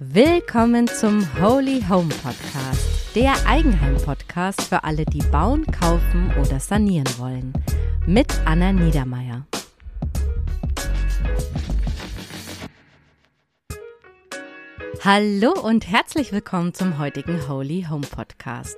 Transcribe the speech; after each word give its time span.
Willkommen 0.00 0.86
zum 0.86 1.26
Holy 1.42 1.82
Home 1.88 2.14
Podcast, 2.22 3.16
der 3.16 3.34
Eigenheim-Podcast 3.48 4.62
für 4.62 4.84
alle, 4.84 5.04
die 5.04 5.24
bauen, 5.32 5.66
kaufen 5.66 6.30
oder 6.40 6.60
sanieren 6.60 7.08
wollen. 7.18 7.52
Mit 8.06 8.32
Anna 8.44 8.70
Niedermeier. 8.70 9.44
Hallo 15.04 15.50
und 15.60 15.88
herzlich 15.88 16.30
willkommen 16.30 16.74
zum 16.74 17.00
heutigen 17.00 17.48
Holy 17.48 17.86
Home 17.90 18.06
Podcast. 18.06 18.76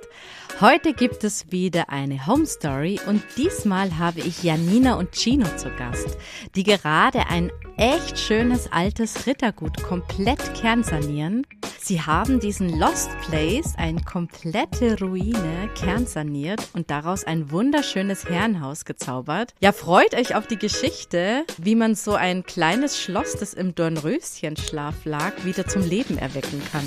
Heute 0.61 0.93
gibt 0.93 1.23
es 1.23 1.51
wieder 1.51 1.89
eine 1.89 2.27
Home 2.27 2.45
Story 2.45 2.99
und 3.07 3.23
diesmal 3.35 3.97
habe 3.97 4.19
ich 4.19 4.43
Janina 4.43 4.93
und 4.93 5.13
Chino 5.15 5.47
zu 5.57 5.71
Gast, 5.71 6.19
die 6.53 6.61
gerade 6.61 7.25
ein 7.29 7.51
echt 7.77 8.19
schönes 8.19 8.71
altes 8.71 9.25
Rittergut 9.25 9.81
komplett 9.81 10.53
kernsanieren. 10.53 11.47
Sie 11.79 11.99
haben 11.99 12.39
diesen 12.39 12.77
Lost 12.77 13.09
Place, 13.27 13.73
eine 13.75 14.03
komplette 14.03 14.99
Ruine, 14.99 15.67
kernsaniert 15.73 16.61
und 16.73 16.91
daraus 16.91 17.23
ein 17.23 17.49
wunderschönes 17.49 18.25
Herrenhaus 18.25 18.85
gezaubert. 18.85 19.55
Ja, 19.61 19.71
freut 19.71 20.13
euch 20.13 20.35
auf 20.35 20.45
die 20.45 20.59
Geschichte, 20.59 21.43
wie 21.57 21.73
man 21.73 21.95
so 21.95 22.13
ein 22.13 22.43
kleines 22.43 23.01
Schloss, 23.01 23.35
das 23.35 23.55
im 23.55 23.73
Dornröschenschlaf 23.73 25.05
lag, 25.05 25.43
wieder 25.43 25.65
zum 25.65 25.81
Leben 25.81 26.19
erwecken 26.19 26.61
kann. 26.71 26.85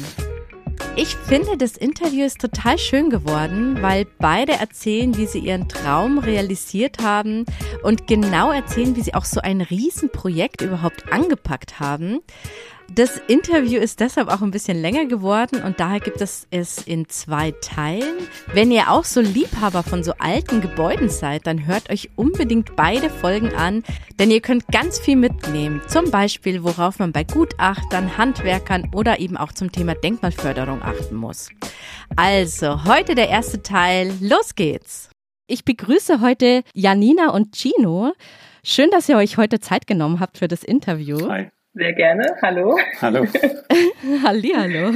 Ich 0.96 1.16
finde, 1.16 1.56
das 1.56 1.77
Interview 1.77 2.24
ist 2.24 2.41
total 2.41 2.78
schön 2.78 3.10
geworden, 3.10 3.82
weil 3.82 4.06
beide 4.19 4.52
erzählen, 4.52 5.16
wie 5.16 5.27
sie 5.27 5.41
ihren 5.41 5.69
Traum 5.69 6.19
realisiert 6.19 6.98
haben 7.02 7.45
und 7.82 8.06
genau 8.06 8.52
erzählen, 8.52 8.95
wie 8.95 9.02
sie 9.02 9.15
auch 9.15 9.24
so 9.24 9.41
ein 9.41 9.60
Riesenprojekt 9.60 10.62
überhaupt 10.62 11.12
angepackt 11.12 11.80
haben. 11.80 12.20
Das 12.95 13.21
Interview 13.27 13.80
ist 13.80 13.98
deshalb 13.98 14.29
auch 14.29 14.41
ein 14.41 14.53
bisschen 14.53 14.80
länger 14.80 15.07
geworden 15.07 15.65
und 15.65 15.80
daher 15.80 15.99
gibt 15.99 16.21
es 16.21 16.46
es 16.52 16.79
in 16.79 17.09
zwei 17.09 17.51
Teilen. 17.51 18.18
Wenn 18.52 18.71
ihr 18.71 18.88
auch 18.88 19.02
so 19.02 19.21
Liebhaber 19.21 19.82
von 19.82 20.05
so 20.05 20.13
alten 20.18 20.60
Gebäuden 20.60 21.09
seid, 21.09 21.49
dann 21.49 21.66
hört 21.66 21.91
euch 21.91 22.10
unbedingt 22.15 22.77
beide 22.77 23.10
Folgen 23.10 23.52
an, 23.52 23.83
denn 24.21 24.30
ihr 24.30 24.41
könnt 24.41 24.68
ganz 24.68 25.01
viel 25.01 25.16
mitnehmen. 25.16 25.83
Zum 25.88 26.13
Beispiel, 26.13 26.63
worauf 26.63 27.01
man 27.01 27.10
bei 27.10 27.24
Gutachtern, 27.24 28.16
Handwerkern 28.16 28.91
oder 28.95 29.18
eben 29.18 29.37
auch 29.37 29.51
zum 29.51 29.73
Thema 29.73 29.96
Denkmalförderung 29.96 30.80
achten 30.83 31.16
muss. 31.16 31.49
Also, 32.15 32.85
heute 32.85 33.16
der 33.16 33.29
erste 33.29 33.61
Teil. 33.61 34.13
Los 34.21 34.55
geht's! 34.55 35.11
Ich 35.49 35.65
begrüße 35.65 36.21
heute 36.21 36.63
Janina 36.74 37.30
und 37.30 37.57
Gino. 37.57 38.13
Schön, 38.63 38.90
dass 38.93 39.09
ihr 39.09 39.16
euch 39.16 39.37
heute 39.37 39.59
Zeit 39.59 39.88
genommen 39.88 40.21
habt 40.21 40.38
für 40.38 40.49
das 40.49 40.63
Interview. 40.63 41.29
Hi. 41.29 41.51
Sehr 41.75 41.93
gerne. 41.93 42.37
Hallo. 42.41 42.79
Hallo. 43.03 43.27
Hallihallo. 44.23 44.93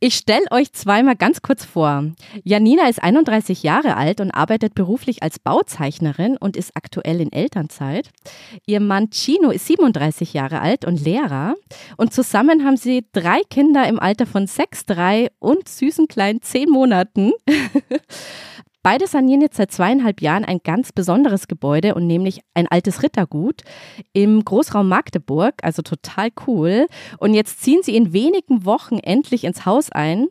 Ich 0.00 0.16
stelle 0.16 0.44
euch 0.50 0.72
zweimal 0.72 1.16
ganz 1.16 1.40
kurz 1.40 1.64
vor. 1.64 2.04
Janina 2.42 2.88
ist 2.88 3.02
31 3.02 3.62
Jahre 3.62 3.96
alt 3.96 4.20
und 4.20 4.32
arbeitet 4.32 4.74
beruflich 4.74 5.22
als 5.22 5.38
Bauzeichnerin 5.38 6.36
und 6.36 6.58
ist 6.58 6.72
aktuell 6.74 7.22
in 7.22 7.32
Elternzeit. 7.32 8.10
Ihr 8.66 8.80
Mann 8.80 9.08
Chino 9.10 9.50
ist 9.50 9.66
37 9.66 10.34
Jahre 10.34 10.60
alt 10.60 10.84
und 10.84 11.02
Lehrer. 11.02 11.54
Und 11.96 12.12
zusammen 12.12 12.66
haben 12.66 12.76
sie 12.76 13.06
drei 13.12 13.40
Kinder 13.48 13.88
im 13.88 13.98
Alter 13.98 14.26
von 14.26 14.46
sechs, 14.46 14.84
drei 14.84 15.28
und 15.38 15.68
süßen 15.68 16.06
kleinen 16.06 16.42
zehn 16.42 16.68
Monaten. 16.68 17.32
Beide 18.84 19.06
sanieren 19.06 19.40
jetzt 19.40 19.56
seit 19.56 19.72
zweieinhalb 19.72 20.20
Jahren 20.20 20.44
ein 20.44 20.60
ganz 20.62 20.92
besonderes 20.92 21.48
Gebäude 21.48 21.94
und 21.94 22.06
nämlich 22.06 22.40
ein 22.52 22.68
altes 22.68 23.02
Rittergut 23.02 23.62
im 24.12 24.44
Großraum 24.44 24.86
Magdeburg, 24.86 25.54
also 25.62 25.80
total 25.80 26.28
cool. 26.46 26.86
Und 27.16 27.32
jetzt 27.32 27.62
ziehen 27.62 27.80
sie 27.82 27.96
in 27.96 28.12
wenigen 28.12 28.66
Wochen 28.66 28.98
endlich 28.98 29.44
ins 29.44 29.64
Haus 29.64 29.90
ein. 29.90 30.26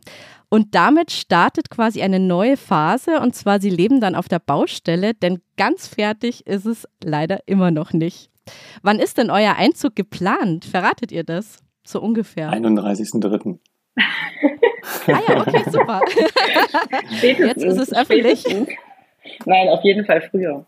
Und 0.50 0.76
damit 0.76 1.10
startet 1.10 1.72
quasi 1.72 2.04
eine 2.04 2.20
neue 2.20 2.56
Phase. 2.56 3.20
Und 3.22 3.34
zwar, 3.34 3.60
sie 3.60 3.72
leben 3.72 4.00
dann 4.00 4.14
auf 4.14 4.28
der 4.28 4.38
Baustelle, 4.38 5.16
denn 5.16 5.42
ganz 5.58 5.88
fertig 5.88 6.46
ist 6.46 6.68
es 6.68 6.88
leider 7.04 7.40
immer 7.48 7.72
noch 7.72 7.92
nicht. 7.92 8.30
Wann 8.84 9.00
ist 9.00 9.18
denn 9.18 9.32
euer 9.32 9.56
Einzug 9.56 9.96
geplant? 9.96 10.66
Verratet 10.66 11.12
ihr 11.12 11.24
das? 11.24 11.58
So 11.84 12.00
ungefähr. 12.00 12.54
31.03. 12.54 13.58
Ah 13.96 15.20
ja, 15.28 15.42
okay, 15.42 15.64
super. 15.70 16.02
Jetzt 17.22 17.64
ist 17.64 17.78
es 17.78 17.94
öffentlich. 17.94 18.40
Spätestens. 18.42 18.70
Nein, 19.46 19.70
auf 19.70 19.84
jeden 19.84 20.06
Fall 20.06 20.22
früher. 20.22 20.66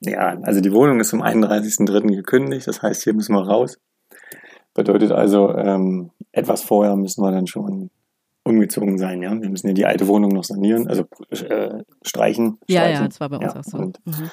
Ja, 0.00 0.38
also 0.42 0.60
die 0.60 0.72
Wohnung 0.72 1.00
ist 1.00 1.08
zum 1.08 1.22
31.03. 1.22 2.14
gekündigt, 2.14 2.66
das 2.66 2.82
heißt, 2.82 3.04
hier 3.04 3.14
müssen 3.14 3.34
wir 3.34 3.46
raus. 3.46 3.78
Bedeutet 4.74 5.12
also, 5.12 5.54
ähm, 5.56 6.10
etwas 6.32 6.62
vorher 6.62 6.96
müssen 6.96 7.22
wir 7.22 7.30
dann 7.30 7.46
schon 7.46 7.90
umgezogen 8.42 8.98
sein, 8.98 9.22
ja. 9.22 9.30
Wir 9.40 9.48
müssen 9.48 9.68
ja 9.68 9.72
die 9.72 9.86
alte 9.86 10.06
Wohnung 10.06 10.30
noch 10.32 10.44
sanieren, 10.44 10.88
also 10.88 11.04
äh, 11.30 11.82
streichen. 12.02 12.58
Ja, 12.68 12.80
streichen. 12.82 13.02
ja, 13.02 13.08
das 13.08 13.20
war 13.20 13.28
bei 13.30 13.36
uns 13.36 13.54
Ja, 13.54 13.60
auch 13.60 13.64
so. 13.64 13.78
Mhm. 13.78 14.30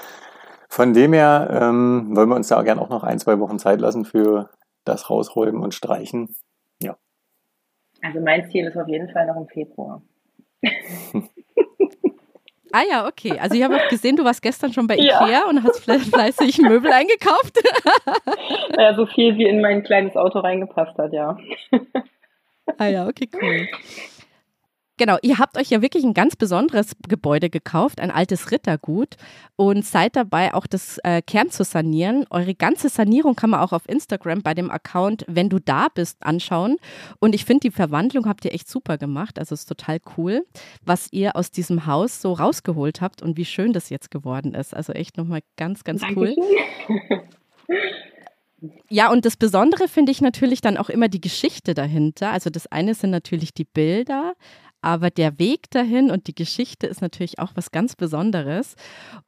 Von 0.68 0.94
dem 0.94 1.14
her 1.14 1.50
ähm, 1.62 2.16
wollen 2.16 2.30
wir 2.30 2.36
uns 2.36 2.48
da 2.48 2.62
gerne 2.64 2.82
auch 2.82 2.90
noch 2.90 3.04
ein, 3.04 3.20
zwei 3.20 3.40
Wochen 3.40 3.60
Zeit 3.60 3.80
lassen 3.82 4.06
für 4.06 4.50
das 4.84 5.10
Rausräumen 5.10 5.62
und 5.62 5.74
Streichen. 5.74 6.36
Also 8.02 8.20
mein 8.20 8.50
Ziel 8.50 8.66
ist 8.66 8.78
auf 8.78 8.88
jeden 8.88 9.10
Fall 9.10 9.28
noch 9.28 9.38
im 9.38 9.48
Februar. 9.48 10.02
Ah 12.74 12.84
ja, 12.90 13.06
okay. 13.06 13.38
Also 13.38 13.56
ich 13.56 13.64
habe 13.64 13.76
auch 13.76 13.90
gesehen, 13.90 14.16
du 14.16 14.24
warst 14.24 14.42
gestern 14.42 14.72
schon 14.72 14.88
bei 14.88 14.96
Ja. 14.96 15.26
Ikea 15.26 15.50
und 15.50 15.62
hast 15.62 15.84
fle 15.84 16.00
fleißig 16.14 16.60
Möbel 16.60 16.90
eingekauft. 16.92 17.60
Ja, 18.78 18.96
so 18.96 19.06
viel 19.06 19.36
wie 19.38 19.46
in 19.46 19.60
mein 19.60 19.84
kleines 19.84 20.16
Auto 20.16 20.40
reingepasst 20.40 20.98
hat, 20.98 21.12
ja. 21.12 21.38
Ah 22.78 22.88
ja, 22.88 23.06
okay, 23.08 23.28
cool. 23.34 23.68
Genau, 25.02 25.18
ihr 25.24 25.40
habt 25.40 25.58
euch 25.58 25.72
ja 25.72 25.82
wirklich 25.82 26.04
ein 26.04 26.14
ganz 26.14 26.36
besonderes 26.36 26.92
Gebäude 27.08 27.50
gekauft, 27.50 28.00
ein 28.00 28.12
altes 28.12 28.52
Rittergut 28.52 29.18
und 29.56 29.84
seid 29.84 30.16
dabei, 30.16 30.54
auch 30.54 30.68
das 30.68 31.00
äh, 31.00 31.24
Kern 31.24 31.50
zu 31.50 31.64
sanieren. 31.64 32.28
Eure 32.30 32.54
ganze 32.54 32.88
Sanierung 32.88 33.36
kann 33.36 33.50
man 33.50 33.62
auch 33.62 33.72
auf 33.72 33.90
Instagram 33.90 34.44
bei 34.44 34.54
dem 34.54 34.70
Account, 34.70 35.26
wenn 35.28 35.50
du 35.50 35.58
da 35.58 35.88
bist, 35.92 36.22
anschauen. 36.22 36.78
Und 37.18 37.34
ich 37.34 37.46
finde, 37.46 37.62
die 37.62 37.72
Verwandlung 37.72 38.28
habt 38.28 38.46
ihr 38.46 38.54
echt 38.54 38.70
super 38.70 39.00
gemacht. 39.00 39.40
Also 39.40 39.56
es 39.56 39.62
ist 39.62 39.70
total 39.70 39.98
cool, 40.18 40.46
was 40.86 41.08
ihr 41.10 41.36
aus 41.36 41.50
diesem 41.50 41.88
Haus 41.88 42.22
so 42.22 42.34
rausgeholt 42.34 43.02
habt 43.02 43.24
und 43.24 43.38
wie 43.38 43.46
schön 43.46 43.74
das 43.74 43.90
jetzt 43.90 44.12
geworden 44.12 44.54
ist. 44.54 44.76
Also 44.76 44.94
echt 44.94 45.18
nochmal 45.18 45.42
ganz, 45.58 45.84
ganz 45.84 46.04
cool. 46.16 46.36
Ja, 48.90 49.10
und 49.10 49.26
das 49.26 49.38
Besondere 49.38 49.88
finde 49.88 50.12
ich 50.12 50.22
natürlich 50.22 50.62
dann 50.62 50.78
auch 50.78 50.90
immer 50.90 51.08
die 51.08 51.22
Geschichte 51.22 51.74
dahinter. 51.74 52.32
Also 52.32 52.52
das 52.52 52.68
eine 52.68 52.94
sind 52.94 53.10
natürlich 53.10 53.56
die 53.56 53.64
Bilder, 53.64 54.36
aber 54.82 55.10
der 55.10 55.40
Weg 55.40 55.70
dahin 55.72 56.12
und 56.12 56.28
die 56.28 56.36
Geschichte 56.36 56.88
ist 56.88 57.02
natürlich 57.02 57.40
auch 57.40 57.52
was 57.56 57.72
ganz 57.72 57.96
Besonderes. 57.96 58.76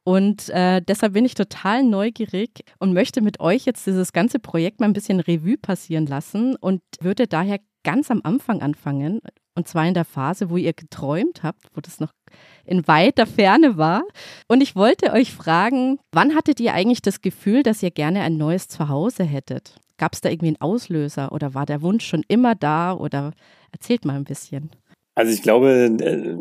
Und 0.02 0.48
äh, 0.50 0.82
deshalb 0.82 1.12
bin 1.12 1.24
ich 1.24 1.34
total 1.34 1.82
neugierig 1.82 2.64
und 2.78 2.92
möchte 2.92 3.20
mit 3.20 3.40
euch 3.40 3.64
jetzt 3.64 3.86
dieses 3.86 4.12
ganze 4.12 4.38
Projekt 4.38 4.80
mal 4.80 4.86
ein 4.86 4.92
bisschen 4.92 5.20
Revue 5.20 5.56
passieren 5.56 6.06
lassen 6.06 6.56
und 6.56 6.80
würde 7.00 7.26
daher 7.26 7.60
ganz 7.84 8.10
am 8.10 8.20
Anfang 8.24 8.62
anfangen. 8.62 9.20
Und 9.56 9.68
zwar 9.68 9.86
in 9.86 9.94
der 9.94 10.04
Phase, 10.04 10.50
wo 10.50 10.56
ihr 10.56 10.72
geträumt 10.72 11.44
habt, 11.44 11.68
wo 11.74 11.80
das 11.80 12.00
noch 12.00 12.10
in 12.64 12.88
weiter 12.88 13.26
Ferne 13.26 13.76
war. 13.76 14.02
Und 14.48 14.62
ich 14.62 14.74
wollte 14.74 15.12
euch 15.12 15.32
fragen, 15.32 15.98
wann 16.12 16.34
hattet 16.34 16.58
ihr 16.58 16.74
eigentlich 16.74 17.02
das 17.02 17.20
Gefühl, 17.20 17.62
dass 17.62 17.82
ihr 17.82 17.92
gerne 17.92 18.22
ein 18.22 18.36
neues 18.36 18.66
Zuhause 18.66 19.22
hättet? 19.22 19.76
Gab 19.96 20.14
es 20.14 20.20
da 20.20 20.28
irgendwie 20.28 20.48
einen 20.48 20.60
Auslöser 20.60 21.30
oder 21.30 21.54
war 21.54 21.66
der 21.66 21.82
Wunsch 21.82 22.04
schon 22.04 22.24
immer 22.26 22.56
da? 22.56 22.94
Oder 22.94 23.32
erzählt 23.70 24.04
mal 24.04 24.16
ein 24.16 24.24
bisschen. 24.24 24.70
Also 25.14 25.32
ich 25.32 25.42
glaube, 25.42 25.70
äh, 25.70 26.36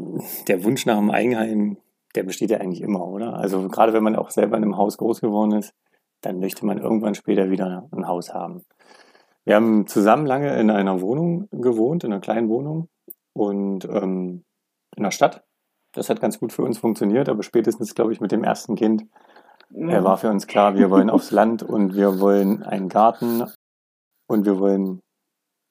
der 0.48 0.64
Wunsch 0.64 0.86
nach 0.86 0.98
einem 0.98 1.12
Eigenheim, 1.12 1.78
der 2.16 2.24
besteht 2.24 2.50
ja 2.52 2.60
eigentlich 2.60 2.82
immer, 2.82 3.08
oder? 3.08 3.36
Also 3.36 3.68
gerade 3.68 3.94
wenn 3.94 4.04
man 4.04 4.16
auch 4.16 4.30
selber 4.30 4.58
in 4.58 4.64
einem 4.64 4.78
Haus 4.78 4.98
groß 4.98 5.22
geworden 5.22 5.54
ist, 5.54 5.74
dann 6.22 6.40
möchte 6.40 6.66
man 6.66 6.78
irgendwann 6.78 7.16
später 7.16 7.50
wieder 7.50 7.88
ein 7.92 8.08
Haus 8.08 8.34
haben. 8.34 8.64
Wir 9.46 9.56
haben 9.56 9.88
zusammen 9.88 10.26
lange 10.26 10.58
in 10.60 10.70
einer 10.70 11.02
Wohnung 11.02 11.48
gewohnt, 11.52 12.04
in 12.04 12.14
einer 12.14 12.22
kleinen 12.22 12.50
Wohnung 12.50 12.88
und 13.34 13.86
ähm, 13.86 14.44
in 14.96 15.04
der 15.04 15.12
Stadt. 15.12 15.44
Das 15.92 16.10
hat 16.10 16.22
ganz 16.22 16.40
gut 16.40 16.54
für 16.54 16.64
uns 16.64 16.78
funktioniert, 16.78 17.30
aber 17.30 17.44
spätestens, 17.44 17.94
glaube 17.94 18.14
ich, 18.14 18.22
mit 18.22 18.32
dem 18.32 18.44
ersten 18.44 18.76
Kind 18.76 19.06
äh, 19.74 20.04
war 20.04 20.18
für 20.18 20.30
uns 20.30 20.48
klar, 20.48 20.76
wir 20.76 20.90
wollen 20.90 21.10
aufs 21.10 21.32
Land 21.32 21.62
und 21.62 21.96
wir 21.96 22.20
wollen 22.20 22.64
einen 22.64 22.90
Garten 22.90 23.44
und 24.28 24.46
wir 24.46 24.60
wollen 24.60 25.02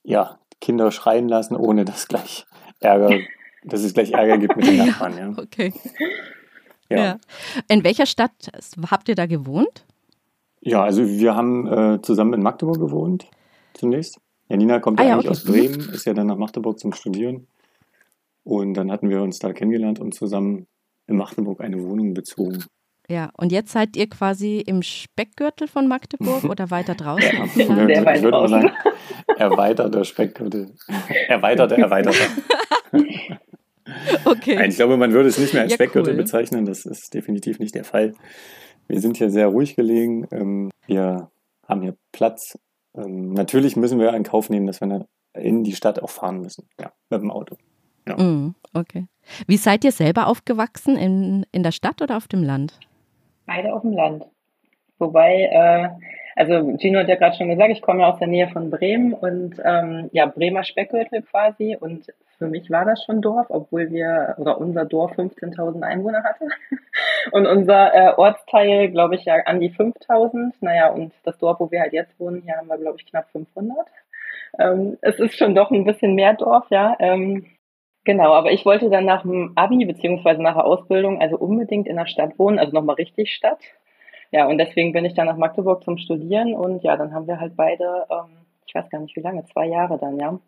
ja 0.05 0.39
Kinder 0.61 0.91
schreien 0.93 1.29
lassen, 1.29 1.57
ohne 1.57 1.85
dass 1.85 2.09
gleich 2.09 2.47
Ärger, 2.85 3.19
dass 3.65 3.83
es 3.83 3.95
gleich 3.95 4.13
Ärger 4.13 4.39
gibt 4.39 4.57
mit 4.57 4.67
den 4.67 4.79
Nachbarn. 4.87 5.17
Ja. 5.17 5.43
Okay. 5.43 5.73
Ja. 6.89 6.97
Ja. 6.97 7.19
In 7.69 7.85
welcher 7.85 8.07
Stadt 8.07 8.51
habt 8.91 9.09
ihr 9.09 9.15
da 9.15 9.27
gewohnt? 9.27 9.85
ja, 10.63 10.83
also 10.83 11.07
wir 11.07 11.35
haben 11.35 11.67
äh, 11.67 12.03
zusammen 12.03 12.35
in 12.35 12.43
Magdeburg 12.43 12.79
gewohnt 12.79 13.29
zunächst. 13.75 14.21
Janina 14.49 14.79
kommt 14.79 15.01
Ah 15.01 15.03
ja 15.03 15.09
ja, 15.09 15.15
eigentlich 15.15 15.31
okay. 15.31 15.39
aus 15.39 15.45
Bremen, 15.45 15.81
ist 15.93 16.05
ja 16.05 16.15
dann 16.15 16.29
nach 16.29 16.37
Magdeburg 16.37 16.79
zum 16.79 16.93
Studieren. 16.93 17.49
Und 18.45 18.75
dann 18.75 18.91
hatten 18.91 19.09
wir 19.09 19.23
uns 19.23 19.39
da 19.39 19.53
kennengelernt 19.53 19.99
und 19.99 20.15
zusammen 20.15 20.67
in 21.07 21.17
Magdeburg 21.17 21.61
eine 21.61 21.83
Wohnung 21.83 22.15
bezogen. 22.15 22.65
Ja, 23.09 23.31
und 23.37 23.53
jetzt 23.53 23.73
seid 23.73 23.97
ihr 23.97 24.09
quasi 24.09 24.61
im 24.61 24.83
Speckgürtel 24.83 25.67
von 25.69 25.89
Magdeburg 25.89 26.45
oder 26.45 26.71
weiter 26.71 26.95
draußen 26.95 27.43
auf 27.43 27.53
dem 27.55 27.69
Land? 27.77 27.95
Sehr 27.95 28.05
weit 28.07 28.17
ich 28.19 28.23
würde 28.23 28.37
mal 28.41 28.47
draußen. 28.49 28.63
sagen, 28.63 28.73
erweiterter 29.37 30.05
Speckgürtel. 30.05 30.75
Erweiterte, 31.29 31.77
erweiterter. 31.77 32.25
Okay. 34.25 34.55
Nein, 34.55 34.71
ich 34.71 34.77
glaube, 34.77 34.97
man 34.97 35.13
würde 35.13 35.29
es 35.29 35.39
nicht 35.39 35.53
mehr 35.53 35.63
als 35.63 35.73
Ja, 35.73 35.75
Speckgürtel 35.77 36.13
cool. 36.15 36.19
bezeichnen. 36.23 36.65
Das 36.65 36.87
ist 36.87 37.13
definitiv 37.13 37.59
nicht 37.59 37.75
der 37.75 37.85
Fall. 37.85 38.15
Wir 38.87 39.01
sind 39.01 39.17
hier 39.17 39.29
sehr 39.31 39.49
ruhig 39.49 39.75
gelegen. 39.77 40.27
Ähm, 40.31 40.71
Wir 40.87 41.31
haben 41.69 41.83
hier 41.83 41.97
Platz. 42.13 42.57
Ähm, 42.97 43.33
Natürlich 43.33 43.77
müssen 43.77 43.99
wir 43.99 44.15
in 44.15 44.23
Kauf 44.23 44.51
nehmen, 44.51 44.67
dass 44.67 44.81
wir 44.81 45.07
in 45.35 45.65
die 45.65 45.75
Stadt 45.75 46.01
auch 46.01 46.11
fahren 46.11 46.41
müssen. 46.41 46.69
Ja, 46.81 46.93
mit 47.11 47.23
dem 47.23 47.31
Auto. 47.31 47.57
Mhm, 48.07 48.55
okay. 48.73 49.07
Wie 49.47 49.57
seid 49.57 49.85
ihr 49.85 49.93
selber 49.93 50.27
aufgewachsen? 50.27 50.97
In, 50.97 51.45
in 51.53 51.63
der 51.63 51.73
Stadt 51.73 52.01
oder 52.03 52.17
auf 52.17 52.29
dem 52.29 52.43
Land? 52.43 52.79
Beide 53.47 53.75
auf 53.75 53.83
dem 53.83 53.93
Land. 53.93 54.25
Wobei, 54.99 55.49
äh, 55.53 55.89
also 56.37 56.77
Gino 56.79 57.01
hat 57.01 57.09
ja 57.09 57.17
gerade 57.17 57.37
schon 57.37 57.49
gesagt, 57.49 57.71
ich 57.71 57.83
komme 57.83 58.03
ja 58.03 58.11
aus 58.11 58.19
der 58.19 58.29
Nähe 58.29 58.49
von 58.49 58.71
Bremen 58.71 59.13
und 59.13 59.61
ähm, 59.65 60.09
ja, 60.13 60.27
Bremer 60.27 60.65
Speckgürtel 60.65 61.23
quasi. 61.23 61.77
Und 61.79 62.07
für 62.39 62.47
mich 62.47 62.71
war 62.71 62.85
das 62.85 63.05
schon 63.05 63.21
Dorf, 63.21 63.47
obwohl 63.51 63.91
wir, 63.91 64.35
oder 64.39 64.59
unser 64.59 64.85
Dorf 64.85 65.13
15.000 65.13 65.83
Einwohner 65.83 66.23
hatte. 66.25 66.49
Und 67.31 67.47
unser 67.47 67.95
äh, 67.95 68.15
Ortsteil, 68.17 68.91
glaube 68.91 69.15
ich, 69.15 69.25
ja 69.25 69.37
an 69.47 69.61
die 69.61 69.71
5.000. 69.71 70.55
Naja, 70.61 70.91
und 70.91 71.13
das 71.23 71.39
Dorf, 71.39 71.61
wo 71.61 71.71
wir 71.71 71.81
halt 71.81 71.93
jetzt 71.93 72.19
wohnen, 72.19 72.43
hier 72.43 72.57
haben 72.57 72.67
wir, 72.67 72.79
glaube 72.79 72.97
ich, 72.99 73.07
knapp 73.07 73.31
500. 73.31 73.77
Ähm, 74.59 74.99
es 75.03 75.21
ist 75.21 75.39
schon 75.39 75.55
doch 75.55 75.71
ein 75.71 75.85
bisschen 75.85 76.17
mehr 76.17 76.35
Dorf, 76.35 76.67
ja. 76.71 76.97
Ähm, 76.99 77.47
Genau, 78.05 78.33
aber 78.33 78.51
ich 78.51 78.65
wollte 78.65 78.91
dann 78.91 79.05
nach 79.05 79.23
dem 79.23 79.53
Abi 79.55 79.85
beziehungsweise 79.85 80.43
nach 80.43 80.55
der 80.55 80.67
Ausbildung 80.67 81.21
also 81.21 81.37
unbedingt 81.39 81.87
in 81.87 81.97
der 81.97 82.07
Stadt 82.07 82.39
wohnen, 82.39 82.59
also 82.59 82.73
nochmal 82.73 82.97
richtig 82.97 83.33
Stadt. 83.33 83.61
Ja, 84.33 84.47
und 84.47 84.59
deswegen 84.59 84.93
bin 84.93 85.05
ich 85.05 85.15
dann 85.15 85.27
nach 85.27 85.37
Magdeburg 85.37 85.85
zum 85.85 85.99
Studieren 85.99 86.55
und 86.55 86.83
ja, 86.83 86.97
dann 86.97 87.13
haben 87.15 87.27
wir 87.27 87.39
halt 87.39 87.55
beide, 87.57 88.07
ähm, 88.11 88.39
ich 88.67 88.75
weiß 88.75 88.89
gar 88.91 89.01
nicht 89.01 89.15
wie 89.15 89.21
lange, 89.21 89.45
zwei 89.45 89.67
Jahre 89.67 89.99
dann, 89.99 90.19
ja. 90.19 90.39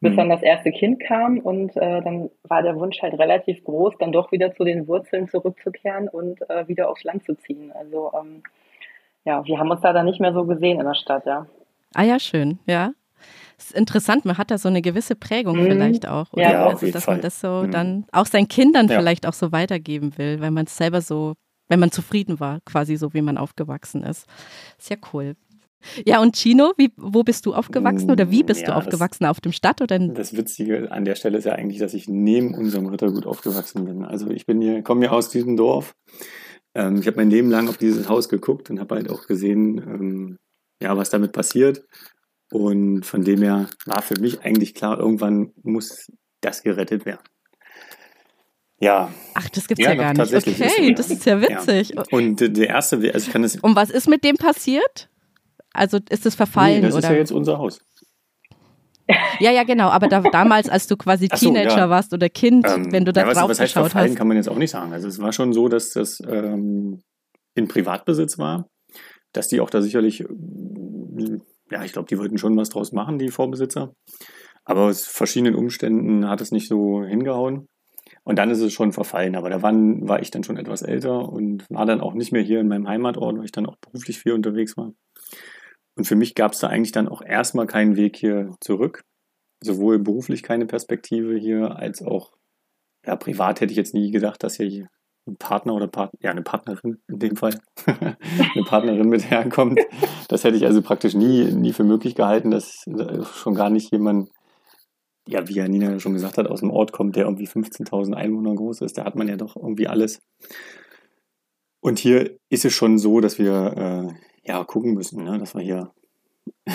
Bis 0.00 0.12
Mhm. 0.12 0.16
dann 0.16 0.28
das 0.30 0.42
erste 0.42 0.72
Kind 0.72 1.00
kam 1.00 1.38
und 1.38 1.76
äh, 1.76 2.00
dann 2.00 2.30
war 2.44 2.62
der 2.62 2.74
Wunsch 2.76 3.02
halt 3.02 3.18
relativ 3.18 3.62
groß, 3.64 3.98
dann 3.98 4.12
doch 4.12 4.32
wieder 4.32 4.54
zu 4.54 4.64
den 4.64 4.88
Wurzeln 4.88 5.28
zurückzukehren 5.28 6.08
und 6.08 6.40
äh, 6.48 6.66
wieder 6.66 6.88
aufs 6.88 7.04
Land 7.04 7.24
zu 7.24 7.34
ziehen. 7.34 7.70
Also 7.72 8.10
ähm, 8.18 8.42
ja, 9.26 9.44
wir 9.44 9.58
haben 9.58 9.70
uns 9.70 9.82
da 9.82 9.92
dann 9.92 10.06
nicht 10.06 10.20
mehr 10.20 10.32
so 10.32 10.46
gesehen 10.46 10.80
in 10.80 10.86
der 10.86 10.94
Stadt, 10.94 11.26
ja. 11.26 11.46
Ah 11.94 12.04
ja, 12.04 12.18
schön, 12.18 12.58
ja. 12.66 12.92
Ist 13.64 13.72
interessant, 13.72 14.24
man 14.24 14.38
hat 14.38 14.50
da 14.50 14.58
so 14.58 14.68
eine 14.68 14.82
gewisse 14.82 15.14
Prägung 15.14 15.58
Mhm. 15.58 15.64
vielleicht 15.66 16.08
auch. 16.08 16.32
Oder? 16.32 16.42
Ja, 16.42 16.66
also, 16.66 16.90
dass 16.90 17.04
Fall. 17.04 17.16
man 17.16 17.22
das 17.22 17.40
so 17.40 17.64
Mhm. 17.66 17.70
dann 17.70 18.04
auch 18.12 18.26
seinen 18.26 18.48
Kindern 18.48 18.88
Ja. 18.88 18.98
vielleicht 18.98 19.26
auch 19.26 19.34
so 19.34 19.52
weitergeben 19.52 20.16
will, 20.18 20.40
wenn 20.40 20.52
man 20.54 20.66
es 20.66 20.76
selber 20.76 21.00
so, 21.00 21.34
wenn 21.68 21.80
man 21.80 21.90
zufrieden 21.92 22.40
war, 22.40 22.60
quasi 22.64 22.96
so, 22.96 23.12
wie 23.14 23.22
man 23.22 23.36
aufgewachsen 23.38 24.02
ist. 24.02 24.26
Ist 24.78 24.90
ja 24.90 24.96
cool. 25.12 25.34
Ja, 26.04 26.20
und 26.20 26.36
Chino, 26.36 26.72
wie, 26.76 26.92
wo 26.98 27.22
bist 27.22 27.46
du 27.46 27.54
aufgewachsen 27.54 28.10
oder 28.10 28.30
wie 28.30 28.42
bist 28.42 28.60
Ja, 28.60 28.66
du 28.66 28.72
das- 28.72 28.84
aufgewachsen? 28.84 29.24
Auf 29.24 29.40
dem 29.40 29.52
Stadt 29.52 29.80
oder 29.80 29.96
in, 29.96 30.12
Das 30.12 30.36
Witzige 30.36 30.92
an 30.92 31.06
der 31.06 31.14
Stelle 31.14 31.38
ist 31.38 31.44
ja 31.44 31.52
eigentlich, 31.52 31.78
dass 31.78 31.94
ich 31.94 32.06
neben 32.06 32.54
unserem 32.54 32.86
Rittergut 32.86 33.24
aufgewachsen 33.26 33.86
bin. 33.86 34.04
Also 34.04 34.28
ich 34.28 34.44
bin 34.44 34.60
hier, 34.60 34.82
komme 34.82 35.06
ja 35.06 35.10
aus 35.12 35.30
diesem 35.30 35.56
Dorf. 35.56 35.94
Ähm, 36.74 36.98
ich 37.00 37.06
habe 37.06 37.16
mein 37.16 37.30
Leben 37.30 37.50
lang 37.50 37.66
auf 37.68 37.78
dieses 37.78 38.08
Haus 38.10 38.28
geguckt 38.28 38.68
und 38.70 38.78
habe 38.78 38.94
halt 38.96 39.10
auch 39.10 39.26
gesehen, 39.26 39.78
ähm, 39.78 40.36
ja, 40.82 40.96
was 40.98 41.08
damit 41.10 41.32
passiert. 41.32 41.82
Und 42.52 43.04
von 43.06 43.22
dem 43.22 43.42
her 43.42 43.68
war 43.86 44.02
für 44.02 44.18
mich 44.20 44.42
eigentlich 44.42 44.74
klar, 44.74 44.98
irgendwann 44.98 45.52
muss 45.62 46.10
das 46.40 46.62
gerettet 46.62 47.06
werden. 47.06 47.20
Ja, 48.80 49.12
Ach, 49.34 49.48
das 49.50 49.68
gibt's 49.68 49.84
Ja, 49.84 49.90
ja, 49.92 49.96
gar 49.96 50.14
nicht. 50.14 50.32
ist 50.32 50.48
Okay, 50.48 50.88
so. 50.88 50.94
das 50.94 51.10
ist 51.10 51.26
ja 51.26 51.40
witzig. 51.40 51.92
und 52.12 52.40
der 52.40 52.68
erste, 52.68 52.96
also 52.96 53.26
ich 53.26 53.30
kann 53.30 53.42
das, 53.42 53.56
Und 53.56 53.76
was 53.76 53.90
ist 53.90 54.08
mit 54.08 54.24
dem 54.24 54.36
passiert? 54.36 55.08
Also 55.72 55.98
ist 56.08 56.24
es 56.26 56.34
verfallen 56.34 56.76
nee, 56.80 56.86
das 56.86 56.94
ist 56.96 57.04
oder? 57.04 57.12
ja 57.12 57.18
jetzt 57.18 57.30
unser 57.30 57.58
Haus. 57.58 57.78
ja, 59.38 59.50
ja, 59.52 59.64
genau. 59.64 59.88
Aber 59.88 60.08
da, 60.08 60.20
damals, 60.20 60.68
als 60.68 60.86
du 60.86 60.96
quasi 60.96 61.28
so, 61.32 61.36
Teenager 61.36 61.76
ja. 61.76 61.90
warst 61.90 62.12
oder 62.14 62.28
Kind, 62.28 62.66
Ähm, 62.66 62.90
wenn 62.90 63.04
du 63.04 63.12
da 63.12 63.20
ja, 63.22 63.26
was, 63.28 63.36
drauf 63.38 63.50
was 63.50 63.60
heißt 63.60 63.74
geschaut 63.74 63.90
verfallen, 63.90 64.10
hast. 64.12 64.16
kann 64.16 64.28
man 64.28 64.36
jetzt 64.36 64.48
auch 64.48 64.56
nicht 64.56 64.70
sagen. 64.70 64.92
Also 64.92 65.08
es 65.08 65.20
war 65.20 65.32
schon 65.32 65.52
so, 65.52 65.68
dass 65.68 65.90
das 65.92 66.20
ähm, 66.26 67.02
in 67.54 67.68
Privatbesitz 67.68 68.38
war, 68.38 68.66
dass 69.32 69.48
die 69.48 69.60
auch 69.60 69.70
da 69.70 69.82
sicherlich, 69.82 70.24
ja, 71.70 71.84
ich 71.84 71.92
glaube, 71.92 72.08
die 72.08 72.18
wollten 72.18 72.38
schon 72.38 72.56
was 72.56 72.70
draus 72.70 72.92
machen, 72.92 73.18
die 73.18 73.28
Vorbesitzer. 73.28 73.94
Aber 74.64 74.82
aus 74.82 75.06
verschiedenen 75.06 75.54
Umständen 75.54 76.28
hat 76.28 76.40
es 76.40 76.52
nicht 76.52 76.68
so 76.68 77.02
hingehauen. 77.04 77.66
Und 78.22 78.38
dann 78.38 78.50
ist 78.50 78.60
es 78.60 78.72
schon 78.72 78.92
verfallen. 78.92 79.36
Aber 79.36 79.50
da 79.50 79.62
waren, 79.62 80.08
war 80.08 80.20
ich 80.20 80.30
dann 80.30 80.44
schon 80.44 80.56
etwas 80.56 80.82
älter 80.82 81.28
und 81.28 81.64
war 81.70 81.86
dann 81.86 82.00
auch 82.00 82.14
nicht 82.14 82.32
mehr 82.32 82.42
hier 82.42 82.60
in 82.60 82.68
meinem 82.68 82.88
Heimatort, 82.88 83.38
weil 83.38 83.44
ich 83.44 83.52
dann 83.52 83.66
auch 83.66 83.76
beruflich 83.76 84.18
viel 84.18 84.32
unterwegs 84.32 84.76
war. 84.76 84.92
Und 85.96 86.04
für 86.04 86.16
mich 86.16 86.34
gab 86.34 86.52
es 86.52 86.60
da 86.60 86.68
eigentlich 86.68 86.92
dann 86.92 87.08
auch 87.08 87.22
erstmal 87.22 87.66
keinen 87.66 87.96
Weg 87.96 88.16
hier 88.16 88.54
zurück. 88.60 89.02
Sowohl 89.62 89.98
beruflich 89.98 90.42
keine 90.42 90.66
Perspektive 90.66 91.36
hier, 91.36 91.76
als 91.76 92.02
auch 92.02 92.32
ja, 93.06 93.16
privat 93.16 93.60
hätte 93.60 93.72
ich 93.72 93.76
jetzt 93.76 93.94
nie 93.94 94.10
gedacht, 94.10 94.42
dass 94.42 94.56
hier 94.56 94.88
ein 95.26 95.36
Partner 95.36 95.74
oder 95.74 95.86
Part 95.86 96.12
ja, 96.20 96.30
eine 96.30 96.42
Partnerin 96.42 96.98
in 97.08 97.18
dem 97.18 97.36
Fall, 97.36 97.58
eine 97.86 98.64
Partnerin 98.64 99.08
mit 99.08 99.30
herkommt. 99.30 99.80
Das 100.28 100.44
hätte 100.44 100.56
ich 100.56 100.66
also 100.66 100.82
praktisch 100.82 101.14
nie, 101.14 101.44
nie 101.52 101.72
für 101.72 101.84
möglich 101.84 102.14
gehalten, 102.14 102.50
dass 102.50 102.86
äh, 102.86 103.22
schon 103.24 103.54
gar 103.54 103.70
nicht 103.70 103.92
jemand, 103.92 104.30
ja, 105.26 105.46
wie 105.48 105.54
Janina 105.54 105.98
schon 105.98 106.14
gesagt 106.14 106.38
hat, 106.38 106.48
aus 106.48 106.60
dem 106.60 106.70
Ort 106.70 106.92
kommt, 106.92 107.16
der 107.16 107.24
irgendwie 107.24 107.46
15.000 107.46 108.14
Einwohner 108.14 108.54
groß 108.54 108.80
ist. 108.82 108.98
Da 108.98 109.04
hat 109.04 109.16
man 109.16 109.28
ja 109.28 109.36
doch 109.36 109.56
irgendwie 109.56 109.88
alles. 109.88 110.20
Und 111.80 111.98
hier 111.98 112.38
ist 112.48 112.64
es 112.64 112.72
schon 112.72 112.98
so, 112.98 113.20
dass 113.20 113.38
wir 113.38 114.08
äh, 114.08 114.48
ja 114.48 114.64
gucken 114.64 114.94
müssen, 114.94 115.24
ne? 115.24 115.38
dass 115.38 115.54
wir 115.54 115.62
hier 115.62 115.92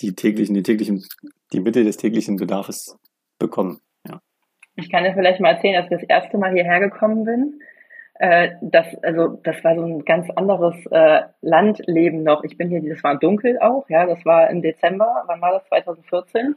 die 0.00 0.14
täglichen, 0.14 0.54
die 0.54 0.62
täglichen, 0.62 1.04
die 1.52 1.60
Mitte 1.60 1.84
des 1.84 1.96
täglichen 1.96 2.36
Bedarfs 2.36 2.96
bekommen. 3.38 3.80
Ich 4.76 4.90
kann 4.90 5.04
dir 5.04 5.14
vielleicht 5.14 5.40
mal 5.40 5.52
erzählen, 5.52 5.74
dass 5.74 5.90
ich 5.90 6.00
das 6.00 6.08
erste 6.08 6.38
Mal 6.38 6.52
hierher 6.52 6.80
gekommen 6.80 7.24
bin. 7.24 7.60
Äh, 8.14 8.50
das, 8.60 8.86
also, 9.02 9.40
das 9.42 9.62
war 9.64 9.74
so 9.74 9.84
ein 9.84 10.04
ganz 10.04 10.28
anderes 10.30 10.74
äh, 10.90 11.22
Landleben 11.40 12.22
noch. 12.22 12.44
Ich 12.44 12.56
bin 12.56 12.68
hier, 12.68 12.82
das 12.82 13.02
war 13.02 13.18
dunkel 13.18 13.58
auch, 13.58 13.88
ja, 13.88 14.06
das 14.06 14.24
war 14.24 14.50
im 14.50 14.62
Dezember, 14.62 15.24
wann 15.26 15.40
war 15.40 15.52
das? 15.52 15.66
2014. 15.68 16.54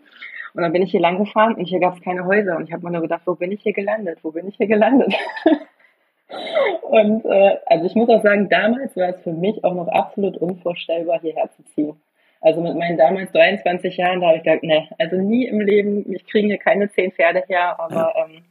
Und 0.53 0.63
dann 0.63 0.71
bin 0.71 0.81
ich 0.81 0.91
hier 0.91 0.99
lang 0.99 1.17
gefahren 1.19 1.55
und 1.55 1.65
hier 1.65 1.79
gab 1.79 1.95
es 1.95 2.01
keine 2.01 2.25
Häuser. 2.25 2.57
Und 2.57 2.63
ich 2.63 2.73
habe 2.73 2.83
mir 2.83 2.91
nur 2.91 3.01
gedacht, 3.01 3.21
wo 3.25 3.35
bin 3.35 3.51
ich 3.51 3.61
hier 3.61 3.73
gelandet? 3.73 4.19
Wo 4.23 4.31
bin 4.31 4.47
ich 4.47 4.55
hier 4.55 4.67
gelandet? 4.67 5.13
und 6.81 7.25
äh, 7.25 7.57
also 7.65 7.85
ich 7.85 7.95
muss 7.95 8.09
auch 8.09 8.23
sagen, 8.23 8.49
damals 8.49 8.95
war 8.95 9.09
es 9.09 9.21
für 9.21 9.33
mich 9.33 9.63
auch 9.63 9.73
noch 9.73 9.87
absolut 9.87 10.37
unvorstellbar, 10.37 11.19
hierher 11.19 11.49
zu 11.55 11.63
ziehen. 11.65 12.01
Also 12.47 12.61
mit 12.61 12.77
meinen 12.77 12.97
damals 12.97 13.29
23 13.33 13.97
Jahren, 13.97 14.21
da 14.21 14.27
habe 14.27 14.37
ich 14.37 14.43
gedacht, 14.43 14.63
ne, 14.63 14.87
also 14.97 15.17
nie 15.17 15.45
im 15.47 15.59
Leben, 15.59 16.09
mich 16.09 16.25
kriegen 16.27 16.47
hier 16.47 16.57
keine 16.57 16.89
zehn 16.89 17.11
Pferde 17.11 17.43
her, 17.49 17.77
aber 17.77 18.13
ähm, 18.15 18.43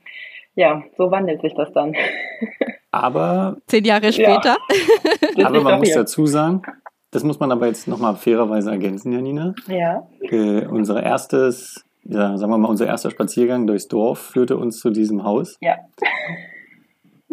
ja, 0.54 0.82
so 0.98 1.10
wandelt 1.10 1.40
sich 1.40 1.54
das 1.54 1.72
dann. 1.72 1.94
Aber, 2.92 3.56
Zehn 3.66 3.84
Jahre 3.86 4.06
Ja. 4.06 4.12
später. 4.12 4.56
Bis 5.34 5.44
aber 5.46 5.56
ich 5.56 5.62
man 5.64 5.78
muss 5.78 5.88
hier- 5.88 5.96
dazu 5.96 6.26
sagen, 6.26 6.60
das 7.10 7.24
muss 7.24 7.40
man 7.40 7.50
aber 7.52 7.66
jetzt 7.68 7.88
nochmal 7.88 8.16
fairerweise 8.16 8.70
ergänzen, 8.70 9.12
Janina. 9.12 9.54
Ja, 9.66 10.06
Äh, 10.20 10.66
unser 10.66 11.02
erstes, 11.02 11.84
ja, 12.04 12.36
sagen 12.36 12.52
wir 12.52 12.58
mal, 12.58 12.68
unser 12.68 12.86
erster 12.86 13.10
Spaziergang 13.10 13.66
durchs 13.66 13.88
Dorf 13.88 14.18
führte 14.18 14.58
uns 14.58 14.78
zu 14.80 14.90
diesem 14.90 15.24
Haus. 15.24 15.56
ja. 15.62 15.76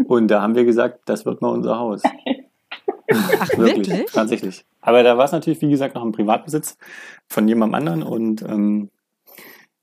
Und 0.07 0.29
da 0.31 0.41
haben 0.41 0.55
wir 0.55 0.63
gesagt, 0.65 1.01
das 1.05 1.25
wird 1.25 1.41
mal 1.41 1.49
unser 1.49 1.77
Haus. 1.77 2.03
Ach, 3.11 3.49
wirklich? 3.57 4.05
Tatsächlich. 4.11 4.65
Aber 4.81 5.03
da 5.03 5.17
war 5.17 5.25
es 5.25 5.31
natürlich, 5.31 5.61
wie 5.61 5.69
gesagt, 5.69 5.95
noch 5.95 6.03
im 6.03 6.11
Privatbesitz 6.11 6.77
von 7.27 7.47
jemandem 7.47 7.75
anderen. 7.75 8.03
Und 8.03 8.41
ähm, 8.43 8.89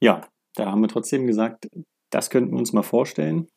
ja, 0.00 0.22
da 0.54 0.66
haben 0.70 0.80
wir 0.80 0.88
trotzdem 0.88 1.26
gesagt, 1.26 1.68
das 2.10 2.30
könnten 2.30 2.52
wir 2.52 2.58
uns 2.58 2.72
mal 2.72 2.82
vorstellen. 2.82 3.48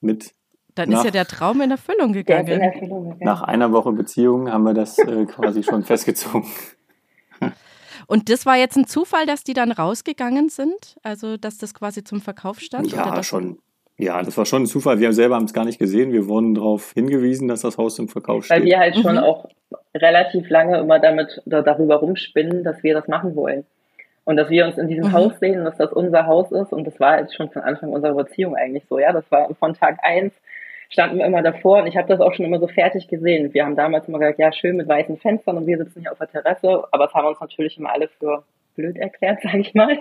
Mit 0.00 0.34
Dann 0.74 0.90
Nach- 0.90 0.98
ist 0.98 1.04
ja 1.06 1.10
der 1.10 1.26
Traum 1.26 1.60
in 1.60 1.70
Erfüllung 1.70 2.12
Der 2.12 2.20
ist 2.22 2.28
in 2.28 2.44
gegangen. 2.46 2.60
Erfüllung 2.62 3.02
gegangen. 3.04 3.20
nach 3.24 3.42
einer 3.42 3.72
Woche 3.72 3.92
Beziehung 3.92 4.50
haben 4.52 4.64
wir 4.64 4.74
das 4.74 4.98
äh, 4.98 5.26
quasi 5.26 5.62
schon 5.62 5.82
festgezogen. 5.84 6.46
Und 8.06 8.30
das 8.30 8.46
war 8.46 8.56
jetzt 8.56 8.76
ein 8.76 8.86
Zufall, 8.86 9.26
dass 9.26 9.44
die 9.44 9.52
dann 9.52 9.70
rausgegangen 9.72 10.48
sind? 10.48 10.96
Also, 11.02 11.36
dass 11.36 11.58
das 11.58 11.74
quasi 11.74 12.04
zum 12.04 12.20
Verkauf 12.22 12.60
stand? 12.60 12.86
oder 12.92 12.96
Ja, 13.06 13.14
das 13.14 13.26
schon. 13.26 13.58
Ja, 13.98 14.22
das 14.22 14.36
war 14.38 14.46
schon 14.46 14.62
ein 14.62 14.66
Zufall. 14.66 15.00
Wir 15.00 15.12
selber 15.12 15.34
haben 15.34 15.44
es 15.44 15.52
gar 15.52 15.64
nicht 15.64 15.78
gesehen. 15.78 16.12
Wir 16.12 16.28
wurden 16.28 16.54
darauf 16.54 16.92
hingewiesen, 16.92 17.48
dass 17.48 17.62
das 17.62 17.78
Haus 17.78 17.96
zum 17.96 18.08
Verkauf 18.08 18.48
Weil 18.48 18.58
steht. 18.60 18.64
wir 18.64 18.78
halt 18.78 18.94
schon 18.96 19.14
Mhm. 19.16 19.18
auch 19.24 19.48
relativ 19.94 20.48
lange 20.50 20.78
immer 20.78 21.00
damit 21.00 21.42
darüber 21.46 21.96
rumspinnen, 21.96 22.62
dass 22.62 22.82
wir 22.84 22.94
das 22.94 23.08
machen 23.08 23.34
wollen. 23.34 23.64
Und 24.24 24.36
dass 24.36 24.50
wir 24.50 24.66
uns 24.66 24.78
in 24.78 24.86
diesem 24.88 25.06
Mhm. 25.08 25.12
Haus 25.14 25.32
sehen, 25.40 25.64
dass 25.64 25.76
das 25.78 25.92
unser 25.92 26.26
Haus 26.26 26.52
ist. 26.52 26.72
Und 26.72 26.86
das 26.86 27.00
war 27.00 27.18
jetzt 27.20 27.34
schon 27.34 27.50
von 27.50 27.62
Anfang 27.62 27.90
unserer 27.92 28.14
Beziehung 28.14 28.54
eigentlich 28.54 28.84
so. 28.88 28.98
Ja, 29.00 29.12
das 29.12 29.28
war 29.30 29.52
von 29.54 29.74
Tag 29.74 29.98
eins 30.02 30.32
standen 30.90 31.18
wir 31.18 31.26
immer 31.26 31.42
davor 31.42 31.82
und 31.82 31.86
ich 31.86 31.98
habe 31.98 32.08
das 32.08 32.18
auch 32.20 32.32
schon 32.32 32.46
immer 32.46 32.58
so 32.60 32.66
fertig 32.66 33.08
gesehen. 33.08 33.52
Wir 33.52 33.66
haben 33.66 33.76
damals 33.76 34.08
immer 34.08 34.18
gesagt, 34.20 34.38
ja, 34.38 34.50
schön 34.52 34.74
mit 34.76 34.88
weißen 34.88 35.18
Fenstern 35.18 35.58
und 35.58 35.66
wir 35.66 35.76
sitzen 35.76 36.00
hier 36.00 36.10
auf 36.12 36.16
der 36.18 36.28
Terrasse. 36.30 36.82
Aber 36.92 37.04
das 37.04 37.12
haben 37.12 37.26
uns 37.26 37.38
natürlich 37.40 37.76
immer 37.76 37.92
alle 37.92 38.08
für 38.18 38.42
blöd 38.78 38.96
erklärt, 38.96 39.42
sage 39.42 39.58
ich 39.58 39.74
mal. 39.74 39.98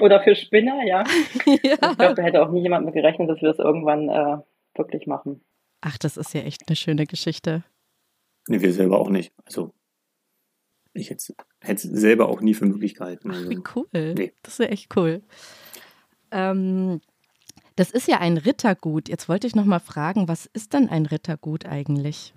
Oder 0.00 0.22
für 0.22 0.36
Spinner, 0.36 0.84
ja. 0.84 1.02
ja. 1.46 1.72
Ich 1.72 1.98
glaube, 1.98 2.14
da 2.14 2.22
hätte 2.22 2.42
auch 2.42 2.50
nie 2.50 2.62
jemand 2.62 2.84
mit 2.84 2.94
gerechnet, 2.94 3.28
dass 3.28 3.40
wir 3.40 3.48
das 3.48 3.58
irgendwann 3.58 4.08
äh, 4.08 4.38
wirklich 4.76 5.06
machen. 5.06 5.40
Ach, 5.80 5.96
das 5.98 6.16
ist 6.16 6.34
ja 6.34 6.42
echt 6.42 6.68
eine 6.68 6.76
schöne 6.76 7.06
Geschichte. 7.06 7.64
Nee, 8.48 8.60
wir 8.60 8.72
selber 8.72 9.00
auch 9.00 9.08
nicht. 9.08 9.32
Also 9.44 9.72
ich 10.92 11.10
hätte 11.10 11.34
es 11.62 11.82
selber 11.82 12.28
auch 12.28 12.40
nie 12.40 12.54
für 12.54 12.66
möglich 12.66 12.94
gehalten. 12.94 13.30
Also, 13.30 13.48
Wie 13.48 13.62
cool. 13.74 14.14
Nee. 14.14 14.32
Das 14.42 14.54
ist 14.54 14.58
ja 14.58 14.66
echt 14.66 14.96
cool. 14.96 15.22
Ähm, 16.30 17.00
das 17.76 17.90
ist 17.90 18.08
ja 18.08 18.18
ein 18.18 18.36
Rittergut. 18.36 19.08
Jetzt 19.08 19.28
wollte 19.28 19.46
ich 19.46 19.54
noch 19.54 19.64
mal 19.64 19.78
fragen, 19.78 20.28
was 20.28 20.46
ist 20.46 20.74
denn 20.74 20.88
ein 20.88 21.06
Rittergut 21.06 21.64
eigentlich? 21.64 22.34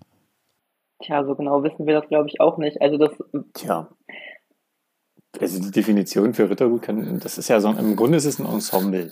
Tja, 1.01 1.25
so 1.25 1.35
genau 1.35 1.63
wissen 1.63 1.85
wir 1.85 1.99
das, 1.99 2.07
glaube 2.07 2.29
ich, 2.29 2.39
auch 2.39 2.57
nicht. 2.57 2.81
Also 2.81 2.97
das, 2.97 3.11
Tja. 3.53 3.89
Also 5.39 5.59
die 5.59 5.71
Definition 5.71 6.33
für 6.33 6.49
Rittergut 6.49 6.83
kann, 6.83 7.19
das 7.19 7.37
ist 7.37 7.47
ja 7.47 7.59
so, 7.59 7.69
im 7.69 7.95
Grunde 7.95 8.17
ist 8.17 8.25
es 8.25 8.39
ein 8.39 8.45
Ensemble. 8.45 9.09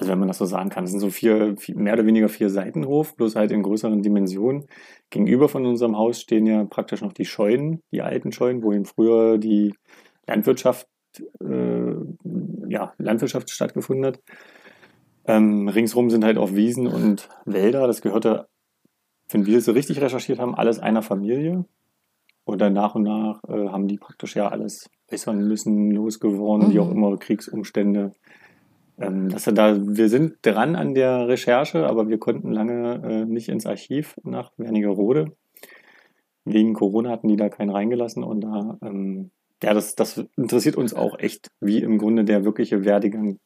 Also 0.00 0.12
wenn 0.12 0.18
man 0.18 0.28
das 0.28 0.38
so 0.38 0.46
sagen 0.46 0.70
kann. 0.70 0.84
Es 0.84 0.92
sind 0.92 1.00
so 1.00 1.10
vier, 1.10 1.54
mehr 1.74 1.92
oder 1.92 2.06
weniger 2.06 2.30
vier 2.30 2.48
Seitenhof, 2.48 3.14
bloß 3.16 3.36
halt 3.36 3.50
in 3.52 3.62
größeren 3.62 4.02
Dimensionen. 4.02 4.64
Gegenüber 5.10 5.48
von 5.48 5.66
unserem 5.66 5.96
Haus 5.98 6.22
stehen 6.22 6.46
ja 6.46 6.64
praktisch 6.64 7.02
noch 7.02 7.12
die 7.12 7.26
Scheunen, 7.26 7.82
die 7.92 8.00
alten 8.00 8.32
Scheunen, 8.32 8.62
wo 8.62 8.72
eben 8.72 8.86
früher 8.86 9.36
die 9.36 9.74
Landwirtschaft, 10.26 10.88
äh, 11.44 11.92
ja, 12.68 12.94
Landwirtschaft 12.96 13.50
stattgefunden 13.50 14.06
hat. 14.06 14.20
Ähm, 15.26 15.68
ringsrum 15.68 16.08
sind 16.08 16.24
halt 16.24 16.38
auch 16.38 16.54
Wiesen 16.54 16.86
und 16.86 17.28
Wälder. 17.44 17.86
Das 17.86 18.00
gehörte, 18.00 18.48
wenn 19.28 19.44
wir 19.44 19.58
es 19.58 19.66
so 19.66 19.72
richtig 19.72 20.00
recherchiert 20.00 20.38
haben, 20.38 20.54
alles 20.54 20.78
einer 20.78 21.02
Familie. 21.02 21.66
Und 22.44 22.60
dann 22.60 22.72
nach 22.72 22.94
und 22.94 23.02
nach 23.02 23.42
äh, 23.48 23.68
haben 23.68 23.86
die 23.86 23.98
praktisch 23.98 24.34
ja 24.34 24.48
alles 24.48 24.88
äußern 25.12 25.46
müssen, 25.46 25.90
losgeworden, 25.90 26.72
wie 26.72 26.80
auch 26.80 26.90
Mhm. 26.90 26.96
immer, 26.96 27.16
Kriegsumstände. 27.18 28.12
Ähm, 28.98 29.28
das, 29.30 29.44
da, 29.44 29.76
wir 29.80 30.08
sind 30.08 30.36
dran 30.42 30.76
an 30.76 30.94
der 30.94 31.28
Recherche, 31.28 31.86
aber 31.86 32.08
wir 32.08 32.18
konnten 32.18 32.52
lange 32.52 33.02
äh, 33.02 33.24
nicht 33.24 33.48
ins 33.48 33.66
Archiv 33.66 34.16
nach 34.24 34.52
Wernigerode. 34.56 35.32
Wegen 36.44 36.74
Corona 36.74 37.10
hatten 37.10 37.28
die 37.28 37.36
da 37.36 37.48
keinen 37.48 37.70
reingelassen 37.70 38.24
und 38.24 38.42
da, 38.42 38.78
ähm, 38.82 39.30
ja, 39.62 39.74
das, 39.74 39.94
das 39.94 40.24
interessiert 40.36 40.76
uns 40.76 40.94
auch 40.94 41.18
echt, 41.18 41.48
wie 41.60 41.78
im 41.78 41.98
Grunde 41.98 42.24
der 42.24 42.44
wirkliche 42.44 42.84
Werdegang 42.84 43.38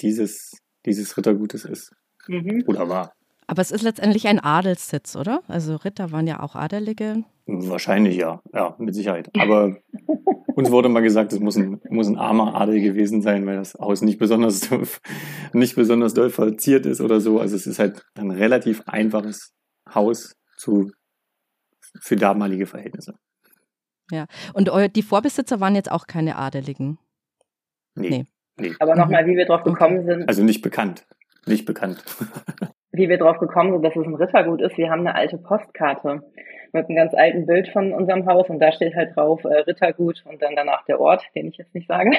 dieses, 0.00 0.58
dieses 0.86 1.16
Rittergutes 1.16 1.64
ist 1.64 1.92
mhm. 2.26 2.64
oder 2.66 2.88
war. 2.88 3.12
Aber 3.46 3.60
es 3.60 3.70
ist 3.70 3.82
letztendlich 3.82 4.26
ein 4.28 4.38
Adelssitz, 4.38 5.16
oder? 5.16 5.42
Also 5.48 5.76
Ritter 5.76 6.12
waren 6.12 6.26
ja 6.26 6.40
auch 6.40 6.54
Adelige. 6.54 7.24
Wahrscheinlich 7.46 8.16
ja, 8.16 8.40
ja, 8.52 8.74
mit 8.78 8.94
Sicherheit. 8.94 9.30
Aber 9.38 9.76
uns 10.54 10.70
wurde 10.70 10.88
mal 10.88 11.00
gesagt, 11.02 11.32
es 11.32 11.40
muss 11.40 11.56
ein, 11.56 11.80
muss 11.90 12.06
ein 12.06 12.16
armer 12.16 12.54
Adel 12.54 12.80
gewesen 12.80 13.20
sein, 13.20 13.44
weil 13.46 13.56
das 13.56 13.74
Haus 13.74 14.00
nicht 14.02 14.18
besonders, 14.18 14.70
nicht 15.52 15.74
besonders 15.74 16.14
doll 16.14 16.30
verziert 16.30 16.86
ist 16.86 17.00
oder 17.00 17.20
so. 17.20 17.40
Also 17.40 17.56
es 17.56 17.66
ist 17.66 17.78
halt 17.78 18.04
ein 18.14 18.30
relativ 18.30 18.82
einfaches 18.86 19.52
Haus 19.92 20.36
zu, 20.56 20.92
für 22.00 22.16
damalige 22.16 22.66
Verhältnisse. 22.66 23.14
Und 24.52 24.68
eu 24.68 24.88
die 24.88 25.02
Vorbesitzer 25.02 25.58
waren 25.60 25.74
jetzt 25.74 25.90
auch 25.90 26.06
keine 26.06 26.36
Adeligen. 26.36 26.98
Nee, 27.94 28.10
Nee. 28.10 28.26
nee. 28.58 28.74
Aber 28.78 28.94
nochmal, 28.94 29.26
wie 29.26 29.36
wir 29.36 29.46
drauf 29.46 29.62
gekommen 29.64 30.04
sind, 30.04 30.28
Also 30.28 30.42
nicht 30.44 30.62
bekannt. 30.62 31.06
Nicht 31.46 31.64
bekannt. 31.64 32.04
wie 32.92 33.08
wir 33.08 33.18
drauf 33.18 33.38
gekommen 33.38 33.72
sind, 33.72 33.82
dass 33.82 33.96
es 33.96 34.06
ein 34.06 34.14
Rittergut 34.14 34.60
ist. 34.60 34.76
Wir 34.76 34.90
haben 34.90 35.00
eine 35.00 35.14
alte 35.14 35.38
Postkarte 35.38 36.22
mit 36.72 36.88
einem 36.88 36.96
ganz 36.96 37.14
alten 37.14 37.46
Bild 37.46 37.68
von 37.68 37.92
unserem 37.92 38.26
Haus 38.26 38.48
und 38.48 38.58
da 38.58 38.70
steht 38.72 38.94
halt 38.94 39.16
drauf 39.16 39.44
äh, 39.44 39.60
Rittergut 39.60 40.22
und 40.26 40.40
dann 40.42 40.54
danach 40.56 40.84
der 40.84 41.00
Ort, 41.00 41.24
den 41.34 41.48
ich 41.48 41.56
jetzt 41.56 41.74
nicht 41.74 41.88
sage. 41.88 42.10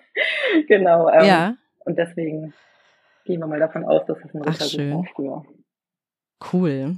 genau. 0.68 1.08
Ähm, 1.08 1.24
ja, 1.26 1.54
Und 1.84 1.98
deswegen 1.98 2.54
gehen 3.24 3.40
wir 3.40 3.46
mal 3.46 3.58
davon 3.60 3.84
aus, 3.84 4.04
dass 4.06 4.18
es 4.18 4.34
ein 4.34 4.42
Ach, 4.42 4.48
Rittergut 4.48 4.70
schön. 4.70 4.94
war 4.94 5.04
früher. 5.14 5.44
cool. 6.52 6.96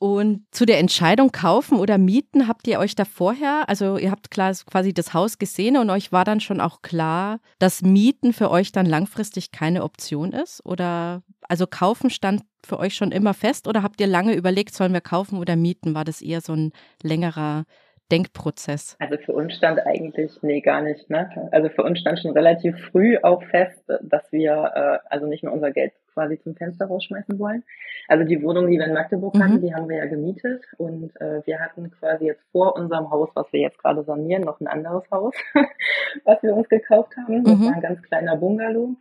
Und 0.00 0.46
zu 0.50 0.64
der 0.64 0.78
Entscheidung 0.78 1.30
kaufen 1.30 1.78
oder 1.78 1.98
mieten, 1.98 2.48
habt 2.48 2.66
ihr 2.66 2.78
euch 2.78 2.94
da 2.94 3.04
vorher, 3.04 3.68
also 3.68 3.98
ihr 3.98 4.10
habt 4.10 4.30
klar 4.30 4.50
quasi 4.64 4.94
das 4.94 5.12
Haus 5.12 5.38
gesehen 5.38 5.76
und 5.76 5.90
euch 5.90 6.10
war 6.10 6.24
dann 6.24 6.40
schon 6.40 6.58
auch 6.62 6.80
klar, 6.80 7.38
dass 7.58 7.82
Mieten 7.82 8.32
für 8.32 8.50
euch 8.50 8.72
dann 8.72 8.86
langfristig 8.86 9.52
keine 9.52 9.84
Option 9.84 10.32
ist? 10.32 10.64
Oder 10.64 11.22
also 11.42 11.66
kaufen 11.66 12.08
stand 12.08 12.44
für 12.64 12.78
euch 12.78 12.94
schon 12.94 13.12
immer 13.12 13.34
fest 13.34 13.68
oder 13.68 13.82
habt 13.82 14.00
ihr 14.00 14.06
lange 14.06 14.32
überlegt, 14.32 14.74
sollen 14.74 14.94
wir 14.94 15.02
kaufen 15.02 15.38
oder 15.38 15.54
mieten? 15.54 15.94
War 15.94 16.06
das 16.06 16.22
eher 16.22 16.40
so 16.40 16.54
ein 16.54 16.72
längerer 17.02 17.66
Denkprozess? 18.10 18.96
Also 18.98 19.16
für 19.18 19.32
uns 19.32 19.54
stand 19.54 19.78
eigentlich, 19.86 20.42
nee, 20.42 20.60
gar 20.60 20.82
nicht, 20.82 21.08
ne? 21.10 21.48
Also 21.52 21.68
für 21.68 21.82
uns 21.82 21.98
stand 22.00 22.18
schon 22.20 22.32
relativ 22.32 22.76
früh 22.90 23.16
auch 23.22 23.42
fest, 23.44 23.82
dass 24.02 24.30
wir 24.32 24.52
äh, 24.74 24.98
also 25.08 25.26
nicht 25.26 25.42
mehr 25.44 25.52
unser 25.52 25.70
Geld 25.70 25.92
quasi 26.12 26.40
zum 26.40 26.56
Fenster 26.56 26.86
rausschmeißen 26.86 27.38
wollen. 27.38 27.62
Also 28.08 28.24
die 28.24 28.42
Wohnung, 28.42 28.66
die 28.68 28.78
wir 28.78 28.86
in 28.86 28.92
Magdeburg 28.94 29.34
Mhm. 29.34 29.42
hatten, 29.44 29.60
die 29.62 29.74
haben 29.74 29.88
wir 29.88 29.98
ja 29.98 30.06
gemietet 30.06 30.64
und 30.76 31.14
äh, 31.20 31.44
wir 31.46 31.60
hatten 31.60 31.90
quasi 31.92 32.26
jetzt 32.26 32.42
vor 32.52 32.74
unserem 32.76 33.10
Haus, 33.10 33.30
was 33.34 33.52
wir 33.52 33.60
jetzt 33.60 33.78
gerade 33.78 34.02
sanieren, 34.02 34.42
noch 34.42 34.60
ein 34.60 34.66
anderes 34.66 35.04
Haus, 35.10 35.34
was 36.24 36.42
wir 36.42 36.54
uns 36.54 36.68
gekauft 36.68 37.16
haben. 37.16 37.44
Das 37.44 37.58
Mhm. 37.58 37.64
war 37.66 37.74
ein 37.74 37.80
ganz 37.80 38.02
kleiner 38.02 38.36
Bungalow. 38.36 38.96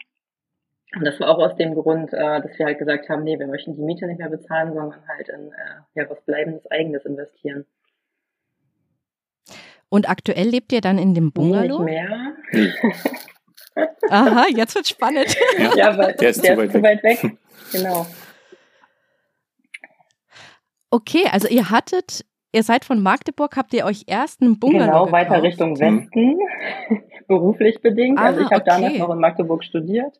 Und 0.96 1.06
das 1.06 1.20
war 1.20 1.30
auch 1.30 1.38
aus 1.40 1.56
dem 1.56 1.76
Grund, 1.76 2.14
äh, 2.14 2.42
dass 2.42 2.58
wir 2.58 2.66
halt 2.66 2.80
gesagt 2.80 3.10
haben, 3.10 3.24
nee, 3.24 3.38
wir 3.38 3.46
möchten 3.48 3.76
die 3.76 3.82
Miete 3.84 4.08
nicht 4.08 4.18
mehr 4.20 4.30
bezahlen, 4.30 4.74
sondern 4.74 5.08
halt 5.08 5.30
in 5.30 5.52
äh, 5.52 5.82
ja, 5.96 6.10
was 6.10 6.20
Bleibendes 6.22 6.70
Eigenes 6.72 7.06
investieren. 7.06 7.66
Und 9.90 10.08
aktuell 10.10 10.48
lebt 10.48 10.72
ihr 10.72 10.82
dann 10.82 10.98
in 11.00 11.14
dem 11.14 11.26
Nicht 11.26 11.34
Bungalow? 11.34 11.80
mehr. 11.80 12.34
Nee. 12.52 12.72
Aha, 14.10 14.46
jetzt 14.56 14.76
wird 14.76 14.88
spannend. 14.88 15.36
Ja. 15.58 15.76
Ja, 15.76 15.98
weil 15.98 16.14
Der 16.14 16.30
ist 16.30 16.44
zu 16.44 16.58
weit 16.58 16.74
weg. 17.04 17.04
weg. 17.24 17.38
Genau. 17.72 18.06
Okay, 20.92 21.24
also 21.32 21.48
ihr 21.48 21.70
hattet, 21.70 22.26
ihr 22.52 22.64
seid 22.64 22.84
von 22.86 23.02
Magdeburg, 23.02 23.56
habt 23.56 23.74
ihr 23.74 23.86
euch 23.86 24.04
erst 24.08 24.42
einen 24.42 24.60
Bungalow 24.60 24.86
Genau, 24.86 25.06
gekauft? 25.06 25.12
weiter 25.12 25.44
Richtung 25.44 25.80
Westen, 25.80 26.40
beruflich 27.28 27.82
bedingt. 27.82 28.18
Ah, 28.20 28.26
also 28.28 28.42
ich 28.42 28.48
habe 28.48 28.62
okay. 28.62 28.64
damals 28.66 28.98
noch 28.98 29.12
in 29.12 29.20
Magdeburg 29.20 29.64
studiert. 29.64 30.20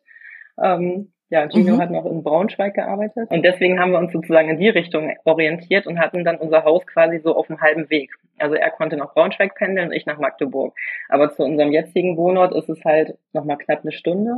Ähm, 0.62 1.12
ja, 1.30 1.48
Gino 1.48 1.76
Mhm. 1.76 1.80
hat 1.80 1.90
noch 1.90 2.04
in 2.06 2.22
Braunschweig 2.22 2.74
gearbeitet. 2.74 3.30
Und 3.30 3.42
deswegen 3.44 3.78
haben 3.80 3.92
wir 3.92 3.98
uns 3.98 4.12
sozusagen 4.12 4.50
in 4.50 4.58
die 4.58 4.68
Richtung 4.68 5.12
orientiert 5.24 5.86
und 5.86 5.98
hatten 6.00 6.24
dann 6.24 6.36
unser 6.36 6.64
Haus 6.64 6.86
quasi 6.86 7.20
so 7.20 7.34
auf 7.36 7.46
dem 7.46 7.60
halben 7.60 7.88
Weg. 7.88 8.10
Also 8.38 8.56
er 8.56 8.70
konnte 8.70 8.96
nach 8.96 9.14
Braunschweig 9.14 9.54
pendeln 9.54 9.88
und 9.88 9.94
ich 9.94 10.06
nach 10.06 10.18
Magdeburg. 10.18 10.74
Aber 11.08 11.30
zu 11.32 11.44
unserem 11.44 11.70
jetzigen 11.72 12.16
Wohnort 12.16 12.54
ist 12.54 12.68
es 12.68 12.84
halt 12.84 13.16
nochmal 13.32 13.58
knapp 13.58 13.80
eine 13.82 13.92
Stunde 13.92 14.34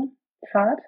Fahrt. 0.50 0.80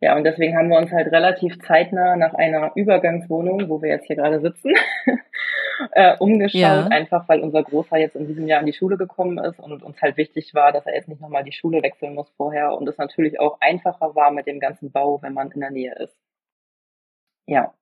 Ja, 0.00 0.16
und 0.16 0.24
deswegen 0.24 0.56
haben 0.56 0.68
wir 0.68 0.78
uns 0.78 0.90
halt 0.90 1.12
relativ 1.12 1.58
zeitnah 1.60 2.16
nach 2.16 2.34
einer 2.34 2.72
Übergangswohnung, 2.74 3.68
wo 3.68 3.82
wir 3.82 3.90
jetzt 3.90 4.06
hier 4.06 4.16
gerade 4.16 4.40
sitzen, 4.40 4.72
äh, 5.92 6.16
umgeschaut, 6.18 6.60
Ja. 6.60 6.86
einfach 6.86 7.28
weil 7.28 7.40
unser 7.40 7.62
Großer 7.62 7.96
jetzt 7.98 8.16
in 8.16 8.26
diesem 8.26 8.46
Jahr 8.46 8.60
in 8.60 8.66
die 8.66 8.72
Schule 8.72 8.96
gekommen 8.96 9.38
ist 9.38 9.58
und 9.58 9.82
uns 9.82 10.00
halt 10.00 10.16
wichtig 10.16 10.54
war, 10.54 10.72
dass 10.72 10.86
er 10.86 10.94
jetzt 10.94 11.08
nicht 11.08 11.20
nochmal 11.20 11.44
die 11.44 11.52
Schule 11.52 11.82
wechseln 11.82 12.14
muss 12.14 12.30
vorher 12.36 12.72
und 12.74 12.88
es 12.88 12.98
natürlich 12.98 13.38
auch 13.40 13.58
einfacher 13.60 14.14
war 14.14 14.30
mit 14.30 14.46
dem 14.46 14.60
ganzen 14.60 14.90
Bau, 14.92 15.20
wenn 15.22 15.34
man 15.34 15.50
in 15.50 15.60
der 15.60 15.70
Nähe 15.70 15.94
ist. 15.98 16.16
Ja, 17.46 17.74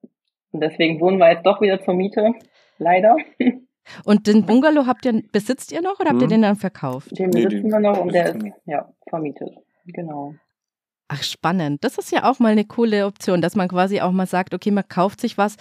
und 0.52 0.60
deswegen 0.62 1.00
wohnen 1.00 1.18
wir 1.18 1.30
jetzt 1.30 1.44
doch 1.46 1.60
wieder 1.60 1.82
zur 1.84 1.94
Miete, 1.94 2.32
leider. 2.78 3.16
Und 4.04 4.26
den 4.28 4.44
Bungalow 4.46 4.86
habt 4.86 5.04
ihr, 5.06 5.22
besitzt 5.32 5.72
ihr 5.72 5.80
noch 5.80 5.98
oder 5.98 6.10
habt 6.10 6.20
ihr 6.20 6.26
Mhm. 6.26 6.30
den 6.30 6.42
dann 6.42 6.56
verkauft? 6.56 7.18
Den 7.18 7.30
Nee, 7.30 7.44
besitzen 7.44 7.62
den 7.70 7.72
wir 7.72 7.80
noch 7.80 7.98
und 7.98 8.12
der 8.12 8.34
ist 8.36 8.44
ja 8.66 8.88
vermietet. 9.08 9.50
Genau. 9.86 10.34
Ach, 11.08 11.22
spannend. 11.24 11.82
Das 11.82 11.98
ist 11.98 12.12
ja 12.12 12.30
auch 12.30 12.38
mal 12.38 12.52
eine 12.52 12.64
coole 12.66 13.06
Option, 13.06 13.40
dass 13.40 13.56
man 13.56 13.68
quasi 13.68 14.00
auch 14.00 14.12
mal 14.12 14.26
sagt, 14.26 14.54
okay, 14.54 14.70
man 14.70 14.86
kauft 14.86 15.20
sich 15.20 15.38
was 15.38 15.56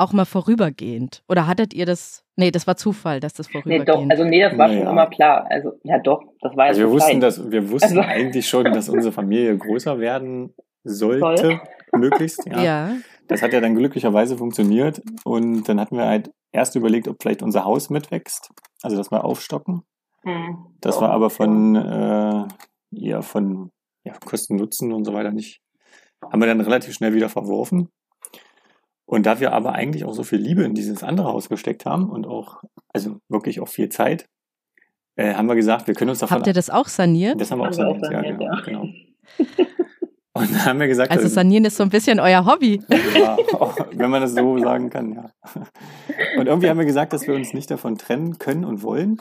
auch 0.00 0.12
mal 0.12 0.24
vorübergehend. 0.24 1.22
Oder 1.28 1.46
hattet 1.46 1.74
ihr 1.74 1.86
das? 1.86 2.24
Nee, 2.36 2.50
das 2.50 2.66
war 2.66 2.76
Zufall, 2.76 3.20
dass 3.20 3.34
das 3.34 3.46
Nee, 3.48 3.52
vorübergehend. 3.62 3.88
doch, 3.88 4.04
also 4.10 4.24
nee, 4.24 4.42
das 4.42 4.56
war 4.58 4.68
schon 4.68 4.78
Naja. 4.78 4.90
immer 4.90 5.06
klar. 5.06 5.46
Also, 5.50 5.72
ja 5.84 5.98
doch, 5.98 6.22
das 6.40 6.56
war 6.56 6.66
Also 6.66 6.80
wir 6.80 6.90
wussten, 6.90 7.20
dass, 7.20 7.50
wir 7.50 7.70
wussten 7.70 7.98
Also- 7.98 8.00
eigentlich 8.00 8.48
schon, 8.48 8.64
dass 8.64 8.88
unsere 8.88 9.12
Familie 9.12 9.56
größer 9.56 9.98
werden 9.98 10.54
sollte, 10.84 11.42
Soll. 11.42 11.60
möglichst. 11.96 12.46
Ja. 12.46 12.62
ja. 12.62 12.92
Das 13.28 13.42
hat 13.42 13.52
ja 13.52 13.60
dann 13.60 13.76
glücklicherweise 13.76 14.36
funktioniert. 14.36 15.00
Und 15.24 15.64
dann 15.68 15.78
hatten 15.78 15.96
wir 15.96 16.06
halt 16.06 16.30
erst 16.52 16.74
überlegt, 16.74 17.06
ob 17.06 17.16
vielleicht 17.22 17.42
unser 17.42 17.64
Haus 17.64 17.90
mitwächst. 17.90 18.50
Also 18.82 18.96
dass 18.96 19.10
wir 19.12 19.24
aufstocken. 19.24 19.82
Hm. 20.24 20.66
Das 20.80 21.00
war 21.00 21.10
aber 21.10 21.30
von, 21.30 21.76
äh, 21.76 22.44
ja, 22.90 23.22
von 23.22 23.70
ja, 24.04 24.14
Kosten, 24.24 24.56
Nutzen 24.56 24.92
und 24.92 25.04
so 25.04 25.12
weiter 25.12 25.30
nicht. 25.30 25.60
Haben 26.22 26.40
wir 26.40 26.46
dann 26.46 26.60
relativ 26.60 26.94
schnell 26.94 27.14
wieder 27.14 27.28
verworfen. 27.28 27.88
Und 29.10 29.26
da 29.26 29.40
wir 29.40 29.52
aber 29.52 29.72
eigentlich 29.72 30.04
auch 30.04 30.12
so 30.12 30.22
viel 30.22 30.38
Liebe 30.38 30.62
in 30.62 30.74
dieses 30.74 31.02
andere 31.02 31.26
Haus 31.26 31.48
gesteckt 31.48 31.84
haben 31.84 32.08
und 32.10 32.28
auch, 32.28 32.62
also 32.92 33.18
wirklich 33.28 33.58
auch 33.58 33.66
viel 33.66 33.88
Zeit, 33.88 34.28
äh, 35.16 35.34
haben 35.34 35.48
wir 35.48 35.56
gesagt, 35.56 35.88
wir 35.88 35.94
können 35.94 36.10
uns 36.10 36.20
davon 36.20 36.36
Habt 36.36 36.46
ihr 36.46 36.52
das 36.52 36.70
auch 36.70 36.86
saniert? 36.86 37.40
Das 37.40 37.50
haben 37.50 37.58
wir 37.58 37.68
auch 37.68 37.76
Haben 37.76 38.00
wir 38.00 38.06
saniert, 38.06 38.40
auch 38.40 38.46
ja, 38.46 38.62
saniert, 38.62 38.64
genau, 38.64 38.82
ja. 38.84 38.84
genau. 39.40 39.64
Und 40.32 40.54
dann 40.54 40.64
haben 40.64 40.78
wir 40.78 40.86
gesagt, 40.86 41.10
Also 41.10 41.26
sanieren 41.26 41.64
ist 41.64 41.76
so 41.76 41.82
ein 41.82 41.88
bisschen 41.88 42.20
euer 42.20 42.46
Hobby. 42.46 42.80
ja, 43.16 43.36
wenn 43.90 44.10
man 44.10 44.22
das 44.22 44.32
so 44.32 44.58
sagen 44.58 44.90
kann, 44.90 45.12
ja. 45.12 45.32
Und 46.38 46.46
irgendwie 46.46 46.70
haben 46.70 46.78
wir 46.78 46.86
gesagt, 46.86 47.12
dass 47.12 47.26
wir 47.26 47.34
uns 47.34 47.52
nicht 47.52 47.68
davon 47.68 47.98
trennen 47.98 48.38
können 48.38 48.64
und 48.64 48.84
wollen. 48.84 49.20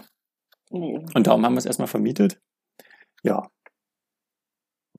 Nee. 0.70 1.04
Und 1.16 1.26
darum 1.26 1.44
haben 1.44 1.54
wir 1.56 1.60
es 1.60 1.66
erstmal 1.66 1.88
vermietet. 1.88 2.40
Ja. 3.24 3.50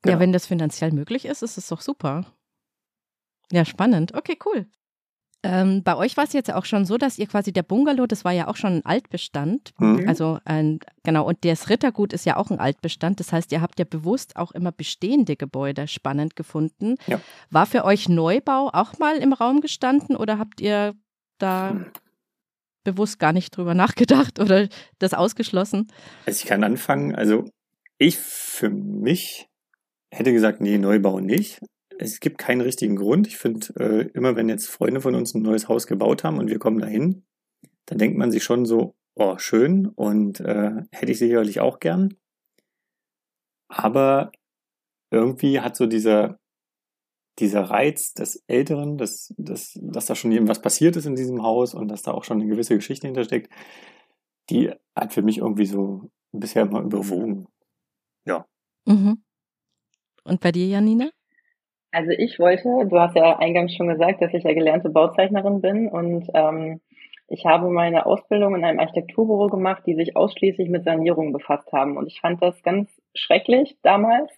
Genau. 0.03 0.15
Ja, 0.15 0.19
wenn 0.19 0.33
das 0.33 0.47
finanziell 0.47 0.91
möglich 0.91 1.27
ist, 1.27 1.43
ist 1.43 1.59
es 1.59 1.69
doch 1.69 1.81
super. 1.81 2.25
Ja, 3.53 3.65
spannend. 3.65 4.17
Okay, 4.17 4.37
cool. 4.45 4.67
Ähm, 5.43 5.83
bei 5.83 5.97
euch 5.97 6.19
war 6.19 6.25
es 6.25 6.35
jetzt 6.35 6.53
auch 6.53 6.67
schon 6.67 6.85
so, 6.85 6.99
dass 6.99 7.19
ihr 7.19 7.27
quasi 7.27 7.53
der 7.53 7.63
Bungalow, 7.63 8.07
das 8.07 8.25
war 8.25 8.33
ja 8.33 8.49
auch 8.49 8.57
schon 8.57 8.75
ein 8.75 8.85
Altbestand. 8.85 9.73
Mhm. 9.79 10.07
Also 10.07 10.39
ein, 10.45 10.81
genau, 11.03 11.27
und 11.27 11.45
das 11.45 11.71
Rittergut 11.71 12.13
ist 12.13 12.27
ja 12.27 12.37
auch 12.37 12.51
ein 12.51 12.61
Altbestand. 12.61 13.21
Das 13.21 13.33
heißt, 13.33 13.51
ihr 13.53 13.63
habt 13.63 13.79
ja 13.79 13.87
bewusst 13.87 14.37
auch 14.37 14.53
immer 14.53 14.71
bestehende 14.71 15.37
Gebäude 15.37 15.89
spannend 15.89 16.37
gefunden. 16.37 16.97
Ja. 17.07 17.21
War 17.51 17.65
für 17.65 17.85
euch 17.85 18.09
Neubau 18.09 18.69
auch 18.73 18.99
mal 18.99 19.17
im 19.17 19.33
Raum 19.33 19.63
gestanden 19.63 20.15
oder 20.15 20.39
habt 20.39 20.61
ihr 20.61 20.95
da 21.39 21.71
hm. 21.71 21.87
bewusst 22.85 23.19
gar 23.19 23.33
nicht 23.33 23.57
drüber 23.57 23.73
nachgedacht 23.75 24.41
oder 24.41 24.69
das 24.99 25.15
ausgeschlossen? 25.15 25.89
Also 26.27 26.43
ich 26.43 26.49
kann 26.49 26.63
anfangen. 26.65 27.15
Also 27.15 27.49
ich 27.97 28.19
für 28.19 28.69
mich 28.69 29.49
hätte 30.11 30.33
gesagt, 30.33 30.61
nee, 30.61 30.77
Neubau 30.77 31.21
nicht 31.21 31.61
es 32.01 32.21
gibt 32.21 32.39
keinen 32.39 32.63
richtigen 32.63 32.97
Grund. 32.97 33.27
Ich 33.27 33.37
finde, 33.37 33.67
äh, 33.79 34.11
immer 34.15 34.35
wenn 34.35 34.49
jetzt 34.49 34.69
Freunde 34.69 35.03
von 35.03 35.15
uns 35.15 35.35
ein 35.35 35.43
neues 35.43 35.69
Haus 35.69 35.87
gebaut 35.87 36.25
haben 36.25 36.39
und 36.39 36.49
wir 36.49 36.59
kommen 36.59 36.79
dahin, 36.79 37.25
dann 37.87 37.99
denkt 37.99 38.17
man 38.17 38.31
sich 38.31 38.43
schon 38.43 38.65
so, 38.65 38.95
oh, 39.15 39.37
schön 39.37 39.87
und 39.87 40.41
äh, 40.41 40.83
hätte 40.93 41.13
ich 41.13 41.19
sicherlich 41.19 41.61
auch 41.61 41.79
gern. 41.79 42.15
Aber 43.69 44.33
irgendwie 45.11 45.61
hat 45.61 45.77
so 45.77 45.87
dieser, 45.87 46.41
dieser 47.39 47.65
Reiz 47.65 48.15
des 48.15 48.43
Älteren, 48.47 48.97
dass, 48.97 49.35
dass, 49.37 49.79
dass 49.83 50.07
da 50.07 50.15
schon 50.15 50.33
irgendwas 50.33 50.63
passiert 50.63 50.97
ist 50.97 51.07
in 51.07 51.17
diesem 51.17 51.43
Haus 51.43 51.75
und 51.75 51.89
dass 51.89 52.03
da 52.03 52.13
auch 52.13 52.25
schon 52.25 52.41
eine 52.41 52.51
gewisse 52.51 52.77
Geschichte 52.77 53.09
hintersteckt, 53.09 53.53
die 54.49 54.73
hat 54.97 55.13
für 55.13 55.23
mich 55.23 55.39
irgendwie 55.39 55.67
so 55.67 56.11
bisher 56.33 56.63
immer 56.63 56.81
überwogen. 56.81 57.47
Ja. 58.25 58.47
Mhm. 58.87 59.23
Und 60.25 60.41
bei 60.41 60.51
dir, 60.51 60.67
Janine? 60.67 61.13
Also 61.93 62.11
ich 62.11 62.39
wollte, 62.39 62.87
du 62.87 63.01
hast 63.01 63.17
ja 63.17 63.39
eingangs 63.39 63.75
schon 63.75 63.89
gesagt, 63.89 64.23
dass 64.23 64.33
ich 64.33 64.45
ja 64.45 64.53
gelernte 64.53 64.91
Bauzeichnerin 64.91 65.61
bin 65.61 65.89
und 65.89 66.29
ähm, 66.35 66.81
ich 67.33 67.47
habe 67.47 67.71
meine 67.71 68.07
Ausbildung 68.07 68.57
in 68.57 68.65
einem 68.65 68.81
Architekturbüro 68.81 69.47
gemacht, 69.47 69.85
die 69.87 69.95
sich 69.95 70.17
ausschließlich 70.17 70.69
mit 70.69 70.85
Sanierung 70.85 71.33
befasst 71.33 71.73
haben. 71.73 71.97
Und 71.97 72.09
ich 72.09 72.21
fand 72.21 72.43
das 72.43 72.61
ganz 72.65 72.91
schrecklich 73.15 73.77
damals, 73.83 74.33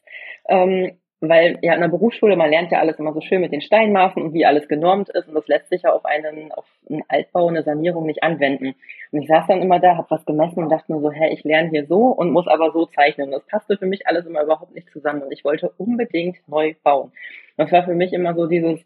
ähm, 0.47 0.99
weil 1.23 1.59
ja 1.63 1.75
in 1.75 1.81
der 1.81 1.89
Berufsschule, 1.89 2.37
man 2.37 2.51
lernt 2.51 2.73
ja 2.73 2.81
alles 2.81 2.99
immer 2.99 3.13
so 3.13 3.21
schön 3.21 3.41
mit 3.41 3.53
den 3.53 3.61
Steinmaßen 3.61 4.21
und 4.21 4.35
wie 4.35 4.45
alles 4.45 4.69
genormt 4.69 5.09
ist 5.11 5.29
und 5.29 5.35
das 5.35 5.47
lässt 5.47 5.69
sich 5.69 5.83
ja 5.83 5.93
auf 5.93 6.05
einen, 6.05 6.51
auf 6.53 6.67
einen 6.91 7.05
Altbau, 7.09 7.49
eine 7.49 7.63
Sanierung 7.63 8.07
nicht 8.07 8.23
anwenden. 8.23 8.75
Und 9.13 9.23
ich 9.23 9.29
saß 9.29 9.47
dann 9.47 9.63
immer 9.63 9.79
da, 9.79 9.97
habe 9.97 10.11
was 10.11 10.25
gemessen 10.27 10.63
und 10.65 10.69
dachte 10.69 10.91
nur 10.91 11.01
so, 11.01 11.11
hä, 11.11 11.29
ich 11.33 11.45
lerne 11.45 11.71
hier 11.71 11.87
so 11.87 12.07
und 12.07 12.33
muss 12.33 12.49
aber 12.49 12.73
so 12.73 12.87
zeichnen. 12.87 13.31
Das 13.31 13.47
passte 13.47 13.77
für 13.77 13.87
mich 13.87 14.07
alles 14.07 14.27
immer 14.27 14.43
überhaupt 14.43 14.75
nicht 14.75 14.91
zusammen 14.91 15.23
und 15.23 15.33
ich 15.33 15.45
wollte 15.45 15.71
unbedingt 15.79 16.37
neu 16.49 16.75
bauen. 16.83 17.13
Das 17.57 17.71
war 17.71 17.85
für 17.85 17.95
mich 17.95 18.13
immer 18.13 18.35
so 18.35 18.47
dieses, 18.47 18.83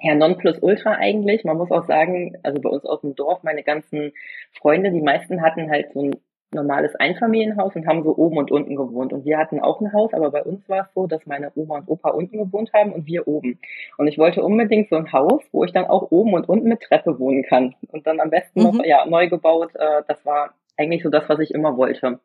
ja, 0.00 0.14
Nonplusultra 0.14 0.92
eigentlich. 0.92 1.44
Man 1.44 1.56
muss 1.56 1.70
auch 1.70 1.86
sagen, 1.86 2.36
also 2.42 2.60
bei 2.60 2.68
uns 2.68 2.84
aus 2.84 3.00
dem 3.02 3.14
Dorf, 3.14 3.42
meine 3.42 3.62
ganzen 3.62 4.12
Freunde, 4.52 4.90
die 4.90 5.00
meisten 5.00 5.42
hatten 5.42 5.70
halt 5.70 5.92
so 5.92 6.02
ein 6.02 6.16
normales 6.54 6.94
Einfamilienhaus 6.96 7.74
und 7.76 7.86
haben 7.86 8.02
so 8.02 8.16
oben 8.16 8.38
und 8.38 8.50
unten 8.50 8.76
gewohnt. 8.76 9.12
Und 9.12 9.24
wir 9.24 9.38
hatten 9.38 9.60
auch 9.60 9.80
ein 9.80 9.92
Haus, 9.92 10.12
aber 10.14 10.30
bei 10.30 10.42
uns 10.42 10.68
war 10.68 10.82
es 10.82 10.94
so, 10.94 11.06
dass 11.06 11.26
meine 11.26 11.52
Oma 11.54 11.78
und 11.78 11.88
Opa 11.88 12.10
unten 12.10 12.38
gewohnt 12.38 12.72
haben 12.72 12.92
und 12.92 13.06
wir 13.06 13.26
oben. 13.28 13.58
Und 13.98 14.06
ich 14.06 14.18
wollte 14.18 14.42
unbedingt 14.42 14.88
so 14.90 14.96
ein 14.96 15.12
Haus, 15.12 15.42
wo 15.52 15.64
ich 15.64 15.72
dann 15.72 15.86
auch 15.86 16.10
oben 16.10 16.34
und 16.34 16.48
unten 16.48 16.68
mit 16.68 16.80
Treppe 16.80 17.18
wohnen 17.18 17.44
kann. 17.44 17.74
Und 17.92 18.06
dann 18.06 18.20
am 18.20 18.30
besten 18.30 18.60
mhm. 18.60 18.66
noch 18.66 18.84
ja, 18.84 19.04
neu 19.06 19.28
gebaut. 19.28 19.74
Äh, 19.74 20.02
das 20.08 20.24
war 20.24 20.54
eigentlich 20.76 21.02
so 21.02 21.10
das, 21.10 21.28
was 21.28 21.40
ich 21.40 21.52
immer 21.52 21.76
wollte. 21.76 22.20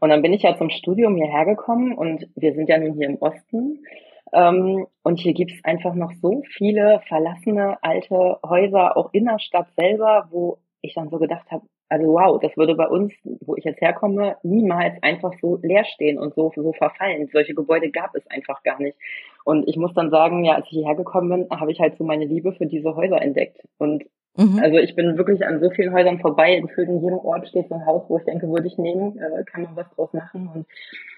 Und 0.00 0.10
dann 0.10 0.22
bin 0.22 0.32
ich 0.32 0.42
ja 0.42 0.56
zum 0.56 0.70
Studium 0.70 1.16
hierher 1.16 1.44
gekommen 1.44 1.94
und 1.94 2.28
wir 2.36 2.54
sind 2.54 2.68
ja 2.68 2.78
nun 2.78 2.94
hier 2.94 3.08
im 3.08 3.16
Osten. 3.20 3.84
Ähm, 4.32 4.86
und 5.02 5.20
hier 5.20 5.32
gibt 5.32 5.52
es 5.52 5.64
einfach 5.64 5.94
noch 5.94 6.12
so 6.20 6.42
viele 6.56 7.00
verlassene 7.08 7.82
alte 7.82 8.38
Häuser, 8.44 8.96
auch 8.96 9.10
in 9.12 9.24
der 9.24 9.38
Stadt 9.38 9.68
selber, 9.76 10.28
wo 10.30 10.58
ich 10.82 10.94
dann 10.94 11.08
so 11.08 11.18
gedacht 11.18 11.50
habe, 11.50 11.64
also 11.88 12.06
wow, 12.12 12.38
das 12.40 12.56
würde 12.56 12.74
bei 12.74 12.86
uns, 12.86 13.12
wo 13.24 13.56
ich 13.56 13.64
jetzt 13.64 13.80
herkomme, 13.80 14.36
niemals 14.42 15.02
einfach 15.02 15.32
so 15.40 15.58
leer 15.62 15.84
stehen 15.84 16.18
und 16.18 16.34
so, 16.34 16.52
so 16.54 16.72
verfallen. 16.72 17.28
Solche 17.32 17.54
Gebäude 17.54 17.90
gab 17.90 18.14
es 18.14 18.26
einfach 18.30 18.62
gar 18.62 18.80
nicht. 18.80 18.96
Und 19.44 19.66
ich 19.66 19.76
muss 19.76 19.94
dann 19.94 20.10
sagen, 20.10 20.44
ja, 20.44 20.56
als 20.56 20.66
ich 20.66 20.72
hierher 20.72 20.94
gekommen 20.94 21.46
bin, 21.48 21.58
habe 21.58 21.72
ich 21.72 21.80
halt 21.80 21.96
so 21.96 22.04
meine 22.04 22.26
Liebe 22.26 22.52
für 22.52 22.66
diese 22.66 22.94
Häuser 22.94 23.22
entdeckt. 23.22 23.66
Und 23.78 24.04
mhm. 24.36 24.60
also 24.62 24.76
ich 24.76 24.94
bin 24.96 25.16
wirklich 25.16 25.46
an 25.46 25.60
so 25.60 25.70
vielen 25.70 25.94
Häusern 25.94 26.18
vorbei. 26.18 26.60
Gefühlt 26.60 26.88
in 26.88 27.00
jedem 27.00 27.18
Ort 27.18 27.48
steht 27.48 27.68
so 27.68 27.74
ein 27.74 27.86
Haus, 27.86 28.04
wo 28.08 28.18
ich 28.18 28.24
denke, 28.24 28.48
würde 28.48 28.66
ich 28.66 28.76
nehmen, 28.76 29.18
äh, 29.18 29.44
kann 29.44 29.62
man 29.62 29.76
was 29.76 29.88
draus 29.94 30.12
machen. 30.12 30.50
Und 30.54 30.66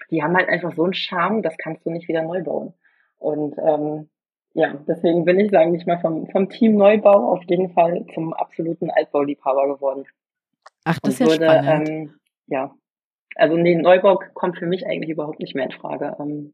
die 0.09 0.23
haben 0.23 0.35
halt 0.37 0.47
einfach 0.47 0.73
so 0.73 0.83
einen 0.83 0.93
Charme, 0.93 1.41
das 1.41 1.57
kannst 1.57 1.85
du 1.85 1.89
nicht 1.89 2.07
wieder 2.07 2.21
neu 2.21 2.41
bauen. 2.41 2.73
Und 3.19 3.57
ähm, 3.57 4.07
ja, 4.53 4.73
deswegen 4.87 5.25
bin 5.25 5.39
ich, 5.39 5.51
sagen 5.51 5.71
nicht 5.71 5.87
mal 5.87 5.99
vom, 5.99 6.27
vom 6.27 6.49
Team 6.49 6.75
Neubau 6.75 7.31
auf 7.31 7.43
jeden 7.47 7.69
Fall 7.71 8.05
zum 8.13 8.33
absoluten 8.33 8.89
Altbauliebhaber 8.89 9.67
geworden. 9.75 10.05
Ach, 10.83 10.99
das 10.99 11.13
ist 11.13 11.19
ja 11.19 11.27
würde, 11.27 11.45
spannend. 11.45 11.89
Ähm, 11.89 12.13
ja, 12.47 12.75
also 13.35 13.57
nee, 13.57 13.75
Neubau 13.75 14.19
kommt 14.33 14.57
für 14.57 14.65
mich 14.65 14.85
eigentlich 14.85 15.09
überhaupt 15.09 15.39
nicht 15.39 15.55
mehr 15.55 15.65
in 15.65 15.71
Frage. 15.71 16.15
Ähm, 16.19 16.53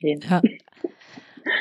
nee. 0.00 0.18
ja. 0.22 0.40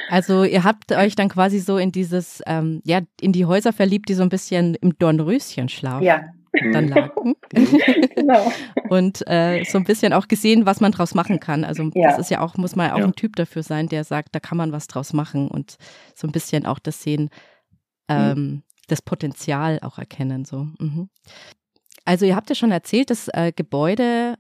Also 0.10 0.44
ihr 0.44 0.64
habt 0.64 0.92
euch 0.92 1.16
dann 1.16 1.30
quasi 1.30 1.60
so 1.60 1.78
in 1.78 1.92
dieses, 1.92 2.44
ähm, 2.46 2.82
ja, 2.86 3.02
in 3.20 3.32
die 3.32 3.46
Häuser 3.46 3.74
verliebt, 3.74 4.10
die 4.10 4.14
so 4.14 4.24
ein 4.24 4.30
bisschen 4.30 4.76
im 4.76 4.98
Dornröschenschlaf 4.98 6.02
ja. 6.02 6.26
dann 6.72 6.88
lagen. 6.90 7.36
genau. 8.16 8.52
Und 8.90 9.28
äh, 9.28 9.64
so 9.64 9.80
ein 9.80 9.84
bisschen 9.84 10.14
auch 10.14 10.28
gesehen, 10.28 10.68
was 10.68 10.82
man 10.82 10.92
draus 10.92 11.16
machen 11.16 11.40
kann. 11.40 11.64
Also 11.64 11.90
ja. 11.96 12.10
das 12.10 12.20
ist 12.20 12.30
ja 12.30 12.42
auch, 12.42 12.58
muss 12.58 12.76
man 12.76 12.92
auch 12.92 13.00
ja. 13.00 13.06
ein 13.06 13.16
Typ 13.16 13.36
dafür 13.36 13.64
sein, 13.64 13.88
der 13.88 14.04
sagt, 14.04 14.36
da 14.36 14.40
kann 14.40 14.58
man 14.58 14.72
was 14.72 14.88
draus 14.88 15.14
machen 15.14 15.48
und 15.48 15.78
so 16.14 16.28
ein 16.28 16.32
bisschen 16.32 16.66
auch 16.68 16.80
das 16.80 17.02
sehen, 17.02 17.24
mhm. 17.24 17.30
ähm, 18.10 18.38
mhm. 18.38 18.64
das 18.88 19.02
Potenzial 19.02 19.80
auch 19.82 19.98
erkennen. 19.98 20.46
So. 20.46 20.68
Mhm. 20.78 21.10
Also 22.06 22.26
ihr 22.26 22.36
habt 22.36 22.50
ja 22.50 22.56
schon 22.56 22.72
erzählt, 22.72 23.10
das 23.10 23.28
äh, 23.30 23.52
Gebäude 23.56 24.38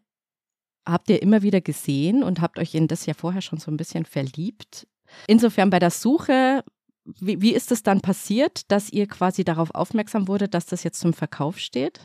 habt 0.86 1.10
ihr 1.10 1.21
immer 1.21 1.41
wieder 1.41 1.62
gesehen 1.62 2.24
und 2.24 2.41
habt 2.41 2.58
euch 2.58 2.74
in 2.74 2.88
das 2.88 3.06
ja 3.06 3.13
vorher 3.13 3.41
schon 3.41 3.60
so 3.60 3.69
ein 3.69 3.78
bisschen 3.78 4.06
verliebt. 4.06 4.88
Insofern 5.28 5.69
bei 5.69 5.80
der 5.80 5.91
Suche, 5.91 6.63
wie, 7.04 7.41
wie 7.41 7.54
ist 7.54 7.71
es 7.71 7.84
dann 7.84 8.02
passiert, 8.02 8.71
dass 8.71 8.89
ihr 8.89 9.08
quasi 9.08 9.43
darauf 9.43 9.76
aufmerksam 9.76 10.28
wurde, 10.28 10.47
dass 10.47 10.65
das 10.65 10.84
jetzt 10.84 11.00
zum 11.00 11.13
Verkauf 11.13 11.60
steht? 11.60 12.00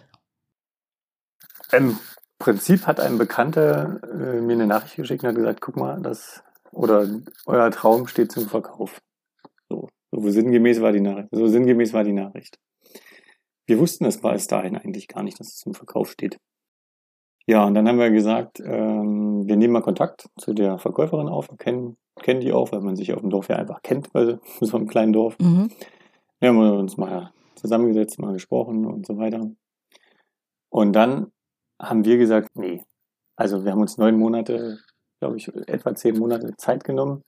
Im 1.72 1.98
Prinzip 2.38 2.86
hat 2.86 3.00
ein 3.00 3.18
Bekannter 3.18 4.00
äh, 4.02 4.40
mir 4.40 4.52
eine 4.52 4.66
Nachricht 4.66 4.96
geschickt 4.96 5.22
und 5.22 5.30
hat 5.30 5.36
gesagt, 5.36 5.60
guck 5.60 5.76
mal, 5.76 6.00
das 6.02 6.42
oder 6.70 7.08
euer 7.46 7.70
Traum 7.70 8.06
steht 8.06 8.30
zum 8.32 8.48
Verkauf. 8.48 9.00
So, 9.68 9.88
so 10.12 10.28
sinngemäß 10.28 10.80
war 10.82 10.92
die 10.92 11.00
Nachricht. 11.00 11.28
So 11.32 11.48
sinngemäß 11.48 11.94
war 11.94 12.04
die 12.04 12.12
Nachricht. 12.12 12.58
Wir 13.66 13.78
wussten 13.78 14.04
es 14.04 14.20
bis 14.20 14.46
dahin 14.46 14.76
eigentlich 14.76 15.08
gar 15.08 15.22
nicht, 15.22 15.40
dass 15.40 15.48
es 15.48 15.56
zum 15.56 15.74
Verkauf 15.74 16.10
steht. 16.10 16.38
Ja, 17.46 17.64
und 17.64 17.74
dann 17.74 17.86
haben 17.86 17.98
wir 17.98 18.10
gesagt, 18.10 18.60
ähm, 18.60 19.46
wir 19.46 19.56
nehmen 19.56 19.72
mal 19.72 19.82
Kontakt 19.82 20.28
zu 20.36 20.52
der 20.52 20.78
Verkäuferin 20.78 21.28
auf, 21.28 21.48
kennen, 21.58 21.96
kennen 22.20 22.40
die 22.40 22.52
auch, 22.52 22.72
weil 22.72 22.80
man 22.80 22.96
sich 22.96 23.12
auf 23.12 23.20
dem 23.20 23.30
Dorf 23.30 23.48
ja 23.48 23.56
einfach 23.56 23.82
kennt, 23.82 24.12
bei 24.12 24.38
so 24.60 24.76
einem 24.76 24.88
kleinen 24.88 25.12
Dorf. 25.12 25.38
Mhm. 25.38 25.70
Wir 26.40 26.48
haben 26.48 26.58
uns 26.58 26.96
mal 26.96 27.32
zusammengesetzt, 27.54 28.18
mal 28.18 28.32
gesprochen 28.32 28.84
und 28.84 29.06
so 29.06 29.16
weiter. 29.16 29.50
Und 30.70 30.92
dann 30.92 31.32
haben 31.80 32.04
wir 32.04 32.18
gesagt, 32.18 32.50
nee, 32.54 32.82
also 33.36 33.64
wir 33.64 33.72
haben 33.72 33.80
uns 33.80 33.96
neun 33.96 34.18
Monate, 34.18 34.78
glaube 35.20 35.36
ich, 35.36 35.48
etwa 35.68 35.94
zehn 35.94 36.18
Monate 36.18 36.56
Zeit 36.56 36.84
genommen. 36.84 37.22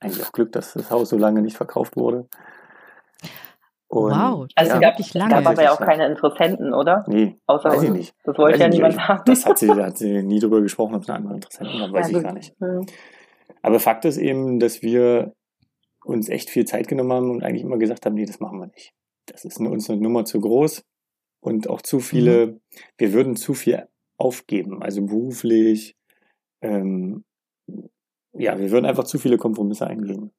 Eigentlich 0.00 0.24
auch 0.24 0.32
Glück, 0.32 0.52
dass 0.52 0.72
das 0.72 0.90
Haus 0.90 1.10
so 1.10 1.18
lange 1.18 1.42
nicht 1.42 1.56
verkauft 1.56 1.96
wurde. 1.96 2.28
Und, 3.94 4.10
wow, 4.10 4.46
also 4.56 4.72
ja, 4.72 4.80
gab, 4.80 5.14
lange. 5.14 5.34
gab 5.34 5.46
aber 5.46 5.62
ja 5.62 5.72
auch 5.72 5.78
keine 5.78 6.06
Interessenten, 6.06 6.74
oder? 6.74 7.04
Nee, 7.06 7.38
Außer 7.46 7.70
weiß 7.70 7.82
ich 7.84 7.90
nicht. 7.90 8.14
Das 8.24 8.36
wollte 8.36 8.58
ja 8.58 8.68
niemand 8.68 8.98
haben. 9.08 9.22
Das 9.26 9.46
hat 9.46 9.58
sie, 9.58 9.70
hat 9.70 9.96
sie 9.96 10.22
nie 10.22 10.40
drüber 10.40 10.60
gesprochen, 10.60 10.96
ob 10.96 11.02
es 11.02 11.08
eine 11.08 11.18
andere 11.18 11.34
Interessenten 11.34 11.78
gab, 11.78 11.92
weiß 11.92 12.10
ja, 12.10 12.18
ich 12.18 12.24
gar 12.24 12.32
nicht. 12.32 12.54
Aber 13.62 13.78
Fakt 13.78 14.04
ist 14.04 14.18
eben, 14.18 14.58
dass 14.58 14.82
wir 14.82 15.32
uns 16.04 16.28
echt 16.28 16.50
viel 16.50 16.64
Zeit 16.64 16.88
genommen 16.88 17.12
haben 17.12 17.30
und 17.30 17.44
eigentlich 17.44 17.62
immer 17.62 17.78
gesagt 17.78 18.04
haben, 18.04 18.14
nee, 18.14 18.26
das 18.26 18.40
machen 18.40 18.58
wir 18.58 18.66
nicht. 18.66 18.92
Das 19.26 19.44
ist 19.44 19.58
uns 19.60 19.88
eine 19.88 20.00
Nummer 20.00 20.24
zu 20.24 20.40
groß 20.40 20.84
und 21.40 21.70
auch 21.70 21.80
zu 21.80 22.00
viele, 22.00 22.46
mhm. 22.46 22.60
wir 22.98 23.12
würden 23.12 23.36
zu 23.36 23.54
viel 23.54 23.86
aufgeben, 24.18 24.82
also 24.82 25.02
beruflich, 25.02 25.96
ähm, 26.62 27.24
ja, 28.32 28.58
wir 28.58 28.70
würden 28.70 28.86
einfach 28.86 29.04
zu 29.04 29.18
viele 29.18 29.38
Kompromisse 29.38 29.86
eingehen. 29.86 30.32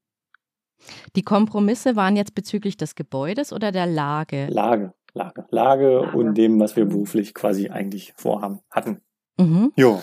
Die 1.16 1.24
Kompromisse 1.24 1.96
waren 1.96 2.16
jetzt 2.16 2.36
bezüglich 2.36 2.78
des 2.78 2.96
Gebäudes 2.96 3.54
oder 3.54 3.72
der 3.72 3.86
Lage? 3.86 4.48
Lage, 4.50 4.94
Lage, 5.14 5.46
Lage, 5.50 6.00
Lage. 6.00 6.18
und 6.18 6.36
dem, 6.36 6.60
was 6.60 6.76
wir 6.76 6.86
beruflich 6.86 7.34
quasi 7.34 7.70
eigentlich 7.70 8.14
vorhaben, 8.16 8.60
hatten. 8.70 9.02
Mhm. 9.38 9.72
Jo. 9.76 10.02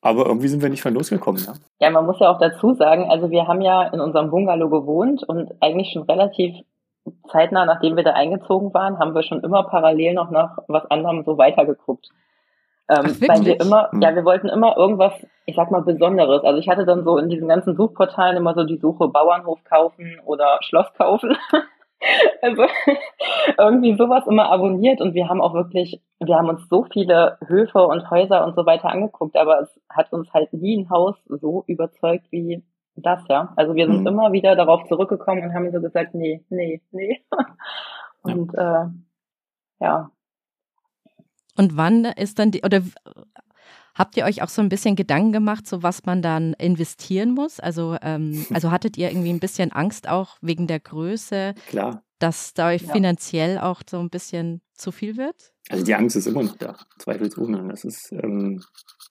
Aber 0.00 0.26
irgendwie 0.26 0.48
sind 0.48 0.62
wir 0.62 0.68
nicht 0.68 0.82
von 0.82 0.94
losgekommen. 0.94 1.42
Ne? 1.42 1.54
Ja, 1.80 1.90
man 1.90 2.06
muss 2.06 2.20
ja 2.20 2.30
auch 2.30 2.38
dazu 2.38 2.74
sagen, 2.74 3.10
also 3.10 3.30
wir 3.30 3.46
haben 3.48 3.60
ja 3.60 3.84
in 3.88 4.00
unserem 4.00 4.30
Bungalow 4.30 4.68
gewohnt 4.68 5.22
und 5.24 5.50
eigentlich 5.60 5.92
schon 5.92 6.02
relativ 6.02 6.54
zeitnah, 7.30 7.64
nachdem 7.64 7.96
wir 7.96 8.04
da 8.04 8.12
eingezogen 8.12 8.72
waren, 8.74 8.98
haben 8.98 9.14
wir 9.14 9.22
schon 9.22 9.42
immer 9.42 9.64
parallel 9.64 10.14
noch 10.14 10.30
nach 10.30 10.58
was 10.68 10.84
anderem 10.90 11.24
so 11.24 11.38
weitergeguckt. 11.38 12.08
Ähm, 12.90 13.04
Ach, 13.04 13.28
weil 13.28 13.44
wir 13.44 13.60
immer, 13.60 13.90
hm. 13.90 14.00
ja, 14.00 14.14
wir 14.14 14.24
wollten 14.24 14.48
immer 14.48 14.76
irgendwas, 14.76 15.12
ich 15.44 15.56
sag 15.56 15.70
mal, 15.70 15.82
Besonderes. 15.82 16.42
Also 16.44 16.58
ich 16.58 16.68
hatte 16.68 16.86
dann 16.86 17.04
so 17.04 17.18
in 17.18 17.28
diesen 17.28 17.48
ganzen 17.48 17.76
Suchportalen 17.76 18.36
immer 18.36 18.54
so 18.54 18.64
die 18.64 18.78
Suche 18.78 19.08
Bauernhof 19.08 19.62
kaufen 19.64 20.20
oder 20.24 20.58
Schloss 20.62 20.92
kaufen. 20.94 21.36
Also 22.42 22.62
irgendwie 23.58 23.96
sowas 23.96 24.24
immer 24.28 24.52
abonniert 24.52 25.00
und 25.00 25.14
wir 25.14 25.28
haben 25.28 25.40
auch 25.40 25.54
wirklich, 25.54 26.00
wir 26.20 26.36
haben 26.36 26.48
uns 26.48 26.68
so 26.68 26.84
viele 26.92 27.38
Höfe 27.44 27.84
und 27.84 28.08
Häuser 28.08 28.46
und 28.46 28.54
so 28.54 28.64
weiter 28.66 28.90
angeguckt, 28.90 29.36
aber 29.36 29.62
es 29.62 29.80
hat 29.88 30.12
uns 30.12 30.32
halt 30.32 30.52
nie 30.52 30.78
ein 30.78 30.90
Haus 30.90 31.16
so 31.26 31.64
überzeugt 31.66 32.26
wie 32.30 32.62
das, 32.94 33.20
ja. 33.28 33.52
Also 33.56 33.74
wir 33.74 33.86
sind 33.86 34.02
mhm. 34.02 34.06
immer 34.06 34.32
wieder 34.32 34.56
darauf 34.56 34.84
zurückgekommen 34.86 35.42
und 35.42 35.54
haben 35.54 35.72
so 35.72 35.80
gesagt, 35.80 36.14
nee, 36.14 36.44
nee, 36.50 36.80
nee. 36.90 37.20
Und 38.22 38.52
ja. 38.54 38.84
Äh, 38.84 38.88
ja. 39.80 40.10
Und 41.58 41.76
wann 41.76 42.04
ist 42.04 42.38
dann 42.38 42.50
die, 42.50 42.62
oder 42.62 42.82
Habt 43.98 44.16
ihr 44.16 44.24
euch 44.24 44.42
auch 44.42 44.48
so 44.48 44.62
ein 44.62 44.68
bisschen 44.68 44.94
Gedanken 44.94 45.32
gemacht, 45.32 45.66
so 45.66 45.82
was 45.82 46.06
man 46.06 46.22
dann 46.22 46.52
investieren 46.52 47.32
muss? 47.32 47.58
Also, 47.58 47.96
ähm, 48.00 48.46
also 48.54 48.70
hattet 48.70 48.96
ihr 48.96 49.10
irgendwie 49.10 49.30
ein 49.30 49.40
bisschen 49.40 49.72
Angst 49.72 50.08
auch 50.08 50.36
wegen 50.40 50.68
der 50.68 50.78
Größe? 50.78 51.54
Klar. 51.66 52.04
Dass 52.20 52.54
da 52.54 52.68
euch 52.68 52.82
ja. 52.82 52.92
finanziell 52.92 53.58
auch 53.58 53.82
so 53.88 53.98
ein 53.98 54.08
bisschen 54.08 54.62
zu 54.72 54.92
viel 54.92 55.16
wird? 55.16 55.52
Also 55.68 55.84
die 55.84 55.96
Angst 55.96 56.14
ist 56.14 56.26
immer 56.26 56.44
noch 56.44 56.56
da, 56.56 56.76
zweifelsohne. 56.98 57.66
Das 57.68 57.84
ist, 57.84 58.12
ähm, 58.12 58.62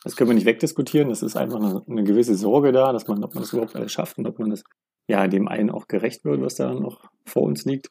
das 0.06 0.16
können 0.16 0.30
wir 0.30 0.36
nicht 0.36 0.46
wegdiskutieren. 0.46 1.10
Das 1.10 1.22
ist 1.22 1.36
einfach 1.36 1.60
eine, 1.60 1.84
eine, 1.86 2.04
gewisse 2.04 2.36
Sorge 2.36 2.72
da, 2.72 2.94
dass 2.94 3.08
man, 3.08 3.24
ob 3.26 3.36
man 3.36 3.44
das 3.44 3.52
überhaupt 3.52 3.76
alles 3.76 3.92
schafft 3.92 4.18
und 4.18 4.26
ob 4.26 4.40
man 4.40 4.52
das 4.52 4.64
ja 5.10 5.28
dem 5.28 5.50
einen 5.50 5.70
auch 5.70 5.90
gerecht 5.90 6.24
wird, 6.24 6.42
was 6.42 6.56
da 6.56 6.74
noch 6.74 7.10
vor 7.26 7.44
uns 7.44 7.66
liegt. 7.66 7.90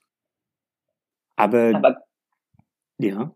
Aber, 1.36 1.74
aber 1.74 1.96
ja. 2.98 3.35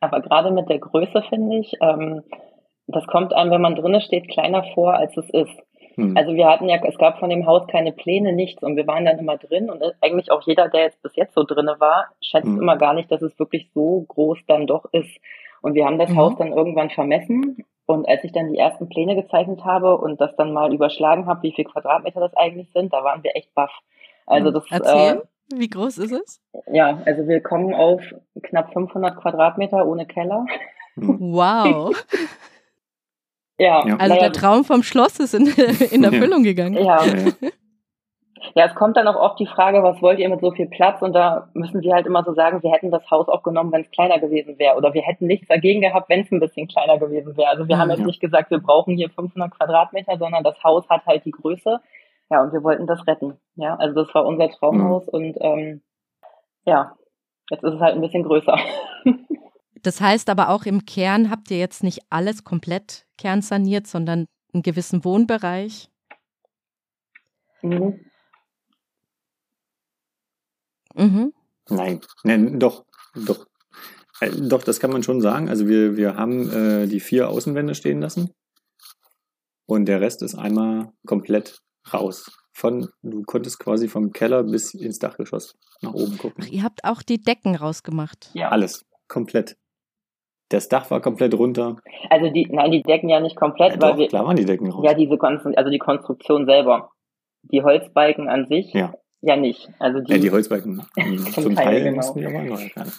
Aber 0.00 0.20
gerade 0.20 0.50
mit 0.50 0.68
der 0.68 0.78
Größe 0.78 1.22
finde 1.28 1.58
ich, 1.58 1.74
ähm, 1.80 2.22
das 2.86 3.06
kommt 3.06 3.34
einem, 3.34 3.50
wenn 3.50 3.60
man 3.60 3.76
drinnen 3.76 4.00
steht, 4.00 4.28
kleiner 4.28 4.64
vor, 4.74 4.94
als 4.94 5.16
es 5.16 5.28
ist. 5.30 5.62
Hm. 5.96 6.16
Also 6.16 6.34
wir 6.34 6.48
hatten 6.48 6.68
ja, 6.68 6.78
es 6.84 6.96
gab 6.96 7.18
von 7.18 7.28
dem 7.28 7.46
Haus 7.46 7.66
keine 7.66 7.92
Pläne, 7.92 8.32
nichts 8.32 8.62
und 8.62 8.76
wir 8.76 8.86
waren 8.86 9.04
dann 9.04 9.18
immer 9.18 9.36
drin 9.36 9.68
und 9.68 9.82
eigentlich 10.00 10.30
auch 10.30 10.42
jeder, 10.46 10.68
der 10.68 10.82
jetzt 10.82 11.02
bis 11.02 11.16
jetzt 11.16 11.34
so 11.34 11.42
drinne 11.42 11.76
war, 11.78 12.06
schätzt 12.22 12.46
hm. 12.46 12.60
immer 12.60 12.76
gar 12.76 12.94
nicht, 12.94 13.10
dass 13.10 13.22
es 13.22 13.38
wirklich 13.38 13.70
so 13.74 14.04
groß 14.08 14.38
dann 14.46 14.66
doch 14.66 14.84
ist. 14.92 15.18
Und 15.60 15.74
wir 15.74 15.84
haben 15.84 15.98
das 15.98 16.10
mhm. 16.10 16.16
Haus 16.18 16.36
dann 16.36 16.52
irgendwann 16.52 16.88
vermessen 16.88 17.64
und 17.86 18.08
als 18.08 18.22
ich 18.22 18.30
dann 18.30 18.52
die 18.52 18.58
ersten 18.58 18.88
Pläne 18.88 19.16
gezeichnet 19.16 19.64
habe 19.64 19.98
und 19.98 20.20
das 20.20 20.36
dann 20.36 20.52
mal 20.52 20.72
überschlagen 20.72 21.26
habe, 21.26 21.42
wie 21.42 21.52
viel 21.52 21.64
Quadratmeter 21.64 22.20
das 22.20 22.36
eigentlich 22.36 22.70
sind, 22.72 22.92
da 22.92 23.02
waren 23.02 23.24
wir 23.24 23.34
echt 23.34 23.52
baff. 23.54 23.72
Also 24.26 24.48
hm. 24.48 24.54
das. 24.54 25.16
Äh, 25.16 25.20
wie 25.54 25.68
groß 25.68 25.98
ist 25.98 26.12
es? 26.12 26.40
Ja, 26.72 27.02
also 27.04 27.26
wir 27.26 27.40
kommen 27.42 27.74
auf 27.74 28.02
knapp 28.42 28.72
500 28.72 29.16
Quadratmeter 29.16 29.86
ohne 29.86 30.06
Keller. 30.06 30.46
Hm. 30.94 31.18
Wow. 31.20 31.94
Ja. 33.60 33.80
Also 33.80 33.96
naja, 33.96 34.20
der 34.20 34.32
Traum 34.32 34.64
vom 34.64 34.84
Schloss 34.84 35.18
ist 35.18 35.34
in, 35.34 35.46
in 35.90 36.04
Erfüllung 36.04 36.44
gegangen. 36.44 36.74
Ja. 36.74 37.02
Ja, 38.54 38.66
es 38.66 38.74
kommt 38.74 38.96
dann 38.96 39.08
auch 39.08 39.16
oft 39.16 39.38
die 39.38 39.46
Frage, 39.46 39.82
was 39.82 40.00
wollt 40.00 40.18
ihr 40.18 40.28
mit 40.28 40.40
so 40.40 40.50
viel 40.50 40.66
Platz? 40.66 41.02
Und 41.02 41.12
da 41.12 41.48
müssen 41.54 41.82
wir 41.82 41.94
halt 41.94 42.06
immer 42.06 42.24
so 42.24 42.32
sagen, 42.34 42.62
wir 42.62 42.70
hätten 42.72 42.90
das 42.90 43.08
Haus 43.10 43.28
auch 43.28 43.42
genommen, 43.42 43.72
wenn 43.72 43.82
es 43.82 43.90
kleiner 43.90 44.18
gewesen 44.18 44.58
wäre. 44.58 44.76
Oder 44.76 44.94
wir 44.94 45.02
hätten 45.02 45.26
nichts 45.26 45.48
dagegen 45.48 45.80
gehabt, 45.80 46.08
wenn 46.08 46.20
es 46.20 46.30
ein 46.30 46.40
bisschen 46.40 46.68
kleiner 46.68 46.98
gewesen 46.98 47.36
wäre. 47.36 47.50
Also 47.50 47.68
wir 47.68 47.76
mhm, 47.76 47.80
haben 47.80 47.90
jetzt 47.90 48.00
ja. 48.00 48.06
nicht 48.06 48.20
gesagt, 48.20 48.50
wir 48.50 48.58
brauchen 48.58 48.96
hier 48.96 49.10
500 49.10 49.50
Quadratmeter, 49.50 50.16
sondern 50.18 50.44
das 50.44 50.62
Haus 50.62 50.88
hat 50.88 51.04
halt 51.06 51.24
die 51.24 51.32
Größe. 51.32 51.80
Ja, 52.30 52.42
und 52.42 52.52
wir 52.52 52.62
wollten 52.62 52.86
das 52.86 53.06
retten. 53.06 53.38
Ja, 53.56 53.76
also 53.76 54.04
das 54.04 54.14
war 54.14 54.26
unser 54.26 54.50
Traumhaus 54.50 55.06
mhm. 55.06 55.12
und 55.12 55.36
ähm, 55.40 55.82
ja, 56.64 56.96
jetzt 57.50 57.64
ist 57.64 57.74
es 57.74 57.80
halt 57.80 57.94
ein 57.94 58.00
bisschen 58.00 58.24
größer. 58.24 58.58
Das 59.82 60.00
heißt 60.00 60.28
aber 60.28 60.48
auch 60.48 60.64
im 60.64 60.86
Kern 60.86 61.30
habt 61.30 61.52
ihr 61.52 61.58
jetzt 61.58 61.84
nicht 61.84 62.00
alles 62.10 62.42
komplett 62.42 63.06
kernsaniert, 63.16 63.86
sondern 63.86 64.26
einen 64.52 64.62
gewissen 64.62 65.04
Wohnbereich. 65.04 65.88
Mhm. 67.62 68.00
Mhm. 70.94 71.32
Nein, 71.68 72.00
nein, 72.24 72.58
doch, 72.58 72.84
doch. 73.14 73.46
Äh, 74.20 74.30
doch, 74.30 74.62
das 74.62 74.80
kann 74.80 74.90
man 74.90 75.02
schon 75.02 75.20
sagen. 75.20 75.48
Also 75.48 75.68
wir, 75.68 75.96
wir 75.96 76.16
haben 76.16 76.50
äh, 76.50 76.86
die 76.86 77.00
vier 77.00 77.28
Außenwände 77.28 77.74
stehen 77.74 78.00
lassen. 78.00 78.30
Und 79.66 79.86
der 79.86 80.00
Rest 80.00 80.22
ist 80.22 80.34
einmal 80.34 80.92
komplett 81.06 81.60
raus. 81.94 82.30
Von, 82.52 82.88
du 83.02 83.22
konntest 83.22 83.60
quasi 83.60 83.88
vom 83.88 84.12
Keller 84.12 84.42
bis 84.42 84.74
ins 84.74 84.98
Dachgeschoss 84.98 85.56
nach 85.80 85.94
oben 85.94 86.18
gucken. 86.18 86.44
Ach, 86.44 86.50
ihr 86.50 86.64
habt 86.64 86.82
auch 86.84 87.02
die 87.02 87.20
Decken 87.20 87.54
rausgemacht. 87.54 88.30
Ja. 88.34 88.48
Alles. 88.48 88.84
Komplett. 89.06 89.56
Das 90.48 90.68
Dach 90.68 90.90
war 90.90 91.00
komplett 91.00 91.34
runter. 91.34 91.76
Also 92.10 92.30
die, 92.30 92.46
nein, 92.50 92.70
die 92.70 92.82
Decken 92.82 93.08
ja 93.08 93.20
nicht 93.20 93.36
komplett, 93.36 93.74
ja, 93.74 93.82
weil 93.82 93.92
doch, 93.92 93.98
wir. 93.98 94.08
Klar 94.08 94.26
waren 94.26 94.36
die 94.36 94.44
Decken 94.44 94.70
raus. 94.70 94.82
Ja, 94.84 94.94
diese 94.94 95.18
also 95.20 95.70
die 95.70 95.78
Konstruktion 95.78 96.46
selber. 96.46 96.90
Die 97.42 97.62
Holzbalken 97.62 98.28
an 98.28 98.46
sich 98.46 98.72
ja, 98.72 98.94
ja 99.20 99.36
nicht. 99.36 99.68
Also 99.78 100.00
die, 100.00 100.12
ja, 100.12 100.18
die 100.18 100.30
Holzbalken 100.30 100.82
zum, 100.94 101.42
zum 101.42 101.54
Teil, 101.54 101.64
Teil 101.64 101.82
genau. 101.84 101.96
mussten 101.96 102.18
ja 102.18 102.30
neu 102.30 102.48
werden. 102.48 102.92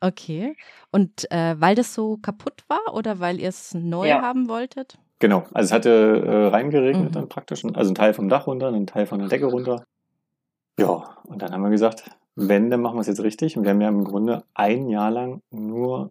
Okay. 0.00 0.56
Und 0.92 1.30
äh, 1.30 1.54
weil 1.58 1.74
das 1.74 1.94
so 1.94 2.18
kaputt 2.18 2.64
war 2.68 2.94
oder 2.94 3.18
weil 3.20 3.40
ihr 3.40 3.48
es 3.48 3.72
neu 3.74 4.08
ja. 4.08 4.20
haben 4.20 4.48
wolltet? 4.48 4.98
Genau. 5.18 5.44
Also 5.52 5.68
es 5.68 5.72
hatte 5.72 6.22
äh, 6.26 6.46
reingeregnet 6.48 7.10
mhm. 7.10 7.12
dann 7.12 7.28
praktisch. 7.28 7.64
Also 7.74 7.90
ein 7.90 7.94
Teil 7.94 8.14
vom 8.14 8.28
Dach 8.28 8.46
runter, 8.46 8.68
ein 8.68 8.86
Teil 8.86 9.06
von 9.06 9.18
der 9.18 9.28
Decke 9.28 9.46
runter. 9.46 9.84
Ja, 10.78 11.16
und 11.24 11.40
dann 11.40 11.52
haben 11.52 11.62
wir 11.62 11.70
gesagt, 11.70 12.10
wenn, 12.34 12.70
dann 12.70 12.82
machen 12.82 12.96
wir 12.96 13.00
es 13.00 13.06
jetzt 13.06 13.22
richtig. 13.22 13.56
Und 13.56 13.64
wir 13.64 13.70
haben 13.70 13.80
ja 13.80 13.88
im 13.88 14.04
Grunde 14.04 14.44
ein 14.54 14.88
Jahr 14.88 15.10
lang 15.10 15.40
nur 15.50 16.10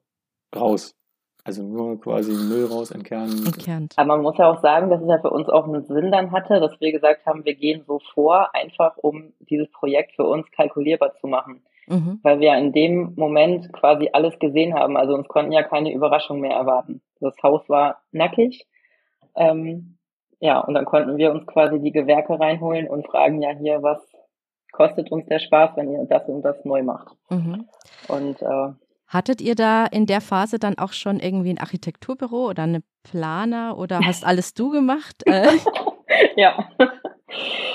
raus. 0.56 0.96
Also 1.44 1.62
nur 1.62 2.02
quasi 2.02 2.32
Müll 2.32 2.66
raus, 2.66 2.90
entkernen. 2.90 3.46
Entkernt. 3.46 3.94
Aber 3.98 4.16
man 4.16 4.24
muss 4.24 4.38
ja 4.40 4.50
auch 4.50 4.62
sagen, 4.64 4.90
dass 4.90 5.00
es 5.00 5.08
ja 5.08 5.20
für 5.20 5.30
uns 5.30 5.48
auch 5.48 5.68
einen 5.68 5.86
Sinn 5.86 6.12
dann 6.12 6.32
hatte, 6.32 6.60
dass 6.60 6.82
wir 6.82 6.92
gesagt 6.92 7.28
haben, 7.28 7.46
wir 7.46 7.54
gehen 7.54 7.84
so 7.86 8.00
vor, 8.16 8.56
einfach 8.56 8.98
um 8.98 9.32
dieses 9.42 9.70
Projekt 9.72 10.16
für 10.16 10.24
uns 10.24 10.50
kalkulierbar 10.50 11.14
zu 11.22 11.28
machen. 11.28 11.62
Mhm. 11.86 12.20
Weil 12.24 12.40
wir 12.40 12.58
in 12.58 12.72
dem 12.72 13.14
Moment 13.16 13.72
quasi 13.74 14.10
alles 14.12 14.40
gesehen 14.40 14.74
haben. 14.74 14.98
Also 14.98 15.14
uns 15.14 15.28
konnten 15.28 15.52
ja 15.52 15.62
keine 15.62 15.94
Überraschung 15.94 16.40
mehr 16.40 16.56
erwarten. 16.58 17.02
Das 17.20 17.36
Haus 17.44 17.70
war 17.70 18.02
nackig. 18.12 18.66
Ähm, 19.36 19.98
ja, 20.40 20.60
und 20.60 20.74
dann 20.74 20.86
konnten 20.86 21.18
wir 21.18 21.32
uns 21.32 21.46
quasi 21.48 21.80
die 21.80 21.92
Gewerke 21.92 22.40
reinholen 22.40 22.88
und 22.88 23.08
fragen 23.08 23.42
ja 23.42 23.52
hier, 23.52 23.82
was 23.82 24.00
kostet 24.72 25.12
uns 25.12 25.26
der 25.28 25.40
Spaß, 25.40 25.72
wenn 25.76 25.92
ihr 25.92 26.06
das 26.06 26.28
und 26.28 26.42
das 26.42 26.64
neu 26.66 26.84
macht. 26.84 27.16
Mhm. 27.30 27.68
Und 28.08 28.42
äh, 28.42 28.74
Hattet 29.08 29.40
ihr 29.40 29.56
da 29.56 29.86
in 29.86 30.08
der 30.08 30.20
Phase 30.20 30.60
dann 30.60 30.78
auch 30.78 30.92
schon 30.92 31.20
irgendwie 31.20 31.52
ein 31.52 31.60
Architekturbüro 31.60 32.50
oder 32.50 32.64
eine 32.64 32.82
Planer 33.04 33.78
oder 33.78 34.00
hast 34.00 34.26
alles 34.26 34.54
du 34.54 34.72
gemacht? 34.72 35.24
Äh? 35.28 35.48
ja. 36.36 36.70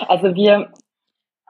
Also 0.09 0.35
wir, 0.35 0.73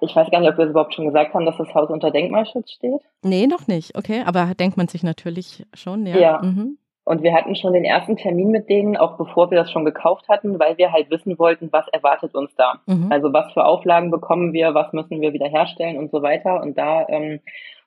ich 0.01 0.17
weiß 0.17 0.31
gar 0.31 0.41
nicht, 0.41 0.51
ob 0.51 0.59
wir 0.59 0.65
es 0.65 0.71
überhaupt 0.71 0.95
schon 0.95 1.07
gesagt 1.07 1.35
haben, 1.35 1.45
dass 1.45 1.59
das 1.59 1.73
Haus 1.75 1.91
unter 1.91 2.11
Denkmalschutz 2.11 2.73
steht. 2.73 3.01
Nee, 3.23 3.47
noch 3.47 3.67
nicht. 3.67 3.97
Okay, 3.97 4.23
aber 4.25 4.55
denkt 4.55 4.77
man 4.77 4.89
sich 4.89 5.03
natürlich 5.03 5.67
schon, 5.75 6.07
ja. 6.07 6.17
Ja. 6.17 6.43
Mhm. 6.43 6.79
Und 7.11 7.25
wir 7.25 7.35
hatten 7.35 7.57
schon 7.57 7.73
den 7.73 7.83
ersten 7.83 8.17
Termin 8.17 8.53
mit 8.53 8.69
denen, 8.69 8.97
auch 8.97 9.17
bevor 9.17 9.51
wir 9.51 9.59
das 9.59 9.73
schon 9.73 9.85
gekauft 9.85 10.29
hatten, 10.29 10.61
weil 10.61 10.79
wir 10.79 10.93
halt 10.93 11.11
wissen 11.11 11.41
wollten, 11.41 11.73
was 11.73 11.89
erwartet 11.89 12.37
uns 12.37 12.55
da. 12.55 12.75
Mhm. 12.87 13.09
Also 13.11 13.33
was 13.33 13.53
für 13.53 13.65
Auflagen 13.65 14.13
bekommen 14.13 14.53
wir, 14.53 14.75
was 14.75 14.93
müssen 14.93 15.21
wir 15.21 15.33
wieder 15.33 15.49
herstellen 15.49 15.99
und 15.99 16.13
so 16.13 16.23
weiter. 16.23 16.63
Und 16.63 16.79
da 16.79 17.09
ähm, 17.09 17.41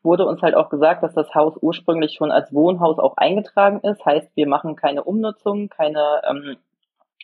wurde 0.03 0.25
uns 0.25 0.41
halt 0.41 0.55
auch 0.55 0.67
gesagt, 0.67 1.03
dass 1.03 1.13
das 1.13 1.33
Haus 1.33 1.53
ursprünglich 1.61 2.15
schon 2.15 2.31
als 2.31 2.53
Wohnhaus 2.53 2.99
auch 2.99 3.15
eingetragen 3.15 3.79
ist. 3.79 4.05
Heißt, 4.05 4.29
wir 4.35 4.45
machen 4.45 4.75
keine 4.75 5.05
Umnutzung, 5.05 5.69
keine, 5.69 6.21
ähm, 6.29 6.57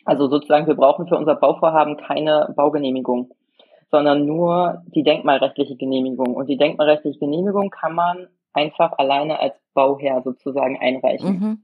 also 0.06 0.26
sozusagen, 0.26 0.66
wir 0.68 0.76
brauchen 0.76 1.06
für 1.06 1.18
unser 1.18 1.34
Bauvorhaben 1.34 1.98
keine 1.98 2.50
Baugenehmigung, 2.56 3.34
sondern 3.90 4.24
nur 4.24 4.84
die 4.86 5.02
denkmalrechtliche 5.02 5.76
Genehmigung. 5.76 6.32
Und 6.34 6.46
die 6.46 6.56
denkmalrechtliche 6.56 7.18
Genehmigung 7.18 7.68
kann 7.68 7.94
man 7.94 8.28
einfach 8.54 8.96
alleine 8.96 9.38
als 9.38 9.52
Bauherr 9.74 10.22
sozusagen 10.22 10.78
einreichen. 10.80 11.28
Mhm. 11.28 11.62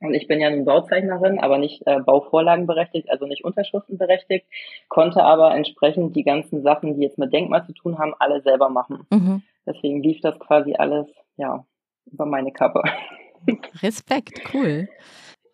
Und 0.00 0.14
ich 0.14 0.28
bin 0.28 0.40
ja 0.40 0.50
nun 0.50 0.64
Bauzeichnerin, 0.64 1.38
aber 1.38 1.58
nicht 1.58 1.82
äh, 1.86 2.00
Bauvorlagenberechtigt, 2.00 3.10
also 3.10 3.26
nicht 3.26 3.44
Unterschriftenberechtigt, 3.44 4.46
konnte 4.88 5.22
aber 5.22 5.54
entsprechend 5.54 6.14
die 6.16 6.24
ganzen 6.24 6.62
Sachen, 6.62 6.96
die 6.96 7.02
jetzt 7.02 7.18
mit 7.18 7.32
Denkmal 7.32 7.64
zu 7.64 7.72
tun 7.72 7.98
haben, 7.98 8.14
alle 8.18 8.42
selber 8.42 8.68
machen. 8.68 9.06
Mhm. 9.10 9.42
Deswegen 9.64 10.02
lief 10.02 10.20
das 10.20 10.38
quasi 10.38 10.74
alles, 10.74 11.06
ja, 11.36 11.64
über 12.04 12.26
meine 12.26 12.52
Kappe. 12.52 12.82
Respekt, 13.82 14.54
cool. 14.54 14.88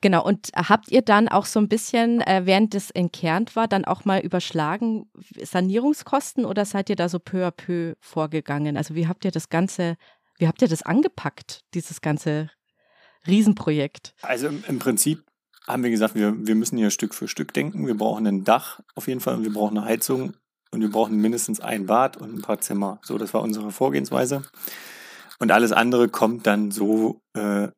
Genau, 0.00 0.24
und 0.24 0.48
habt 0.56 0.90
ihr 0.90 1.02
dann 1.02 1.28
auch 1.28 1.44
so 1.44 1.60
ein 1.60 1.68
bisschen, 1.68 2.20
äh, 2.22 2.42
während 2.44 2.74
es 2.74 2.90
entkernt 2.90 3.54
war, 3.54 3.68
dann 3.68 3.84
auch 3.84 4.04
mal 4.04 4.18
überschlagen 4.18 5.08
Sanierungskosten 5.40 6.44
oder 6.44 6.64
seid 6.64 6.90
ihr 6.90 6.96
da 6.96 7.08
so 7.08 7.20
peu 7.20 7.46
à 7.46 7.52
peu 7.52 7.94
vorgegangen? 8.00 8.76
Also 8.76 8.96
wie 8.96 9.06
habt 9.06 9.24
ihr 9.24 9.30
das 9.30 9.48
Ganze, 9.48 9.94
wie 10.38 10.48
habt 10.48 10.60
ihr 10.60 10.66
das 10.66 10.82
angepackt, 10.82 11.60
dieses 11.74 12.00
ganze 12.00 12.50
Riesenprojekt. 13.26 14.14
Also 14.22 14.48
im, 14.48 14.64
im 14.66 14.78
Prinzip 14.78 15.24
haben 15.66 15.82
wir 15.82 15.90
gesagt, 15.90 16.14
wir, 16.14 16.34
wir 16.46 16.54
müssen 16.54 16.76
hier 16.76 16.90
Stück 16.90 17.14
für 17.14 17.28
Stück 17.28 17.54
denken. 17.54 17.86
Wir 17.86 17.96
brauchen 17.96 18.26
ein 18.26 18.44
Dach 18.44 18.80
auf 18.94 19.08
jeden 19.08 19.20
Fall 19.20 19.36
und 19.36 19.44
wir 19.44 19.52
brauchen 19.52 19.78
eine 19.78 19.86
Heizung 19.86 20.34
und 20.70 20.80
wir 20.80 20.90
brauchen 20.90 21.16
mindestens 21.16 21.60
ein 21.60 21.86
Bad 21.86 22.16
und 22.16 22.34
ein 22.34 22.42
paar 22.42 22.60
Zimmer. 22.60 22.98
So, 23.02 23.18
das 23.18 23.32
war 23.34 23.42
unsere 23.42 23.70
Vorgehensweise. 23.70 24.42
Und 25.38 25.50
alles 25.50 25.72
andere 25.72 26.08
kommt 26.08 26.46
dann 26.46 26.70
so, 26.70 27.20
äh, 27.34 27.68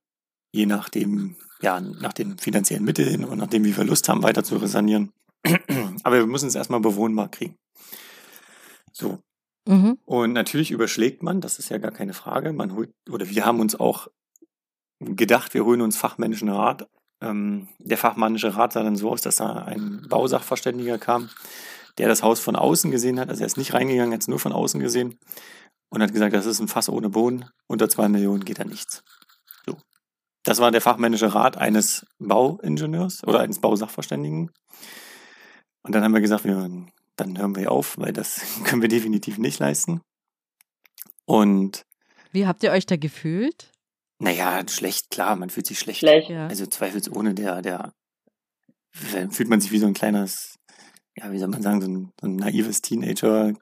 je 0.52 0.66
nachdem, 0.66 1.36
ja, 1.60 1.80
nach 1.80 2.12
den 2.12 2.38
finanziellen 2.38 2.84
Mitteln 2.84 3.24
und 3.24 3.38
nachdem 3.38 3.64
wir 3.64 3.74
Verlust 3.74 4.08
haben, 4.08 4.22
weiter 4.22 4.44
zu 4.44 4.56
resanieren. 4.56 5.12
Aber 6.04 6.16
wir 6.16 6.26
müssen 6.26 6.48
es 6.48 6.54
erstmal 6.54 6.80
bewohnbar 6.80 7.30
kriegen. 7.30 7.56
So. 8.92 9.18
Mhm. 9.66 9.98
Und 10.04 10.32
natürlich 10.32 10.70
überschlägt 10.70 11.22
man, 11.22 11.40
das 11.40 11.58
ist 11.58 11.70
ja 11.70 11.78
gar 11.78 11.90
keine 11.90 12.12
Frage. 12.12 12.52
Man 12.52 12.74
holt, 12.74 12.92
oder 13.10 13.28
wir 13.28 13.44
haben 13.44 13.60
uns 13.60 13.74
auch 13.74 14.08
gedacht, 15.04 15.54
wir 15.54 15.64
holen 15.64 15.80
uns 15.80 15.96
fachmännischen 15.96 16.48
Rat. 16.48 16.88
Ähm, 17.20 17.68
der 17.78 17.98
fachmännische 17.98 18.56
Rat 18.56 18.72
sah 18.72 18.82
dann 18.82 18.96
so 18.96 19.10
aus, 19.10 19.22
dass 19.22 19.36
da 19.36 19.52
ein 19.54 20.06
Bausachverständiger 20.08 20.98
kam, 20.98 21.30
der 21.98 22.08
das 22.08 22.22
Haus 22.22 22.40
von 22.40 22.56
außen 22.56 22.90
gesehen 22.90 23.20
hat. 23.20 23.28
Also 23.28 23.42
er 23.42 23.46
ist 23.46 23.56
nicht 23.56 23.74
reingegangen, 23.74 24.12
er 24.12 24.16
hat 24.16 24.22
es 24.22 24.28
nur 24.28 24.38
von 24.38 24.52
außen 24.52 24.80
gesehen 24.80 25.18
und 25.90 26.02
hat 26.02 26.12
gesagt, 26.12 26.34
das 26.34 26.46
ist 26.46 26.60
ein 26.60 26.68
Fass 26.68 26.88
ohne 26.88 27.08
Boden. 27.08 27.46
Unter 27.66 27.88
zwei 27.88 28.08
Millionen 28.08 28.44
geht 28.44 28.58
da 28.58 28.64
nichts. 28.64 29.02
So. 29.64 29.76
Das 30.42 30.58
war 30.58 30.70
der 30.70 30.80
fachmännische 30.80 31.34
Rat 31.34 31.56
eines 31.56 32.06
Bauingenieurs 32.18 33.24
oder 33.24 33.40
eines 33.40 33.60
Bausachverständigen. 33.60 34.50
Und 35.82 35.94
dann 35.94 36.02
haben 36.02 36.14
wir 36.14 36.20
gesagt, 36.20 36.44
wir, 36.44 36.70
dann 37.16 37.38
hören 37.38 37.56
wir 37.56 37.70
auf, 37.70 37.96
weil 37.98 38.12
das 38.12 38.40
können 38.64 38.82
wir 38.82 38.88
definitiv 38.88 39.38
nicht 39.38 39.60
leisten. 39.60 40.00
Und 41.26 41.84
wie 42.32 42.46
habt 42.48 42.64
ihr 42.64 42.72
euch 42.72 42.84
da 42.84 42.96
gefühlt? 42.96 43.70
Naja, 44.18 44.66
schlecht, 44.68 45.10
klar, 45.10 45.36
man 45.36 45.50
fühlt 45.50 45.66
sich 45.66 45.78
schlecht. 45.78 46.00
Schlecht. 46.00 46.30
Ja. 46.30 46.46
Also 46.46 46.66
zweifelsohne, 46.66 47.34
der, 47.34 47.62
der 47.62 47.92
fühlt 48.92 49.48
man 49.48 49.60
sich 49.60 49.72
wie 49.72 49.78
so 49.78 49.86
ein 49.86 49.94
kleines, 49.94 50.58
ja, 51.16 51.32
wie 51.32 51.38
soll 51.38 51.48
man 51.48 51.62
sagen, 51.62 51.80
so 51.80 51.88
ein, 51.88 52.12
so 52.20 52.26
ein 52.28 52.36
naives 52.36 52.80
Teenagerchen, 52.80 53.58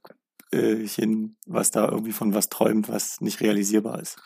was 1.46 1.70
da 1.70 1.88
irgendwie 1.88 2.12
von 2.12 2.34
was 2.34 2.48
träumt, 2.50 2.88
was 2.88 3.20
nicht 3.20 3.40
realisierbar 3.40 4.00
ist. 4.00 4.18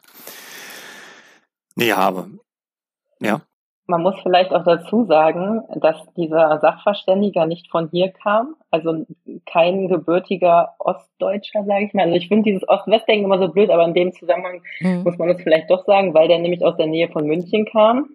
Naja, 1.76 1.98
aber 1.98 2.30
ja. 3.20 3.46
Man 3.88 4.02
muss 4.02 4.16
vielleicht 4.22 4.52
auch 4.52 4.64
dazu 4.64 5.04
sagen, 5.04 5.62
dass 5.76 5.96
dieser 6.16 6.58
Sachverständiger 6.58 7.46
nicht 7.46 7.70
von 7.70 7.88
hier 7.90 8.10
kam, 8.10 8.56
also 8.70 9.06
kein 9.46 9.86
gebürtiger 9.86 10.74
Ostdeutscher, 10.78 11.64
sage 11.64 11.84
ich 11.84 11.94
mal. 11.94 12.04
Also 12.04 12.16
ich 12.16 12.28
finde 12.28 12.44
dieses 12.44 12.68
Ost-West-Denken 12.68 13.24
immer 13.24 13.38
so 13.38 13.48
blöd, 13.48 13.70
aber 13.70 13.84
in 13.84 13.94
dem 13.94 14.12
Zusammenhang 14.12 14.62
mhm. 14.80 15.02
muss 15.04 15.18
man 15.18 15.28
das 15.28 15.40
vielleicht 15.40 15.70
doch 15.70 15.84
sagen, 15.84 16.14
weil 16.14 16.26
der 16.26 16.40
nämlich 16.40 16.64
aus 16.64 16.76
der 16.76 16.88
Nähe 16.88 17.08
von 17.08 17.26
München 17.26 17.64
kam. 17.64 18.08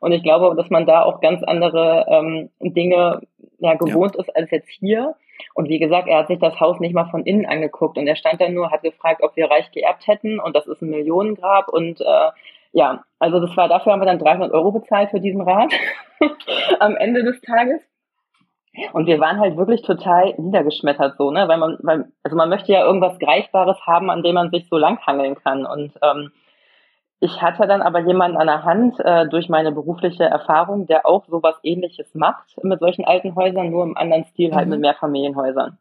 Und 0.00 0.12
ich 0.12 0.22
glaube, 0.22 0.54
dass 0.56 0.70
man 0.70 0.86
da 0.86 1.02
auch 1.02 1.20
ganz 1.20 1.42
andere 1.42 2.06
ähm, 2.08 2.50
Dinge 2.60 3.20
ja, 3.58 3.74
gewohnt 3.74 4.14
ja. 4.14 4.22
ist 4.22 4.34
als 4.34 4.50
jetzt 4.50 4.70
hier. 4.70 5.14
Und 5.54 5.68
wie 5.68 5.78
gesagt, 5.78 6.08
er 6.08 6.18
hat 6.18 6.28
sich 6.28 6.38
das 6.38 6.58
Haus 6.60 6.80
nicht 6.80 6.94
mal 6.94 7.10
von 7.10 7.24
innen 7.24 7.46
angeguckt 7.46 7.98
und 7.98 8.06
er 8.06 8.16
stand 8.16 8.40
da 8.40 8.48
nur, 8.48 8.70
hat 8.70 8.82
gefragt, 8.82 9.22
ob 9.22 9.36
wir 9.36 9.50
reich 9.50 9.70
geerbt 9.72 10.06
hätten 10.06 10.40
und 10.40 10.56
das 10.56 10.66
ist 10.66 10.82
ein 10.82 10.90
Millionengrab 10.90 11.68
und 11.68 12.00
äh, 12.00 12.30
ja, 12.72 13.02
also 13.18 13.40
das 13.40 13.56
war, 13.56 13.68
dafür 13.68 13.92
haben 13.92 14.00
wir 14.00 14.06
dann 14.06 14.18
300 14.18 14.52
Euro 14.52 14.72
bezahlt 14.72 15.10
für 15.10 15.20
diesen 15.20 15.40
Rat 15.40 15.72
am 16.80 16.96
Ende 16.96 17.24
des 17.24 17.40
Tages. 17.40 17.80
Und 18.92 19.06
wir 19.06 19.18
waren 19.18 19.40
halt 19.40 19.56
wirklich 19.56 19.82
total 19.82 20.34
niedergeschmettert 20.36 21.16
so, 21.16 21.30
ne, 21.30 21.48
weil 21.48 21.58
man, 21.58 21.78
weil, 21.80 22.12
also 22.22 22.36
man 22.36 22.48
möchte 22.48 22.72
ja 22.72 22.84
irgendwas 22.84 23.18
Greifbares 23.18 23.78
haben, 23.86 24.10
an 24.10 24.22
dem 24.22 24.34
man 24.34 24.50
sich 24.50 24.68
so 24.68 24.76
langhangeln 24.76 25.34
kann. 25.34 25.66
Und 25.66 25.92
ähm, 26.02 26.30
ich 27.18 27.42
hatte 27.42 27.66
dann 27.66 27.82
aber 27.82 28.00
jemanden 28.00 28.36
an 28.36 28.46
der 28.46 28.62
Hand 28.62 29.00
äh, 29.00 29.26
durch 29.28 29.48
meine 29.48 29.72
berufliche 29.72 30.24
Erfahrung, 30.24 30.86
der 30.86 31.06
auch 31.06 31.24
sowas 31.26 31.56
ähnliches 31.64 32.14
macht 32.14 32.62
mit 32.62 32.78
solchen 32.78 33.04
alten 33.04 33.34
Häusern, 33.34 33.70
nur 33.70 33.84
im 33.84 33.96
anderen 33.96 34.24
Stil 34.26 34.54
halt 34.54 34.66
mhm. 34.66 34.72
mit 34.72 34.80
Mehrfamilienhäusern. 34.80 35.78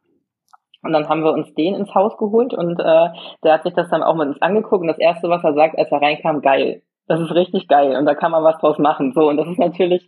Und 0.83 0.93
dann 0.93 1.09
haben 1.09 1.23
wir 1.23 1.33
uns 1.33 1.53
den 1.55 1.75
ins 1.75 1.93
Haus 1.95 2.17
geholt 2.17 2.53
und 2.53 2.79
äh, 2.79 3.09
der 3.43 3.53
hat 3.53 3.63
sich 3.63 3.73
das 3.73 3.89
dann 3.89 4.03
auch 4.03 4.15
mit 4.15 4.27
uns 4.27 4.41
angeguckt. 4.41 4.81
Und 4.81 4.87
das 4.87 4.99
Erste, 4.99 5.29
was 5.29 5.43
er 5.43 5.53
sagt, 5.53 5.77
als 5.77 5.91
er 5.91 6.01
reinkam, 6.01 6.41
geil. 6.41 6.81
Das 7.07 7.19
ist 7.19 7.33
richtig 7.33 7.67
geil 7.67 7.95
und 7.95 8.05
da 8.05 8.15
kann 8.15 8.31
man 8.31 8.43
was 8.43 8.57
draus 8.59 8.77
machen. 8.77 9.13
So, 9.13 9.29
und 9.29 9.37
das 9.37 9.47
ist 9.47 9.59
natürlich, 9.59 10.07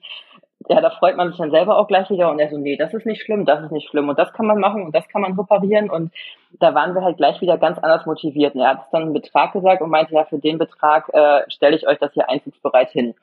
ja, 0.67 0.81
da 0.81 0.89
freut 0.89 1.15
man 1.15 1.29
sich 1.29 1.37
dann 1.37 1.51
selber 1.51 1.77
auch 1.77 1.87
gleich 1.87 2.09
wieder 2.09 2.29
und 2.29 2.39
er 2.39 2.49
so, 2.49 2.57
nee, 2.57 2.75
das 2.75 2.93
ist 2.93 3.05
nicht 3.05 3.21
schlimm, 3.21 3.45
das 3.45 3.63
ist 3.63 3.71
nicht 3.71 3.89
schlimm 3.89 4.09
und 4.09 4.19
das 4.19 4.33
kann 4.33 4.45
man 4.45 4.59
machen 4.59 4.83
und 4.83 4.93
das 4.93 5.07
kann 5.07 5.21
man 5.21 5.39
reparieren 5.39 5.89
und 5.89 6.11
da 6.59 6.75
waren 6.75 6.93
wir 6.93 7.01
halt 7.01 7.17
gleich 7.17 7.39
wieder 7.39 7.57
ganz 7.57 7.79
anders 7.79 8.05
motiviert. 8.05 8.55
Und 8.55 8.61
er 8.61 8.71
hat 8.71 8.87
dann 8.91 9.03
einen 9.03 9.13
Betrag 9.13 9.53
gesagt 9.53 9.81
und 9.81 9.89
meinte, 9.89 10.13
ja, 10.13 10.25
für 10.25 10.39
den 10.39 10.57
Betrag 10.57 11.09
äh, 11.13 11.49
stelle 11.49 11.77
ich 11.77 11.87
euch 11.87 11.99
das 11.99 12.13
hier 12.13 12.29
einzugsbereit 12.29 12.91
hin. 12.91 13.15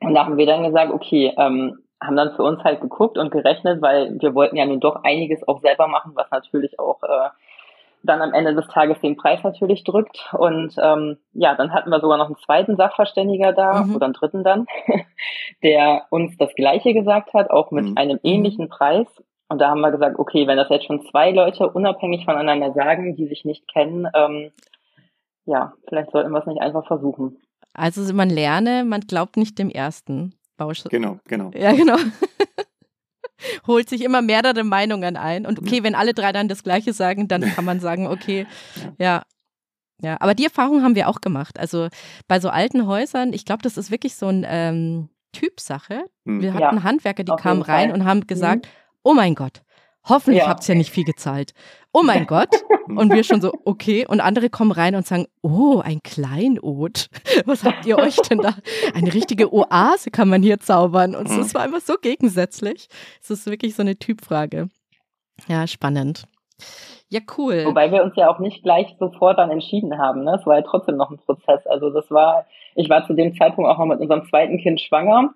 Und 0.00 0.14
da 0.14 0.24
haben 0.24 0.36
wir 0.36 0.46
dann 0.46 0.64
gesagt, 0.64 0.92
okay, 0.92 1.32
ähm, 1.38 1.83
haben 2.04 2.16
dann 2.16 2.34
für 2.36 2.42
uns 2.42 2.62
halt 2.62 2.80
geguckt 2.80 3.18
und 3.18 3.30
gerechnet, 3.30 3.82
weil 3.82 4.20
wir 4.20 4.34
wollten 4.34 4.56
ja 4.56 4.66
nun 4.66 4.80
doch 4.80 5.02
einiges 5.04 5.46
auch 5.46 5.60
selber 5.60 5.88
machen, 5.88 6.12
was 6.14 6.30
natürlich 6.30 6.78
auch 6.78 7.02
äh, 7.02 7.28
dann 8.04 8.20
am 8.20 8.34
Ende 8.34 8.54
des 8.54 8.66
Tages 8.68 9.00
den 9.00 9.16
Preis 9.16 9.42
natürlich 9.42 9.82
drückt. 9.84 10.30
Und 10.36 10.74
ähm, 10.78 11.16
ja, 11.32 11.54
dann 11.54 11.72
hatten 11.72 11.90
wir 11.90 12.00
sogar 12.00 12.18
noch 12.18 12.26
einen 12.26 12.36
zweiten 12.36 12.76
Sachverständiger 12.76 13.52
da 13.52 13.82
mhm. 13.82 13.96
oder 13.96 14.04
einen 14.06 14.14
dritten 14.14 14.44
dann, 14.44 14.66
der 15.62 16.02
uns 16.10 16.36
das 16.36 16.54
Gleiche 16.54 16.92
gesagt 16.92 17.32
hat, 17.34 17.50
auch 17.50 17.70
mit 17.70 17.86
mhm. 17.86 17.96
einem 17.96 18.20
ähnlichen 18.22 18.68
Preis. 18.68 19.06
Und 19.48 19.60
da 19.60 19.70
haben 19.70 19.80
wir 19.80 19.90
gesagt, 19.90 20.18
okay, 20.18 20.46
wenn 20.46 20.56
das 20.56 20.68
jetzt 20.68 20.86
schon 20.86 21.02
zwei 21.10 21.30
Leute 21.30 21.68
unabhängig 21.68 22.24
voneinander 22.24 22.72
sagen, 22.72 23.16
die 23.16 23.26
sich 23.26 23.44
nicht 23.44 23.68
kennen, 23.68 24.06
ähm, 24.14 24.52
ja, 25.46 25.74
vielleicht 25.88 26.10
sollten 26.10 26.30
wir 26.30 26.40
es 26.40 26.46
nicht 26.46 26.60
einfach 26.60 26.86
versuchen. 26.86 27.38
Also 27.74 28.14
man 28.14 28.30
lerne, 28.30 28.84
man 28.84 29.00
glaubt 29.00 29.36
nicht 29.36 29.58
dem 29.58 29.68
ersten. 29.68 30.34
Bausch. 30.56 30.84
Genau, 30.84 31.18
genau. 31.26 31.50
Ja, 31.54 31.72
genau. 31.72 31.96
Holt 33.66 33.88
sich 33.88 34.02
immer 34.02 34.22
mehrere 34.22 34.64
Meinungen 34.64 35.16
ein. 35.16 35.46
Und 35.46 35.58
okay, 35.58 35.78
ja. 35.78 35.82
wenn 35.82 35.94
alle 35.94 36.14
drei 36.14 36.32
dann 36.32 36.48
das 36.48 36.62
Gleiche 36.62 36.92
sagen, 36.92 37.28
dann 37.28 37.42
kann 37.42 37.64
man 37.64 37.80
sagen, 37.80 38.06
okay, 38.06 38.46
ja. 38.98 39.22
Ja, 40.02 40.16
aber 40.20 40.34
die 40.34 40.44
Erfahrung 40.44 40.82
haben 40.82 40.96
wir 40.96 41.08
auch 41.08 41.20
gemacht. 41.20 41.58
Also 41.58 41.88
bei 42.26 42.40
so 42.40 42.50
alten 42.50 42.86
Häusern, 42.86 43.32
ich 43.32 43.44
glaube, 43.44 43.62
das 43.62 43.76
ist 43.78 43.90
wirklich 43.90 44.16
so 44.16 44.26
ein 44.26 44.44
ähm, 44.46 45.08
Typsache. 45.32 46.04
Hm. 46.26 46.42
Wir 46.42 46.52
hatten 46.52 46.76
ja, 46.76 46.82
Handwerker, 46.82 47.22
die 47.24 47.32
kamen 47.36 47.62
rein 47.62 47.92
und 47.92 48.04
haben 48.04 48.26
gesagt, 48.26 48.66
mhm. 48.66 48.70
oh 49.02 49.14
mein 49.14 49.34
Gott, 49.34 49.62
Hoffentlich 50.06 50.42
ja. 50.42 50.48
habt 50.48 50.68
ihr 50.68 50.74
ja 50.74 50.78
nicht 50.78 50.90
viel 50.90 51.04
gezahlt. 51.04 51.54
Oh 51.92 52.02
mein 52.02 52.26
Gott. 52.26 52.50
Und 52.88 53.12
wir 53.12 53.24
schon 53.24 53.40
so, 53.40 53.52
okay. 53.64 54.06
Und 54.06 54.20
andere 54.20 54.50
kommen 54.50 54.72
rein 54.72 54.94
und 54.94 55.06
sagen, 55.06 55.26
oh, 55.42 55.80
ein 55.82 56.02
Kleinod. 56.02 57.08
Was 57.46 57.64
habt 57.64 57.86
ihr 57.86 57.98
euch 57.98 58.16
denn 58.16 58.38
da? 58.38 58.54
Eine 58.94 59.14
richtige 59.14 59.52
Oase 59.52 60.10
kann 60.10 60.28
man 60.28 60.42
hier 60.42 60.60
zaubern. 60.60 61.14
Und 61.14 61.30
es 61.30 61.54
war 61.54 61.62
einfach 61.62 61.80
so 61.80 61.94
gegensätzlich. 62.00 62.88
Es 63.22 63.30
ist 63.30 63.46
wirklich 63.46 63.74
so 63.74 63.82
eine 63.82 63.96
Typfrage. 63.96 64.68
Ja, 65.48 65.66
spannend. 65.66 66.24
Ja, 67.08 67.20
cool. 67.38 67.64
Wobei 67.64 67.90
wir 67.90 68.02
uns 68.02 68.14
ja 68.16 68.28
auch 68.28 68.38
nicht 68.38 68.62
gleich 68.62 68.94
sofort 68.98 69.38
dann 69.38 69.50
entschieden 69.50 69.98
haben. 69.98 70.24
Ne? 70.24 70.36
Es 70.38 70.46
war 70.46 70.56
ja 70.56 70.62
trotzdem 70.62 70.96
noch 70.96 71.10
ein 71.10 71.18
Prozess. 71.18 71.66
Also 71.66 71.90
das 71.90 72.10
war, 72.10 72.46
ich 72.74 72.88
war 72.90 73.06
zu 73.06 73.14
dem 73.14 73.36
Zeitpunkt 73.36 73.70
auch 73.70 73.78
noch 73.78 73.86
mit 73.86 74.00
unserem 74.00 74.26
zweiten 74.28 74.58
Kind 74.58 74.80
schwanger 74.80 75.30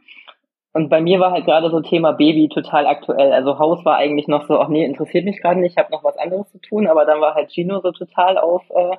und 0.73 0.91
bei 0.91 1.01
mir 1.01 1.19
war 1.19 1.33
halt 1.33 1.47
gerade 1.47 1.71
so 1.71 1.81
Thema 1.81 2.13
Baby 2.13 2.49
total 2.49 2.87
aktuell. 2.87 3.33
Also 3.33 3.59
Haus 3.59 3.85
war 3.85 3.97
eigentlich 3.97 4.29
noch 4.29 4.47
so, 4.47 4.61
ach 4.61 4.69
nee, 4.69 4.85
interessiert 4.85 5.25
mich 5.25 5.41
gerade 5.41 5.61
nicht, 5.61 5.73
ich 5.73 5.79
habe 5.79 5.91
noch 5.91 6.05
was 6.05 6.19
anderes 6.19 6.51
zu 6.51 6.59
tun, 6.61 6.87
aber 6.87 7.05
dann 7.05 7.21
war 7.21 7.35
halt 7.35 7.51
Gino 7.53 7.81
so 7.81 7.91
total 7.91 8.39
auf 8.39 8.63
äh, 8.71 8.97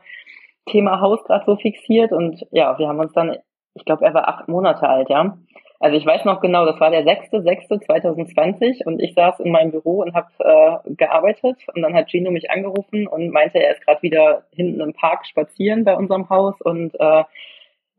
Thema 0.72 1.00
Haus 1.00 1.24
gerade 1.24 1.46
so 1.46 1.56
fixiert. 1.56 2.12
Und 2.12 2.46
ja, 2.52 2.78
wir 2.80 2.88
haben 2.88 3.00
uns 3.00 3.14
dann, 3.14 3.38
ich 3.76 3.86
glaube, 3.86 4.06
er 4.06 4.14
war 4.14 4.28
acht 4.28 4.48
Monate 4.48 4.88
alt, 4.90 5.10
ja. 5.10 5.38
Also 5.82 5.96
ich 5.96 6.06
weiß 6.06 6.26
noch 6.26 6.42
genau, 6.42 6.66
das 6.66 6.80
war 6.82 6.92
der 6.92 7.06
6.6.2020 7.06 8.86
und 8.86 9.02
ich 9.02 9.14
saß 9.14 9.40
in 9.40 9.52
meinem 9.54 9.72
Büro 9.72 10.02
und 10.02 10.14
habe 10.14 10.28
äh, 10.40 10.94
gearbeitet. 10.96 11.58
Und 11.74 11.82
dann 11.84 11.94
hat 11.94 12.10
Gino 12.10 12.32
mich 12.32 12.52
angerufen 12.52 13.08
und 13.08 13.30
meinte, 13.30 13.60
er 13.60 13.72
ist 13.72 13.86
gerade 13.86 14.02
wieder 14.02 14.44
hinten 14.54 14.82
im 14.82 14.94
Park 14.94 15.26
spazieren 15.26 15.86
bei 15.86 15.96
unserem 15.96 16.30
Haus. 16.30 16.60
Und 16.60 17.00
äh, 17.00 17.24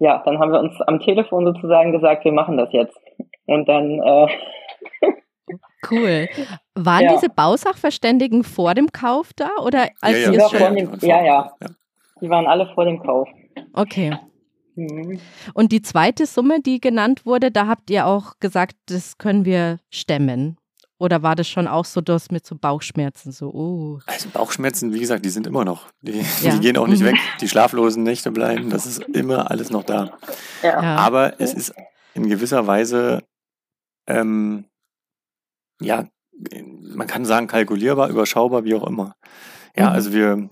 ja, 0.01 0.23
dann 0.25 0.39
haben 0.39 0.51
wir 0.51 0.61
uns 0.61 0.81
am 0.83 0.99
Telefon 0.99 1.45
sozusagen 1.45 1.93
gesagt, 1.93 2.25
wir 2.25 2.33
machen 2.33 2.57
das 2.57 2.73
jetzt. 2.73 2.99
Und 3.47 3.69
dann. 3.69 4.01
Äh, 4.01 4.27
cool. 5.91 6.29
Waren 6.75 7.05
ja. 7.05 7.13
diese 7.13 7.29
Bausachverständigen 7.29 8.43
vor 8.43 8.75
dem 8.75 8.93
Kauf 8.93 9.33
da 9.37 9.51
oder 9.65 9.89
als 10.01 10.25
ja, 10.25 10.33
ja. 10.33 10.49
Sie 10.49 10.57
es 10.57 10.63
schon? 10.63 10.75
Dem, 10.75 10.91
ja, 11.03 11.23
ja, 11.23 11.51
ja. 11.61 11.69
Die 12.21 12.31
waren 12.31 12.47
alle 12.47 12.67
vor 12.75 12.87
dem 12.87 13.03
Kauf. 13.03 13.29
Okay. 13.75 14.17
Mhm. 14.75 15.21
Und 15.53 15.73
die 15.73 15.83
zweite 15.83 16.25
Summe, 16.25 16.61
die 16.61 16.81
genannt 16.81 17.27
wurde, 17.27 17.51
da 17.51 17.67
habt 17.67 17.91
ihr 17.91 18.07
auch 18.07 18.39
gesagt, 18.41 18.77
das 18.89 19.19
können 19.19 19.45
wir 19.45 19.81
stemmen. 19.91 20.57
Oder 21.01 21.23
war 21.25 21.35
das 21.35 21.49
schon 21.49 21.67
auch 21.67 21.85
so 21.85 22.01
das 22.01 22.31
mit 22.31 22.47
so 22.47 22.55
Bauchschmerzen? 22.55 23.33
So, 23.33 23.49
oh. 23.49 23.99
Also 24.07 24.29
Bauchschmerzen, 24.29 24.93
wie 24.93 25.01
gesagt, 25.01 25.25
die 25.25 25.31
sind 25.31 25.49
immer 25.49 25.65
noch. 25.65 25.87
Die, 26.03 26.23
ja. 26.43 26.53
die 26.53 26.61
gehen 26.61 26.77
auch 26.77 26.87
nicht 26.87 27.01
mhm. 27.01 27.07
weg. 27.07 27.17
Die 27.41 27.49
schlaflosen 27.49 28.05
Nächte 28.05 28.31
bleiben. 28.31 28.71
Das 28.71 28.87
ist 28.87 29.01
immer 29.01 29.51
alles 29.51 29.71
noch 29.71 29.83
da. 29.83 30.17
Ja. 30.63 30.79
Aber 30.79 31.41
es 31.41 31.55
ist 31.55 31.75
in 32.15 32.29
gewisser 32.29 32.67
Weise 32.67 33.23
ähm, 34.07 34.67
ja, 35.81 36.07
man 36.95 37.07
kann 37.07 37.25
sagen, 37.25 37.47
kalkulierbar, 37.47 38.09
überschaubar, 38.09 38.65
wie 38.65 38.75
auch 38.75 38.87
immer. 38.87 39.15
Ja, 39.77 39.91
mhm. 39.91 39.95
also 39.95 40.13
wir, 40.13 40.51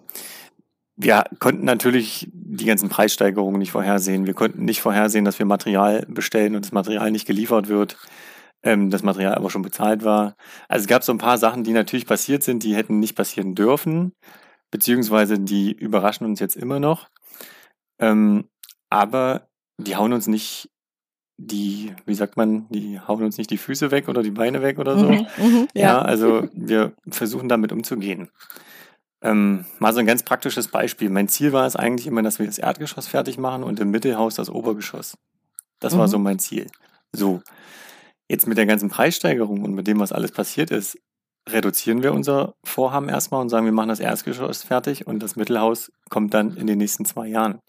wir 0.97 1.25
konnten 1.39 1.65
natürlich 1.65 2.29
die 2.33 2.65
ganzen 2.65 2.89
Preissteigerungen 2.89 3.59
nicht 3.59 3.73
vorhersehen. 3.73 4.27
Wir 4.27 4.35
konnten 4.35 4.65
nicht 4.65 4.81
vorhersehen, 4.81 5.25
dass 5.25 5.39
wir 5.39 5.47
Material 5.47 6.07
bestellen 6.09 6.55
und 6.55 6.65
das 6.65 6.73
Material 6.73 7.11
nicht 7.11 7.27
geliefert 7.27 7.69
wird, 7.69 7.99
ähm, 8.63 8.91
das 8.91 9.03
Material 9.03 9.35
aber 9.35 9.51
schon 9.51 9.63
bezahlt 9.63 10.05
war. 10.05 10.37
Also 10.69 10.85
es 10.85 10.89
gab 10.89 11.05
so 11.05 11.13
ein 11.13 11.19
paar 11.19 11.39
Sachen, 11.39 11.65
die 11.65 11.73
natürlich 11.73 12.07
passiert 12.07 12.43
sind, 12.43 12.63
die 12.63 12.75
hätten 12.75 12.99
nicht 12.99 13.15
passieren 13.15 13.55
dürfen, 13.55 14.13
beziehungsweise 14.71 15.39
die 15.39 15.73
überraschen 15.73 16.27
uns 16.27 16.41
jetzt 16.41 16.57
immer 16.57 16.81
noch. 16.81 17.09
Ähm, 17.99 18.49
aber 18.91 19.49
die 19.79 19.97
hauen 19.97 20.13
uns 20.13 20.27
nicht 20.27 20.71
die, 21.41 21.95
wie 22.05 22.15
sagt 22.15 22.37
man, 22.37 22.69
die 22.69 22.99
hauen 23.01 23.23
uns 23.23 23.39
nicht 23.39 23.51
die 23.51 23.59
Füße 23.59 23.93
weg 23.93 24.09
oder 24.09 24.23
die 24.23 24.33
Beine 24.33 24.61
weg 24.61 24.79
oder 24.79 24.99
so. 24.99 25.09
Mhm, 25.11 25.27
mh, 25.37 25.67
ja. 25.75 25.83
ja. 25.83 26.03
also 26.03 26.49
wir 26.53 26.93
versuchen 27.09 27.49
damit 27.49 27.71
umzugehen. 27.71 28.29
Ähm, 29.21 29.65
mal 29.79 29.93
so 29.93 30.01
ein 30.01 30.07
ganz 30.07 30.25
praktisches 30.25 30.69
Beispiel. 30.69 31.11
Mein 31.11 31.29
Ziel 31.29 31.53
war 31.53 31.67
es 31.67 31.77
eigentlich 31.77 32.07
immer, 32.07 32.23
dass 32.23 32.39
wir 32.39 32.47
das 32.47 32.59
Erdgeschoss 32.59 33.07
fertig 33.07 33.39
machen 33.39 33.63
und 33.63 33.79
im 33.81 33.91
Mittelhaus 33.91 34.35
das 34.35 34.51
Obergeschoss. 34.51 35.17
Das 35.81 35.95
mhm. 35.95 35.99
war 35.99 36.09
so 36.09 36.19
mein 36.19 36.41
Ziel. 36.41 36.67
So, 37.13 37.41
jetzt 38.29 38.47
mit 38.47 38.59
der 38.59 38.67
ganzen 38.67 38.89
Preissteigerung 38.89 39.63
und 39.63 39.75
mit 39.75 39.87
dem, 39.87 40.01
was 40.01 40.13
alles 40.13 40.33
passiert 40.33 40.71
ist, 40.71 40.99
reduzieren 41.49 42.03
wir 42.03 42.13
unser 42.13 42.55
Vorhaben 42.65 43.09
erstmal 43.09 43.41
und 43.41 43.49
sagen, 43.49 43.65
wir 43.65 43.73
machen 43.73 43.89
das 43.89 44.01
Erdgeschoss 44.01 44.63
fertig 44.63 45.07
und 45.07 45.23
das 45.23 45.37
Mittelhaus 45.37 45.91
kommt 46.11 46.35
dann 46.35 46.57
in 46.57 46.67
den 46.67 46.79
nächsten 46.79 47.05
zwei 47.05 47.29
Jahren. 47.29 47.61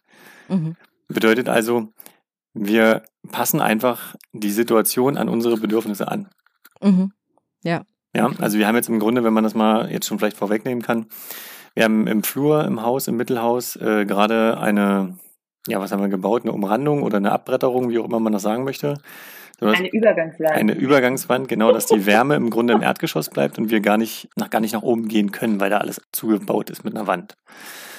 Mhm. 0.49 0.75
Bedeutet 1.07 1.49
also, 1.49 1.87
wir 2.53 3.03
passen 3.31 3.61
einfach 3.61 4.15
die 4.33 4.51
Situation 4.51 5.17
an 5.17 5.29
unsere 5.29 5.57
Bedürfnisse 5.57 6.07
an. 6.07 6.29
Mhm. 6.81 7.11
Ja. 7.63 7.83
Ja, 8.15 8.31
also 8.39 8.57
wir 8.57 8.67
haben 8.67 8.75
jetzt 8.75 8.89
im 8.89 8.99
Grunde, 8.99 9.23
wenn 9.23 9.33
man 9.33 9.43
das 9.43 9.53
mal 9.53 9.91
jetzt 9.91 10.07
schon 10.07 10.17
vielleicht 10.17 10.37
vorwegnehmen 10.37 10.81
kann, 10.81 11.05
wir 11.75 11.83
haben 11.83 12.07
im 12.07 12.23
Flur, 12.23 12.65
im 12.65 12.81
Haus, 12.81 13.07
im 13.07 13.15
Mittelhaus 13.15 13.75
äh, 13.75 14.05
gerade 14.05 14.59
eine, 14.59 15.17
ja, 15.67 15.79
was 15.79 15.91
haben 15.91 16.01
wir 16.01 16.09
gebaut, 16.09 16.41
eine 16.41 16.51
Umrandung 16.51 17.03
oder 17.03 17.17
eine 17.17 17.31
Abbretterung, 17.31 17.89
wie 17.89 17.99
auch 17.99 18.05
immer 18.05 18.19
man 18.19 18.33
das 18.33 18.41
sagen 18.41 18.63
möchte. 18.63 18.95
Eine 19.61 19.89
Übergangswand. 19.89 20.51
Eine 20.51 20.73
Übergangswand, 20.73 21.47
genau, 21.47 21.71
dass 21.71 21.85
die 21.85 22.05
Wärme 22.05 22.35
im 22.35 22.49
Grunde 22.49 22.73
im 22.73 22.81
Erdgeschoss 22.81 23.29
bleibt 23.29 23.57
und 23.57 23.69
wir 23.69 23.81
gar 23.81 23.97
nicht, 23.97 24.29
nach, 24.35 24.49
gar 24.49 24.61
nicht 24.61 24.73
nach 24.73 24.81
oben 24.81 25.07
gehen 25.07 25.31
können, 25.31 25.59
weil 25.59 25.69
da 25.69 25.79
alles 25.79 26.01
zugebaut 26.11 26.69
ist 26.69 26.83
mit 26.83 26.95
einer 26.95 27.07
Wand. 27.07 27.35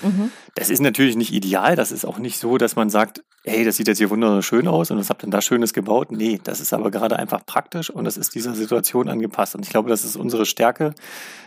Mhm. 0.03 0.31
Das 0.55 0.70
ist 0.70 0.81
natürlich 0.81 1.16
nicht 1.16 1.33
ideal. 1.33 1.77
Das 1.77 1.92
ist 1.92 2.05
auch 2.05 2.18
nicht 2.18 2.38
so, 2.38 2.59
dass 2.59 2.77
man 2.77 2.90
sagt, 2.90 3.23
hey, 3.44 3.64
das 3.64 3.77
sieht 3.77 3.88
jetzt 3.88 3.99
hier 3.99 4.11
wunderschön 4.11 4.68
aus 4.68 4.90
und 4.90 4.99
was 4.99 5.11
habt 5.11 5.23
ihr 5.23 5.27
denn 5.27 5.31
da 5.31 5.40
Schönes 5.40 5.73
gebaut? 5.73 6.12
Nee, 6.12 6.40
das 6.42 6.61
ist 6.61 6.73
aber 6.73 6.90
gerade 6.90 7.18
einfach 7.18 7.44
praktisch 7.44 7.90
und 7.90 8.05
das 8.05 8.16
ist 8.16 8.35
dieser 8.35 8.55
Situation 8.55 9.09
angepasst. 9.09 9.55
Und 9.55 9.64
ich 9.64 9.70
glaube, 9.70 9.88
das 9.88 10.05
ist 10.05 10.16
unsere 10.16 10.46
Stärke, 10.46 10.94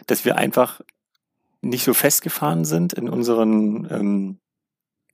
dass 0.08 0.26
wir 0.26 0.38
einfach 0.38 0.82
nicht 1.62 1.84
so 1.84 1.94
festgefahren 1.94 2.66
sind 2.66 2.94
in 2.94 3.10
unseren, 3.10 3.88
ähm, 3.90 4.40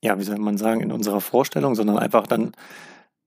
ja, 0.02 0.18
wie 0.18 0.24
soll 0.24 0.38
man 0.40 0.58
sagen, 0.58 0.82
in 0.82 0.92
unserer 0.92 1.22
Vorstellung, 1.22 1.76
sondern 1.76 2.00
einfach 2.00 2.26
dann 2.26 2.54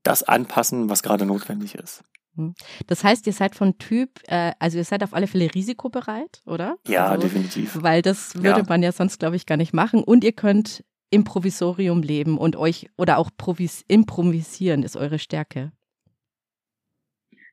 das 0.03 0.23
anpassen, 0.23 0.89
was 0.89 1.03
gerade 1.03 1.27
notwendig 1.27 1.75
ist. 1.75 2.03
Hm. 2.37 2.55
Das 2.87 3.05
heißt, 3.05 3.27
ihr 3.27 3.33
seid 3.33 3.55
von 3.55 3.79
Typ, 3.79 4.21
äh, 4.27 4.53
also 4.59 4.79
ihr 4.79 4.85
seid 4.85 5.03
auf 5.05 5.13
alle 5.13 5.27
Fälle 5.27 5.55
risikobereit, 5.55 6.43
oder? 6.47 6.77
Ja, 6.87 7.09
also, 7.09 7.27
definitiv. 7.27 7.79
Weil 7.83 8.03
das 8.03 8.37
würde 8.37 8.61
ja. 8.61 8.67
man 8.69 8.83
ja 8.83 8.93
sonst, 8.93 9.19
glaube 9.19 9.37
ich, 9.37 9.47
gar 9.47 9.57
nicht 9.57 9.75
machen. 9.75 10.03
Und 10.03 10.25
ihr 10.25 10.33
könnt 10.33 10.85
im 11.11 11.25
Provisorium 11.25 12.03
leben 12.03 12.39
und 12.39 12.57
euch 12.57 12.89
oder 12.97 13.19
auch 13.19 13.31
provis 13.37 13.85
improvisieren 13.87 14.83
ist 14.83 14.97
eure 14.97 15.19
Stärke. 15.19 15.73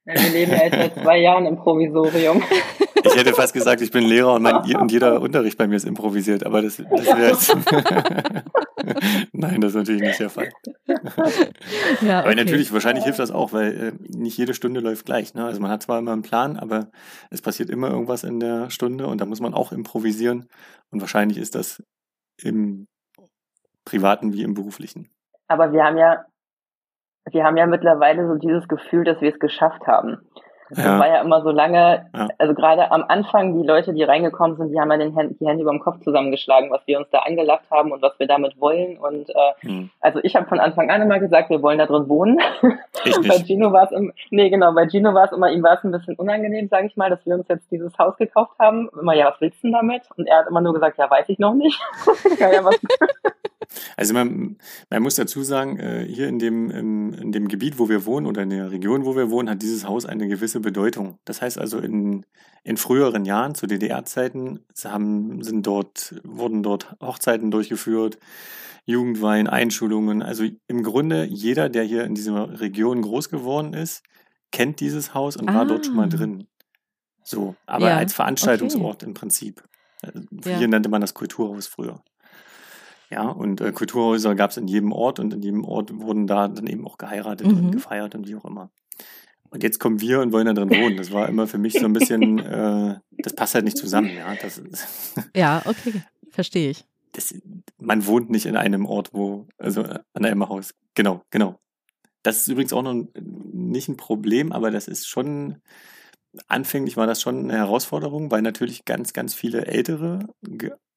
Ja, 0.06 0.14
wir 0.16 0.30
leben 0.30 0.52
ja 0.52 0.64
jetzt 0.64 0.76
seit 0.76 0.94
zwei 1.04 1.20
Jahren 1.20 1.46
im 1.46 1.58
Provisorium. 1.58 2.42
Ich 3.02 3.16
hätte 3.16 3.34
fast 3.34 3.54
gesagt, 3.54 3.82
ich 3.82 3.92
bin 3.92 4.04
Lehrer 4.04 4.34
und, 4.34 4.42
mein, 4.42 4.56
und 4.76 4.92
jeder 4.92 5.22
Unterricht 5.22 5.58
bei 5.58 5.68
mir 5.68 5.78
ist 5.78 5.86
improvisiert, 5.86 6.46
aber 6.46 6.62
das, 6.62 6.78
das 6.78 7.06
wäre 7.08 7.30
jetzt. 7.30 7.56
Nein, 9.32 9.62
das 9.62 9.72
ist 9.72 9.78
natürlich 9.78 10.02
nicht 10.02 10.20
der 10.20 10.30
Fall. 10.30 10.50
Ja, 12.02 12.20
okay. 12.20 12.28
Aber 12.30 12.36
natürlich, 12.36 12.72
wahrscheinlich 12.74 13.04
hilft 13.04 13.20
das 13.20 13.32
auch, 13.32 13.54
weil 13.54 13.74
äh, 13.74 13.92
nicht 14.08 14.38
jede 14.38 14.54
Stunde 14.54 14.80
läuft 14.80 15.06
gleich. 15.06 15.34
Ne? 15.34 15.46
Also 15.46 15.60
man 15.60 15.72
hat 15.72 15.84
zwar 15.84 16.00
immer 16.00 16.14
einen 16.14 16.22
Plan, 16.22 16.58
aber 16.58 16.88
es 17.30 17.42
passiert 17.42 17.70
immer 17.70 17.90
irgendwas 17.90 18.24
in 18.24 18.40
der 18.40 18.70
Stunde 18.70 19.08
und 19.08 19.22
da 19.22 19.26
muss 19.26 19.42
man 19.42 19.54
auch 19.54 19.72
improvisieren. 19.72 20.48
Und 20.92 21.02
wahrscheinlich 21.02 21.38
ist 21.38 21.56
das 21.56 21.84
im 22.42 22.88
privaten 23.86 24.34
wie 24.34 24.44
im 24.44 24.54
beruflichen. 24.54 25.10
Aber 25.48 25.72
wir 25.72 25.84
haben 25.84 25.98
ja, 25.98 26.26
wir 27.32 27.44
haben 27.44 27.58
ja 27.58 27.66
mittlerweile 27.66 28.28
so 28.28 28.36
dieses 28.36 28.68
Gefühl, 28.68 29.04
dass 29.04 29.20
wir 29.22 29.34
es 29.34 29.40
geschafft 29.40 29.88
haben. 29.88 30.18
Das 30.70 30.86
ja. 30.86 31.00
war 31.00 31.08
ja 31.08 31.22
immer 31.22 31.42
so 31.42 31.50
lange, 31.50 32.06
ja. 32.16 32.28
also 32.38 32.54
gerade 32.54 32.92
am 32.92 33.04
Anfang, 33.08 33.60
die 33.60 33.68
Leute, 33.68 33.94
die 33.94 34.04
reingekommen 34.04 34.58
sind, 34.58 34.72
die 34.72 34.80
haben 34.80 34.92
ja 34.92 34.98
den 34.98 35.16
Händen, 35.16 35.38
die 35.40 35.48
Hände 35.48 35.64
über 35.64 35.72
dem 35.72 35.80
Kopf 35.80 36.00
zusammengeschlagen, 36.02 36.70
was 36.70 36.82
wir 36.86 37.00
uns 37.00 37.10
da 37.12 37.20
angelacht 37.20 37.64
haben 37.72 37.92
und 37.92 38.02
was 38.02 38.18
wir 38.20 38.28
damit 38.28 38.60
wollen. 38.60 38.98
Und 38.98 39.30
äh, 39.30 39.34
hm. 39.62 39.90
also 40.00 40.20
ich 40.24 40.36
habe 40.36 40.48
von 40.48 40.60
Anfang 40.60 40.90
an 40.90 41.02
immer 41.02 41.20
gesagt, 41.20 41.50
wir 41.50 41.62
wollen 41.62 41.80
da 41.80 41.86
drin 41.86 42.08
wohnen. 42.08 42.40
Ich 43.04 43.18
nicht. 43.18 43.28
bei 43.30 43.38
Gino 43.44 43.74
war 43.74 43.92
es 43.92 44.12
nee 44.30 44.50
genau, 44.50 44.74
bei 44.74 44.88
Gino 44.88 45.14
war 45.14 45.26
es 45.26 45.32
immer, 45.32 45.52
ihm 45.52 45.64
war 45.64 45.74
es 45.74 45.84
ein 45.84 45.92
bisschen 45.92 46.16
unangenehm, 46.16 46.68
sage 46.70 46.88
ich 46.88 46.98
mal, 46.98 47.10
dass 47.10 47.26
wir 47.26 47.36
uns 47.36 47.48
jetzt 47.48 47.72
dieses 47.72 47.98
Haus 47.98 48.18
gekauft 48.18 48.54
haben. 48.60 48.90
Immer, 49.00 49.16
ja, 49.16 49.28
was 49.28 49.42
willst 49.42 49.64
du 49.64 49.68
denn 49.68 49.74
damit? 49.74 50.04
Und 50.18 50.28
er 50.28 50.40
hat 50.40 50.48
immer 50.48 50.62
nur 50.62 50.74
gesagt, 50.74 50.98
ja, 50.98 51.10
weiß 51.10 51.30
ich 51.30 51.40
noch 51.40 51.54
nicht. 51.54 51.80
ja, 52.40 52.52
ja, 52.52 52.64
was 52.64 52.80
also 53.98 54.14
man, 54.14 54.58
man 54.90 55.04
muss 55.04 55.16
dazu 55.16 55.44
sagen, 55.44 55.80
äh, 55.80 56.06
hier 56.08 56.28
in 56.28 56.40
dem, 56.40 56.72
in 56.72 57.32
dem 57.32 57.48
Gebiet, 57.48 57.80
wo 57.80 57.90
wir 57.90 58.06
wohnen 58.06 58.26
oder 58.26 58.42
in 58.44 58.50
der 58.50 58.72
Region, 58.72 59.06
wo 59.06 59.16
wir 59.16 59.30
wohnen, 59.30 59.50
hat 59.50 59.62
dieses 59.62 59.86
Haus 59.86 60.06
eine 60.06 60.28
gewisse 60.28 60.60
Bedeutung. 60.60 61.20
Das 61.26 61.42
heißt 61.42 61.58
also, 61.58 61.80
in, 61.80 62.26
in 62.64 62.78
früheren 62.78 63.26
Jahren, 63.26 63.56
zu 63.56 63.68
DDR-Zeiten, 63.68 64.66
haben, 64.84 65.44
sind 65.44 65.66
dort, 65.68 66.16
wurden 66.24 66.64
dort 66.64 66.96
Hochzeiten 67.02 67.52
durchgeführt, 67.52 68.18
Jugendwein, 68.86 69.48
Einschulungen. 69.48 70.24
Also 70.24 70.46
im 70.68 70.84
Grunde 70.84 71.26
jeder, 71.26 71.70
der 71.70 71.84
hier 71.84 72.06
in 72.06 72.16
dieser 72.16 72.60
Region 72.60 73.02
groß 73.02 73.30
geworden 73.30 73.74
ist, 73.74 74.04
kennt 74.52 74.80
dieses 74.80 75.14
Haus 75.14 75.38
und 75.38 75.50
ah. 75.50 75.54
war 75.54 75.66
dort 75.66 75.86
schon 75.86 75.96
mal 75.96 76.08
ah. 76.08 76.10
drin. 76.10 76.48
So, 77.24 77.56
aber 77.68 77.90
ja, 77.90 77.98
als 77.98 78.14
Veranstaltungsort 78.14 79.04
okay. 79.04 79.06
im 79.06 79.14
Prinzip. 79.14 79.64
Äh, 80.02 80.12
hier 80.44 80.62
ja. 80.62 80.68
nannte 80.68 80.90
man 80.90 81.02
das 81.02 81.14
Kulturhaus 81.14 81.68
früher. 81.68 82.02
Ja, 83.12 83.28
und 83.30 83.60
äh, 83.62 83.72
Kulturhäuser 83.72 84.36
gab 84.36 84.52
es 84.52 84.58
in 84.58 84.68
jedem 84.68 84.92
Ort 84.92 85.20
und 85.20 85.34
in 85.34 85.42
jedem 85.42 85.66
Ort 85.66 86.00
wurden 86.00 86.28
da 86.28 86.48
dann 86.48 86.68
eben 86.68 86.86
auch 86.86 86.98
geheiratet 86.98 87.48
mhm. 87.48 87.58
und 87.58 87.72
gefeiert 87.72 88.14
und 88.14 88.28
wie 88.28 88.36
auch 88.36 88.46
immer. 88.46 88.70
Und 89.50 89.64
jetzt 89.64 89.80
kommen 89.80 90.00
wir 90.00 90.22
und 90.22 90.32
wollen 90.32 90.46
da 90.46 90.54
drin 90.54 90.70
wohnen. 90.70 90.98
Das 90.98 91.12
war 91.12 91.28
immer 91.28 91.48
für 91.48 91.58
mich 91.58 91.74
so 91.74 91.86
ein 91.86 91.94
bisschen, 91.94 92.38
äh, 92.40 93.00
das 93.18 93.34
passt 93.34 93.56
halt 93.56 93.66
nicht 93.66 93.78
zusammen, 93.78 94.12
ja. 94.16 94.36
Das 94.36 94.62
ja, 95.36 95.64
okay, 95.66 96.04
verstehe 96.30 96.70
ich. 96.70 96.86
Das, 97.14 97.34
man 97.80 98.06
wohnt 98.06 98.30
nicht 98.30 98.46
in 98.46 98.56
einem 98.56 98.86
Ort, 98.86 99.10
wo, 99.14 99.48
also 99.58 99.84
an 99.84 100.26
einem 100.26 100.48
Haus. 100.48 100.76
Genau, 100.94 101.24
genau. 101.32 101.60
Das 102.22 102.42
ist 102.42 102.48
übrigens 102.48 102.74
auch 102.74 102.84
noch 102.84 103.06
nicht 103.16 103.90
ein 103.90 103.98
Problem, 103.98 104.52
aber 104.52 104.70
das 104.70 104.88
ist 104.88 105.08
schon, 105.08 105.56
anfänglich 106.48 106.98
war 106.98 107.08
das 107.08 107.22
schon 107.22 107.46
eine 107.46 107.54
Herausforderung, 107.54 108.30
weil 108.30 108.44
natürlich 108.44 108.86
ganz, 108.86 109.14
ganz 109.14 109.34
viele 109.34 109.66
Ältere 109.66 110.28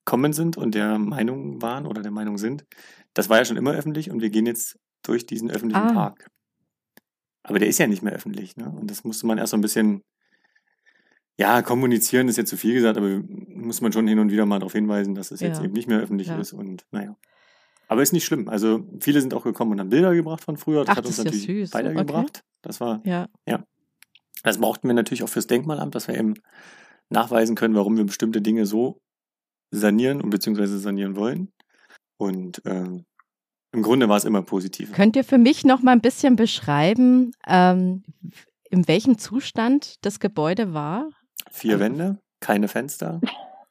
kommen 0.05 0.33
sind 0.33 0.57
und 0.57 0.75
der 0.75 0.99
Meinung 0.99 1.63
waren 1.63 1.87
oder 1.87 2.03
der 2.03 2.11
Meinung 2.11 2.39
sind, 2.39 2.65
das 3.15 3.29
war 3.29 3.39
ja 3.39 3.45
schon 3.45 3.57
immer 3.57 3.73
öffentlich 3.73 4.11
und 4.11 4.21
wir 4.21 4.31
gehen 4.31 4.47
jetzt 4.47 4.79
durch 5.03 5.27
diesen 5.27 5.51
öffentlichen 5.51 5.89
ah. 5.89 5.93
Park. 5.93 6.29
Aber 7.45 7.59
der 7.59 7.69
ist 7.69 7.79
ja 7.79 7.87
nicht 7.87 8.03
mehr 8.03 8.13
öffentlich, 8.13 8.57
ne? 8.57 8.71
Und 8.71 8.91
das 8.91 9.05
musste 9.05 9.27
man 9.27 9.39
erst 9.39 9.51
so 9.51 9.57
ein 9.57 9.63
bisschen, 9.63 10.03
ja, 11.39 11.63
kommunizieren 11.63 12.29
ist 12.29 12.37
jetzt 12.37 12.51
zu 12.51 12.57
viel 12.57 12.75
gesagt, 12.75 12.97
aber 12.97 13.21
muss 13.49 13.81
man 13.81 13.93
schon 13.93 14.07
hin 14.07 14.21
und 14.21 14.31
wieder 14.31 14.47
mal 14.47 14.61
darauf 14.61 14.73
hinweisen, 14.73 15.15
dass 15.15 15.33
es 15.33 15.41
ja. 15.41 15.49
jetzt 15.49 15.63
eben 15.63 15.73
nicht 15.73 15.89
mehr 15.89 15.99
öffentlich 15.99 16.29
ja. 16.29 16.39
ist 16.39 16.53
und 16.53 16.87
naja. 16.93 17.17
Aber 17.89 18.03
ist 18.03 18.13
nicht 18.13 18.25
schlimm. 18.25 18.49
Also 18.49 18.87
viele 19.01 19.21
sind 19.21 19.35
auch 19.35 19.45
gekommen 19.45 19.73
und 19.73 19.81
haben 19.81 19.91
Bilder 19.91 20.15
gebracht 20.15 20.45
von 20.45 20.57
früher. 20.57 20.85
Das 20.85 20.93
Ach, 20.93 20.97
hat 20.99 21.07
uns 21.07 21.17
das 21.17 21.25
natürlich 21.25 21.47
ja 21.47 21.55
süß. 21.67 21.75
weitergebracht. 21.75 22.39
Okay. 22.39 22.59
Das 22.63 22.81
war, 22.81 23.03
ja. 23.05 23.29
ja. 23.47 23.65
Das 24.45 24.59
brauchten 24.59 24.89
wir 24.89 24.95
natürlich 24.95 25.23
auch 25.23 25.29
fürs 25.29 25.47
Denkmalamt, 25.47 25.95
dass 25.95 26.09
wir 26.09 26.17
eben 26.17 26.35
nachweisen 27.11 27.55
können, 27.55 27.75
warum 27.75 27.97
wir 27.97 28.05
bestimmte 28.05 28.41
Dinge 28.41 28.67
so 28.67 29.01
sanieren 29.73 30.21
und 30.21 30.31
beziehungsweise 30.31 30.79
sanieren 30.79 31.17
wollen. 31.17 31.51
Und 32.19 32.63
ähm, 32.67 33.05
im 33.73 33.83
Grunde 33.83 34.09
war 34.09 34.19
es 34.19 34.25
immer 34.25 34.43
positiv. 34.43 34.93
Könnt 34.93 35.17
ihr 35.17 35.25
für 35.25 35.39
mich 35.39 35.65
noch 35.65 35.83
mal 35.83 35.93
ein 35.93 36.01
bisschen 36.01 36.37
beschreiben, 36.37 37.33
ähm, 37.49 38.05
in 38.71 38.87
welchem 38.87 39.19
Zustand 39.19 39.97
das 40.05 40.21
Gebäude 40.21 40.75
war? 40.75 41.09
Vier 41.51 41.81
Wände, 41.81 42.19
keine 42.41 42.69
Fenster, 42.69 43.21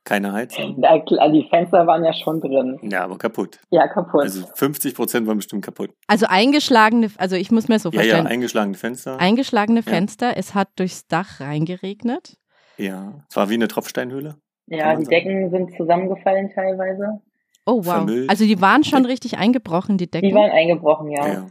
keine 0.04 0.34
Heizung. 0.34 0.82
Die 0.82 1.48
Fenster 1.50 1.86
waren 1.86 2.04
ja 2.04 2.14
schon 2.14 2.42
drin. 2.42 2.80
Ja, 2.82 3.04
aber 3.04 3.18
kaputt. 3.20 3.60
Ja, 3.70 3.88
kaputt. 3.88 4.24
Also 4.24 4.48
50 4.56 4.96
Prozent 4.96 5.28
waren 5.28 5.38
bestimmt 5.38 5.64
kaputt. 5.64 5.92
Also 6.08 6.26
eingeschlagene, 6.26 7.12
also 7.18 7.36
ich 7.36 7.52
muss 7.52 7.68
mir 7.68 7.78
so 7.78 7.92
vorstellen. 7.92 8.18
Ja, 8.18 8.24
ja, 8.24 8.30
eingeschlagene 8.30 8.76
Fenster. 8.76 9.20
Eingeschlagene 9.20 9.84
Fenster, 9.84 10.30
ja. 10.30 10.36
es 10.36 10.56
hat 10.56 10.70
durchs 10.78 11.08
Dach 11.08 11.40
reingeregnet. 11.40 12.38
Ja, 12.78 13.24
es 13.30 13.36
war 13.36 13.50
wie 13.50 13.56
eine 13.56 13.68
Tropfsteinhöhle. 13.68 14.36
Ja, 14.72 14.96
die 14.96 15.04
Decken 15.04 15.50
sind 15.50 15.76
zusammengefallen 15.76 16.50
teilweise. 16.54 17.22
Oh, 17.66 17.78
wow. 17.84 17.86
Vermüllt. 17.86 18.30
Also 18.30 18.46
die 18.46 18.62
waren 18.62 18.84
schon 18.84 19.06
richtig 19.06 19.38
eingebrochen, 19.38 19.98
die 19.98 20.10
Decken? 20.10 20.30
Die 20.30 20.34
waren 20.34 20.50
eingebrochen, 20.50 21.12
ja. 21.12 21.28
ja. 21.28 21.46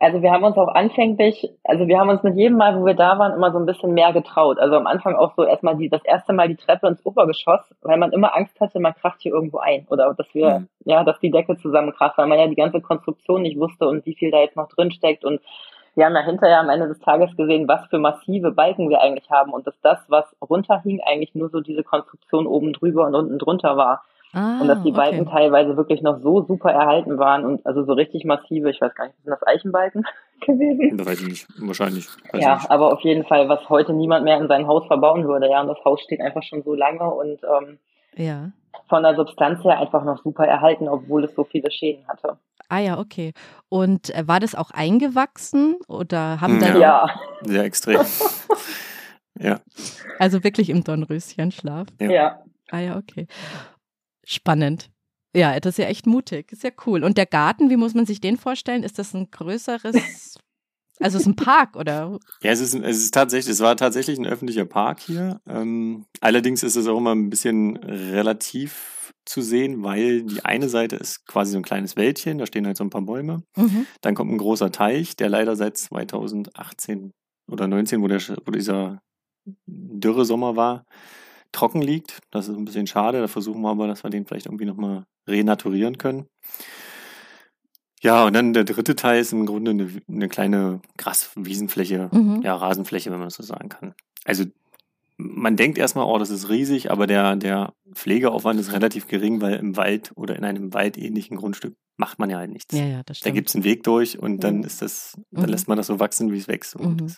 Also 0.00 0.22
wir 0.22 0.32
haben 0.32 0.42
uns 0.42 0.56
auch 0.56 0.68
anfänglich, 0.68 1.48
also 1.62 1.86
wir 1.86 1.98
haben 1.98 2.08
uns 2.08 2.24
mit 2.24 2.34
jedem 2.34 2.58
Mal, 2.58 2.78
wo 2.78 2.84
wir 2.84 2.94
da 2.94 3.16
waren, 3.18 3.32
immer 3.32 3.52
so 3.52 3.58
ein 3.58 3.64
bisschen 3.64 3.94
mehr 3.94 4.12
getraut. 4.12 4.58
Also 4.58 4.74
am 4.74 4.88
Anfang 4.88 5.14
auch 5.14 5.34
so 5.36 5.44
erstmal 5.44 5.76
die, 5.76 5.88
das 5.88 6.04
erste 6.04 6.32
Mal 6.32 6.48
die 6.48 6.56
Treppe 6.56 6.88
ins 6.88 7.06
Obergeschoss, 7.06 7.60
weil 7.82 7.96
man 7.96 8.12
immer 8.12 8.34
Angst 8.34 8.60
hatte, 8.60 8.80
man 8.80 8.94
kracht 8.94 9.20
hier 9.20 9.32
irgendwo 9.32 9.58
ein. 9.58 9.86
Oder 9.88 10.12
dass 10.14 10.26
wir, 10.34 10.58
mhm. 10.60 10.68
ja, 10.84 11.04
dass 11.04 11.20
die 11.20 11.30
Decke 11.30 11.56
zusammenkracht, 11.56 12.18
weil 12.18 12.26
man 12.26 12.40
ja 12.40 12.48
die 12.48 12.56
ganze 12.56 12.80
Konstruktion 12.80 13.42
nicht 13.42 13.58
wusste 13.58 13.86
und 13.86 14.04
wie 14.04 14.16
viel 14.16 14.32
da 14.32 14.40
jetzt 14.40 14.56
noch 14.56 14.68
drin 14.68 14.90
steckt 14.90 15.24
und 15.24 15.40
wir 15.94 16.06
haben 16.06 16.14
ja 16.14 16.22
hinterher 16.22 16.60
am 16.60 16.68
Ende 16.68 16.88
des 16.88 16.98
Tages 16.98 17.36
gesehen, 17.36 17.68
was 17.68 17.86
für 17.86 17.98
massive 17.98 18.50
Balken 18.50 18.88
wir 18.88 19.00
eigentlich 19.00 19.30
haben 19.30 19.52
und 19.52 19.66
dass 19.66 19.80
das, 19.82 19.98
was 20.08 20.24
runterhing, 20.40 21.00
eigentlich 21.06 21.34
nur 21.34 21.50
so 21.50 21.60
diese 21.60 21.84
Konstruktion 21.84 22.46
oben 22.46 22.72
drüber 22.72 23.06
und 23.06 23.14
unten 23.14 23.38
drunter 23.38 23.76
war. 23.76 24.02
Ah, 24.32 24.60
und 24.60 24.66
dass 24.66 24.82
die 24.82 24.90
Balken 24.90 25.20
okay. 25.20 25.30
teilweise 25.30 25.76
wirklich 25.76 26.02
noch 26.02 26.18
so 26.18 26.42
super 26.42 26.72
erhalten 26.72 27.18
waren 27.18 27.44
und 27.44 27.64
also 27.64 27.84
so 27.84 27.92
richtig 27.92 28.24
massive, 28.24 28.68
ich 28.68 28.80
weiß 28.80 28.92
gar 28.96 29.06
nicht, 29.06 29.16
sind 29.22 29.30
das 29.30 29.46
Eichenbalken 29.46 30.04
gewesen? 30.40 30.98
Das 30.98 31.06
weiß 31.06 31.20
ich 31.20 31.28
nicht, 31.28 31.46
wahrscheinlich. 31.58 32.08
Weiß 32.32 32.42
ja, 32.42 32.54
nicht. 32.54 32.68
aber 32.68 32.92
auf 32.92 33.00
jeden 33.02 33.24
Fall, 33.24 33.48
was 33.48 33.68
heute 33.68 33.92
niemand 33.92 34.24
mehr 34.24 34.38
in 34.38 34.48
sein 34.48 34.66
Haus 34.66 34.84
verbauen 34.88 35.28
würde, 35.28 35.48
ja, 35.48 35.60
und 35.60 35.68
das 35.68 35.84
Haus 35.84 36.00
steht 36.00 36.20
einfach 36.20 36.42
schon 36.42 36.64
so 36.64 36.74
lange 36.74 37.08
und 37.08 37.38
ähm, 37.44 37.78
ja. 38.16 38.50
von 38.88 39.04
der 39.04 39.14
Substanz 39.14 39.62
her 39.62 39.78
einfach 39.78 40.02
noch 40.02 40.20
super 40.24 40.44
erhalten, 40.44 40.88
obwohl 40.88 41.22
es 41.22 41.34
so 41.36 41.44
viele 41.44 41.70
Schäden 41.70 42.04
hatte. 42.08 42.36
Ah 42.74 42.80
ja, 42.80 42.98
okay. 42.98 43.32
Und 43.68 44.10
äh, 44.14 44.26
war 44.26 44.40
das 44.40 44.56
auch 44.56 44.72
eingewachsen 44.72 45.76
oder 45.86 46.40
haben 46.40 46.60
Ja. 46.60 46.66
dann 46.72 46.80
Ja, 46.80 47.20
Sehr 47.42 47.62
extrem. 47.62 48.00
ja. 49.38 49.60
also 50.18 50.42
wirklich 50.42 50.70
im 50.70 50.82
Dornröschenschlaf? 50.82 51.86
Ja. 52.00 52.10
ja. 52.10 52.42
Ah 52.70 52.80
ja, 52.80 52.96
okay. 52.96 53.28
Spannend. 54.24 54.90
Ja, 55.36 55.60
das 55.60 55.74
ist 55.74 55.78
ja 55.84 55.86
echt 55.88 56.06
mutig. 56.06 56.50
Ist 56.50 56.64
ja 56.64 56.70
cool. 56.86 57.04
Und 57.04 57.16
der 57.16 57.26
Garten, 57.26 57.70
wie 57.70 57.76
muss 57.76 57.94
man 57.94 58.06
sich 58.06 58.20
den 58.20 58.36
vorstellen? 58.38 58.82
Ist 58.82 58.98
das 58.98 59.14
ein 59.14 59.30
größeres, 59.30 60.38
also 61.00 61.18
ist 61.18 61.26
ein 61.26 61.36
Park 61.36 61.76
oder? 61.76 62.18
Ja, 62.42 62.50
es 62.50 62.60
ist, 62.60 62.74
es 62.74 62.96
ist 62.98 63.14
tatsächlich, 63.14 63.52
es 63.52 63.60
war 63.60 63.76
tatsächlich 63.76 64.18
ein 64.18 64.26
öffentlicher 64.26 64.64
Park 64.64 64.98
hier. 65.00 65.40
Ähm, 65.46 66.06
allerdings 66.20 66.62
ist 66.64 66.74
es 66.76 66.88
auch 66.88 66.98
immer 66.98 67.14
ein 67.14 67.30
bisschen 67.30 67.76
relativ 67.76 68.93
zu 69.26 69.40
sehen, 69.42 69.82
weil 69.82 70.22
die 70.22 70.44
eine 70.44 70.68
Seite 70.68 70.96
ist 70.96 71.26
quasi 71.26 71.52
so 71.52 71.58
ein 71.58 71.62
kleines 71.64 71.96
Wäldchen, 71.96 72.38
da 72.38 72.46
stehen 72.46 72.66
halt 72.66 72.76
so 72.76 72.84
ein 72.84 72.90
paar 72.90 73.02
Bäume. 73.02 73.42
Mhm. 73.56 73.86
Dann 74.00 74.14
kommt 74.14 74.30
ein 74.32 74.38
großer 74.38 74.70
Teich, 74.70 75.16
der 75.16 75.28
leider 75.28 75.56
seit 75.56 75.76
2018 75.78 77.12
oder 77.50 77.66
19, 77.66 78.02
wo, 78.02 78.08
der, 78.08 78.20
wo 78.44 78.50
dieser 78.50 79.00
Dürresommer 79.66 80.56
war, 80.56 80.84
trocken 81.52 81.82
liegt. 81.82 82.18
Das 82.30 82.48
ist 82.48 82.56
ein 82.56 82.64
bisschen 82.64 82.86
schade. 82.86 83.20
Da 83.20 83.28
versuchen 83.28 83.62
wir 83.62 83.70
aber, 83.70 83.86
dass 83.86 84.02
wir 84.02 84.10
den 84.10 84.26
vielleicht 84.26 84.46
irgendwie 84.46 84.64
nochmal 84.64 85.04
renaturieren 85.28 85.98
können. 85.98 86.26
Ja, 88.02 88.26
und 88.26 88.34
dann 88.34 88.52
der 88.52 88.64
dritte 88.64 88.96
Teil 88.96 89.20
ist 89.20 89.32
im 89.32 89.46
Grunde 89.46 89.70
eine, 89.70 89.88
eine 90.08 90.28
kleine 90.28 90.80
Graswiesenfläche, 90.98 92.10
Mhm. 92.12 92.42
ja, 92.42 92.54
Rasenfläche, 92.54 93.10
wenn 93.10 93.18
man 93.18 93.28
das 93.28 93.36
so 93.36 93.42
sagen 93.42 93.70
kann. 93.70 93.94
Also 94.24 94.44
man 95.16 95.56
denkt 95.56 95.78
erstmal, 95.78 96.06
oh, 96.06 96.18
das 96.18 96.30
ist 96.30 96.48
riesig, 96.48 96.90
aber 96.90 97.06
der, 97.06 97.36
der 97.36 97.72
Pflegeaufwand 97.92 98.58
ist 98.58 98.72
relativ 98.72 99.06
gering, 99.06 99.40
weil 99.40 99.54
im 99.54 99.76
Wald 99.76 100.12
oder 100.16 100.36
in 100.36 100.44
einem 100.44 100.74
waldähnlichen 100.74 101.36
Grundstück 101.36 101.76
macht 101.96 102.18
man 102.18 102.30
ja 102.30 102.38
halt 102.38 102.50
nichts. 102.50 102.74
Ja, 102.76 102.84
ja, 102.84 103.02
das 103.04 103.18
Da 103.18 103.20
stimmt. 103.20 103.34
gibt 103.36 103.48
es 103.48 103.54
einen 103.54 103.64
Weg 103.64 103.84
durch 103.84 104.18
und 104.18 104.42
dann 104.42 104.58
Mhm. 104.58 104.64
ist 104.64 104.82
das, 104.82 105.16
dann 105.30 105.44
Mhm. 105.44 105.50
lässt 105.50 105.68
man 105.68 105.76
das 105.76 105.86
so 105.86 106.00
wachsen, 106.00 106.32
wie 106.32 106.38
es 106.38 106.48
wächst. 106.48 106.74
Und 106.74 107.00
Mhm. 107.02 107.12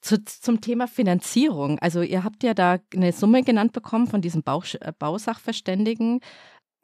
Zu, 0.00 0.22
zum 0.22 0.60
Thema 0.60 0.86
Finanzierung. 0.86 1.78
Also 1.78 2.02
ihr 2.02 2.24
habt 2.24 2.42
ja 2.42 2.52
da 2.52 2.78
eine 2.94 3.12
Summe 3.12 3.42
genannt 3.42 3.72
bekommen 3.72 4.06
von 4.06 4.20
diesem 4.20 4.42
Bauch, 4.42 4.66
äh, 4.78 4.92
Bausachverständigen. 4.98 6.20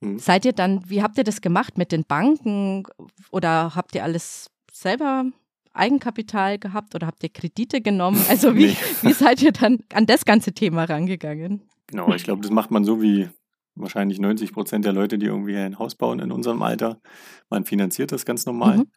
Mhm. 0.01 0.19
Seid 0.19 0.47
ihr 0.47 0.55
dann, 0.55 0.89
wie 0.89 1.03
habt 1.03 1.19
ihr 1.19 1.25
das 1.25 1.43
gemacht 1.43 1.77
mit 1.77 1.93
den 1.93 2.05
Banken 2.05 2.85
oder 3.31 3.75
habt 3.77 3.95
ihr 3.95 4.05
alles 4.05 4.51
selber 4.73 5.27
Eigenkapital 5.73 6.59
gehabt 6.59 6.95
oder 6.95 7.07
habt 7.07 7.23
ihr 7.23 7.29
Kredite 7.29 7.81
genommen? 7.81 8.23
Also 8.29 8.55
wie, 8.57 8.67
Nee. 8.67 8.77
wie 9.03 9.13
seid 9.13 9.43
ihr 9.43 9.53
dann 9.53 9.79
an 9.95 10.07
das 10.07 10.25
ganze 10.25 10.53
Thema 10.53 10.85
rangegangen? 10.85 11.63
Genau, 11.87 12.13
ich 12.15 12.25
glaube, 12.25 12.43
das 12.43 12.51
macht 12.51 12.71
man 12.71 12.85
so 12.85 13.03
wie 13.03 13.29
wahrscheinlich 13.75 14.19
90 14.21 14.53
Prozent 14.53 14.85
der 14.85 14.93
Leute, 14.93 15.19
die 15.19 15.27
irgendwie 15.27 15.57
ein 15.57 15.79
Haus 15.79 15.95
bauen 15.95 16.19
in 16.21 16.33
unserem 16.33 16.63
Alter. 16.63 17.01
Man 17.49 17.65
finanziert 17.65 18.13
das 18.13 18.25
ganz 18.25 18.47
normal. 18.47 18.79
Mhm. 18.79 18.91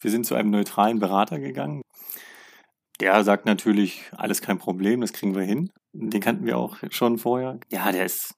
Wir 0.00 0.10
sind 0.10 0.26
zu 0.26 0.34
einem 0.34 0.50
neutralen 0.50 0.98
Berater 0.98 1.38
gegangen. 1.38 1.82
Der 3.00 3.22
sagt 3.24 3.46
natürlich, 3.46 4.02
alles 4.16 4.42
kein 4.42 4.58
Problem, 4.58 5.00
das 5.00 5.12
kriegen 5.12 5.34
wir 5.34 5.42
hin. 5.42 5.70
Den 5.92 6.20
kannten 6.20 6.44
wir 6.46 6.58
auch 6.58 6.76
schon 6.90 7.18
vorher. 7.18 7.58
Ja, 7.70 7.90
der 7.92 8.04
ist, 8.04 8.34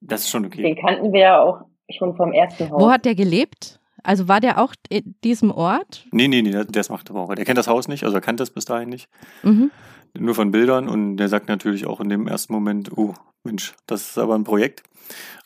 das 0.00 0.22
ist 0.22 0.30
schon 0.30 0.44
okay. 0.44 0.62
Den 0.62 0.76
kannten 0.76 1.12
wir 1.12 1.20
ja 1.20 1.40
auch 1.40 1.62
schon 1.90 2.14
vom 2.16 2.32
ersten 2.32 2.70
Haus. 2.70 2.80
Wo 2.80 2.90
hat 2.90 3.04
der 3.04 3.14
gelebt? 3.14 3.80
Also 4.04 4.28
war 4.28 4.40
der 4.40 4.58
auch 4.58 4.74
in 4.88 5.16
diesem 5.24 5.50
Ort? 5.50 6.06
Nee, 6.12 6.28
nee, 6.28 6.42
nee, 6.42 6.50
der, 6.50 6.64
der 6.64 6.80
ist 6.80 6.90
Magdeburger. 6.90 7.34
Der 7.34 7.44
kennt 7.44 7.58
das 7.58 7.68
Haus 7.68 7.88
nicht, 7.88 8.04
also 8.04 8.16
er 8.16 8.20
kannte 8.20 8.42
das 8.42 8.50
bis 8.50 8.64
dahin 8.64 8.90
nicht. 8.90 9.08
Mhm. 9.42 9.70
Nur 10.16 10.34
von 10.34 10.52
Bildern 10.52 10.88
und 10.88 11.16
der 11.16 11.28
sagt 11.28 11.48
natürlich 11.48 11.86
auch 11.86 12.00
in 12.00 12.08
dem 12.08 12.28
ersten 12.28 12.52
Moment, 12.52 12.96
oh, 12.96 13.14
Mensch, 13.42 13.74
das 13.86 14.10
ist 14.10 14.18
aber 14.18 14.36
ein 14.36 14.44
Projekt. 14.44 14.84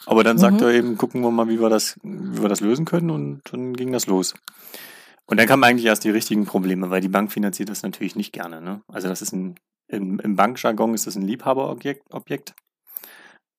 Aber 0.07 0.23
dann 0.25 0.39
sagt 0.39 0.61
Mhm. 0.61 0.67
er 0.67 0.75
eben, 0.75 0.97
gucken 0.99 1.23
wir 1.23 1.31
mal, 1.31 1.49
wie 1.49 1.61
wir 1.61 1.71
das, 1.71 1.97
wie 2.03 2.43
wir 2.43 2.49
das 2.49 2.61
lösen 2.61 2.85
können 2.85 3.11
und 3.11 3.41
dann 3.51 3.73
ging 3.75 3.93
das 3.93 4.07
los. 4.07 4.35
Und 5.27 5.39
dann 5.39 5.47
kamen 5.47 5.65
eigentlich 5.65 5.87
erst 5.87 6.05
die 6.05 6.11
richtigen 6.11 6.45
Probleme, 6.47 6.91
weil 6.91 7.01
die 7.01 7.09
Bank 7.09 7.31
finanziert 7.33 7.69
das 7.69 7.83
natürlich 7.83 8.17
nicht 8.17 8.33
gerne. 8.33 8.61
Ne? 8.61 8.83
Also 8.89 9.09
das 9.09 9.23
ist 9.23 9.33
ein, 9.33 9.57
im, 9.89 10.21
im 10.21 10.37
Bankjargon 10.37 10.95
ist 10.95 11.07
das 11.07 11.17
ein 11.17 11.23
Liebhaberobjekt. 11.23 12.03
Objekt. 12.13 12.55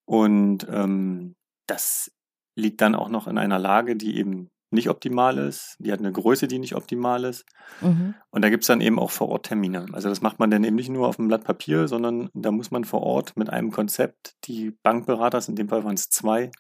Und 0.06 0.68
ähm, 0.72 1.36
das 1.68 2.12
liegt 2.56 2.82
dann 2.82 2.96
auch 2.96 3.10
noch 3.10 3.28
in 3.28 3.38
einer 3.38 3.60
Lage, 3.60 3.96
die 3.96 4.18
eben 4.18 4.50
nicht 4.72 4.90
optimal 4.90 5.38
ist. 5.38 5.76
Die 5.80 5.92
hat 5.92 6.00
eine 6.00 6.12
Größe, 6.12 6.48
die 6.48 6.60
nicht 6.60 6.76
optimal 6.76 7.24
ist. 7.24 7.46
Mhm. 7.82 8.14
Und 8.30 8.44
da 8.44 8.50
gibt's 8.50 8.68
dann 8.68 8.82
eben 8.82 9.00
auch 9.00 9.12
vor 9.12 9.30
Ort 9.30 9.48
Termine. 9.48 9.86
Also 9.94 10.10
das 10.10 10.22
macht 10.22 10.40
man 10.40 10.52
dann 10.52 10.64
eben 10.64 10.76
nicht 10.76 10.90
nur 10.90 11.08
auf 11.08 11.16
dem 11.16 11.28
Blatt 11.28 11.44
Papier, 11.44 11.88
sondern 11.88 12.30
da 12.34 12.52
muss 12.52 12.70
man 12.72 12.84
vor 12.84 13.02
Ort 13.02 13.36
mit 13.36 13.50
einem 13.50 13.72
Konzept 13.72 14.36
die 14.46 14.72
Bankberaters, 14.84 15.50
in 15.50 15.56
dem 15.56 15.70
Fall 15.70 15.84
waren 15.84 15.96
es 15.96 16.10
zwei, 16.10 16.52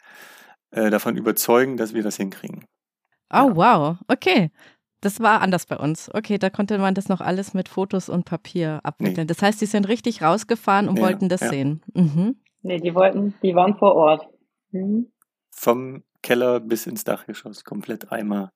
äh, 0.71 0.89
davon 0.89 1.15
überzeugen, 1.17 1.77
dass 1.77 1.93
wir 1.93 2.03
das 2.03 2.17
hinkriegen. 2.17 2.65
Oh, 3.31 3.35
Ja. 3.49 3.55
wow. 3.55 3.97
Okay. 4.07 4.51
Das 5.01 5.21
war 5.21 5.39
anders 5.41 5.65
bei 5.65 5.77
uns. 5.77 6.13
Okay, 6.13 6.37
da 6.37 6.49
konnte 6.49 6.77
man 6.77 6.93
das 6.93 7.07
noch 7.07 7.21
alles 7.21 7.53
mit 7.53 7.69
Fotos 7.69 8.09
und 8.09 8.25
Papier 8.25 8.81
abwickeln. 8.83 9.27
Das 9.27 9.41
heißt, 9.41 9.61
die 9.61 9.65
sind 9.65 9.87
richtig 9.87 10.21
rausgefahren 10.21 10.89
und 10.89 10.97
Ja, 10.97 11.03
wollten 11.05 11.29
das 11.29 11.39
ja. 11.39 11.47
sehen. 11.49 11.81
Mhm. 11.93 12.35
Nee, 12.63 12.79
die 12.81 12.93
wollten, 12.93 13.33
die 13.41 13.55
waren 13.55 13.77
vor 13.77 13.95
Ort. 13.95 14.27
Mhm. 14.71 15.09
Vom 15.51 16.03
Keller 16.23 16.59
bis 16.59 16.85
ins 16.87 17.03
Dachgeschoss 17.03 17.63
komplett 17.63 18.11
einmal 18.11 18.51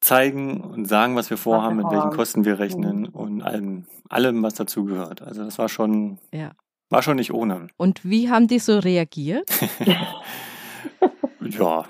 zeigen 0.00 0.60
und 0.60 0.84
sagen, 0.86 1.16
was 1.16 1.30
wir 1.30 1.36
vorhaben, 1.38 1.76
mit 1.76 1.86
welchen. 1.90 2.10
Kosten 2.10 2.44
wir 2.44 2.58
rechnen 2.58 3.06
und 3.06 3.40
allem, 3.42 3.86
allem, 4.10 4.42
was 4.42 4.54
dazu 4.54 4.84
gehört. 4.84 5.22
Also 5.22 5.44
das 5.44 5.58
war 5.58 5.68
schon, 5.70 6.18
Ja. 6.32 6.52
war 6.90 7.02
schon 7.02 7.16
nicht 7.16 7.32
ohne. 7.32 7.68
Und 7.78 8.04
wie 8.04 8.30
haben 8.30 8.46
die 8.48 8.58
so 8.58 8.78
reagiert? 8.78 9.48
Ja, 11.46 11.84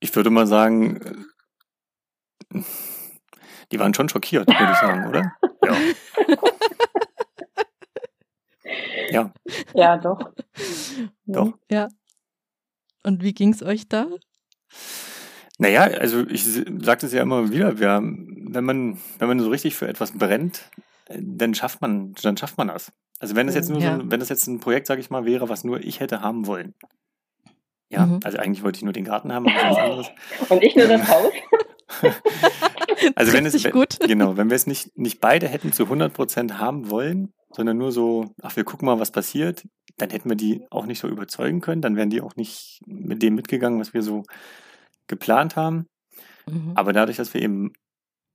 ich 0.00 0.14
würde 0.14 0.28
mal 0.30 0.46
sagen, 0.46 1.26
die 3.72 3.78
waren 3.80 3.94
schon 3.94 4.08
schockiert, 4.10 4.46
würde 4.48 4.72
ich 4.72 4.78
sagen, 4.78 5.06
oder? 5.08 5.32
Ja. 5.64 5.76
Ja, 9.10 9.32
Ja, 9.74 9.96
doch. 9.98 10.32
Doch. 11.26 11.52
Ja. 11.70 11.88
Und 13.02 13.22
wie 13.22 13.32
ging 13.34 13.52
es 13.52 13.62
euch 13.62 13.88
da? 13.88 14.06
naja, 15.58 15.82
also 15.82 16.26
ich 16.28 16.44
sagte 16.44 17.06
es 17.06 17.12
ja 17.12 17.22
immer 17.22 17.50
wieder, 17.50 17.78
wir, 17.78 18.00
wenn 18.02 18.64
man, 18.64 18.98
wenn 19.18 19.28
man 19.28 19.38
so 19.40 19.48
richtig 19.50 19.74
für 19.76 19.86
etwas 19.86 20.12
brennt, 20.12 20.70
äh, 21.06 21.18
dann 21.20 21.54
schafft 21.54 21.80
man, 21.80 22.14
dann 22.22 22.36
schafft 22.36 22.58
man 22.58 22.68
das. 22.68 22.90
Also 23.20 23.36
wenn 23.36 23.46
es 23.48 23.54
jetzt 23.54 23.70
nur 23.70 23.80
Ja. 23.80 23.94
so, 23.96 24.02
ein- 24.02 24.10
wenn 24.10 24.18
das 24.20 24.28
jetzt 24.28 24.46
ein 24.48 24.60
Projekt, 24.60 24.86
sage 24.86 25.00
ich 25.00 25.10
mal, 25.10 25.24
wäre, 25.24 25.48
was 25.48 25.62
nur 25.62 25.80
ich 25.80 26.00
hätte 26.00 26.20
haben 26.22 26.46
wollen. 26.46 26.74
Ja, 27.90 28.06
Mhm. 28.06 28.20
also 28.24 28.38
eigentlich 28.38 28.64
wollte 28.64 28.78
ich 28.78 28.82
nur 28.84 28.92
den 28.94 29.04
Garten 29.04 29.32
haben, 29.32 29.46
aber 29.46 29.70
was 29.70 29.76
anderes. 29.76 30.06
Und 30.48 30.62
ich 30.62 30.74
nur 30.74 30.86
das 30.88 31.08
Haus. 31.08 31.32
Also 33.16 33.32
wenn 33.32 33.44
es, 33.44 33.70
gut. 33.70 33.98
genau, 34.00 34.36
wenn 34.36 34.48
wir 34.48 34.54
es 34.54 34.66
nicht, 34.66 34.96
nicht 34.96 35.20
beide 35.20 35.48
hätten 35.48 35.72
zu 35.72 35.84
100 35.84 36.14
Prozent 36.14 36.58
haben 36.58 36.88
wollen, 36.88 37.32
sondern 37.50 37.76
nur 37.76 37.90
so, 37.92 38.32
ach, 38.40 38.54
wir 38.56 38.64
gucken 38.64 38.86
mal, 38.86 38.98
was 39.00 39.10
passiert, 39.10 39.64
dann 39.98 40.10
hätten 40.10 40.28
wir 40.28 40.36
die 40.36 40.64
auch 40.70 40.86
nicht 40.86 40.98
so 40.98 41.08
überzeugen 41.08 41.60
können, 41.60 41.82
dann 41.82 41.96
wären 41.96 42.10
die 42.10 42.20
auch 42.20 42.36
nicht 42.36 42.80
mit 42.86 43.22
dem 43.22 43.34
mitgegangen, 43.34 43.80
was 43.80 43.94
wir 43.94 44.02
so 44.02 44.24
geplant 45.06 45.56
haben. 45.56 45.86
Mhm. 46.46 46.72
Aber 46.74 46.92
dadurch, 46.92 47.16
dass 47.16 47.34
wir 47.34 47.42
eben 47.42 47.72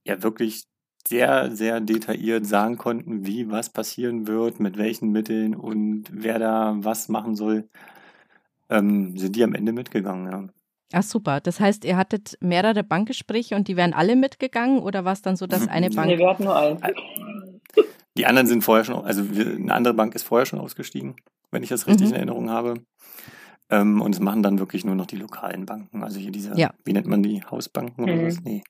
ja 0.06 0.22
wirklich 0.24 0.66
sehr, 1.08 1.52
sehr 1.52 1.80
detailliert 1.80 2.46
sagen 2.46 2.78
konnten, 2.78 3.26
wie 3.26 3.50
was 3.50 3.70
passieren 3.72 4.28
wird, 4.28 4.60
mit 4.60 4.78
welchen 4.78 5.12
Mitteln 5.12 5.56
und 5.56 6.06
wer 6.12 6.40
da 6.40 6.76
was 6.78 7.10
machen 7.10 7.36
soll, 7.36 7.70
ähm, 8.70 9.18
sind 9.18 9.36
die 9.36 9.44
am 9.44 9.56
Ende 9.56 9.72
mitgegangen, 9.72 10.32
ja. 10.32 10.48
Ach 10.94 11.04
super. 11.04 11.42
Das 11.42 11.60
heißt, 11.60 11.84
ihr 11.84 11.98
hattet 11.98 12.38
mehrere 12.40 12.84
Bankgespräche 12.84 13.56
und 13.56 13.68
die 13.68 13.76
wären 13.76 13.94
alle 13.94 14.16
mitgegangen 14.16 14.80
oder 14.80 15.04
war 15.04 15.14
es 15.14 15.22
dann 15.22 15.36
so, 15.36 15.46
dass 15.46 15.68
eine 15.68 15.90
Nee, 15.90 15.96
Bank. 15.96 16.08
Nee, 16.08 16.18
wir 16.18 16.30
hatten 16.30 16.46
nur 16.46 16.56
einen. 16.56 16.82
Die 18.18 18.26
anderen 18.26 18.48
sind 18.48 18.64
vorher 18.64 18.84
schon, 18.84 19.06
also 19.06 19.36
wir, 19.36 19.46
eine 19.56 19.74
andere 19.74 19.94
Bank 19.94 20.16
ist 20.16 20.24
vorher 20.24 20.46
schon 20.46 20.60
ausgestiegen, 20.60 21.16
wenn 21.52 21.64
ich 21.64 21.70
das 21.70 21.88
richtig 21.88 22.08
Mhm. 22.08 22.14
in 22.14 22.16
Erinnerung 22.16 22.50
habe. 22.50 22.74
Ähm, 23.70 24.02
und 24.02 24.16
es 24.16 24.20
machen 24.20 24.44
dann 24.44 24.60
wirklich 24.60 24.86
nur 24.86 24.96
noch 24.96 25.06
die 25.06 25.18
lokalen 25.18 25.66
Banken. 25.66 26.04
Also 26.04 26.20
hier 26.20 26.32
diese, 26.32 26.54
Ja. 26.58 26.72
wie 26.86 26.94
nennt 26.94 27.08
man 27.08 27.22
die, 27.22 27.44
Hausbanken 27.44 28.04
oder 28.04 28.16
Mhm. 28.16 28.26
was? 28.26 28.42
Nee. 28.42 28.64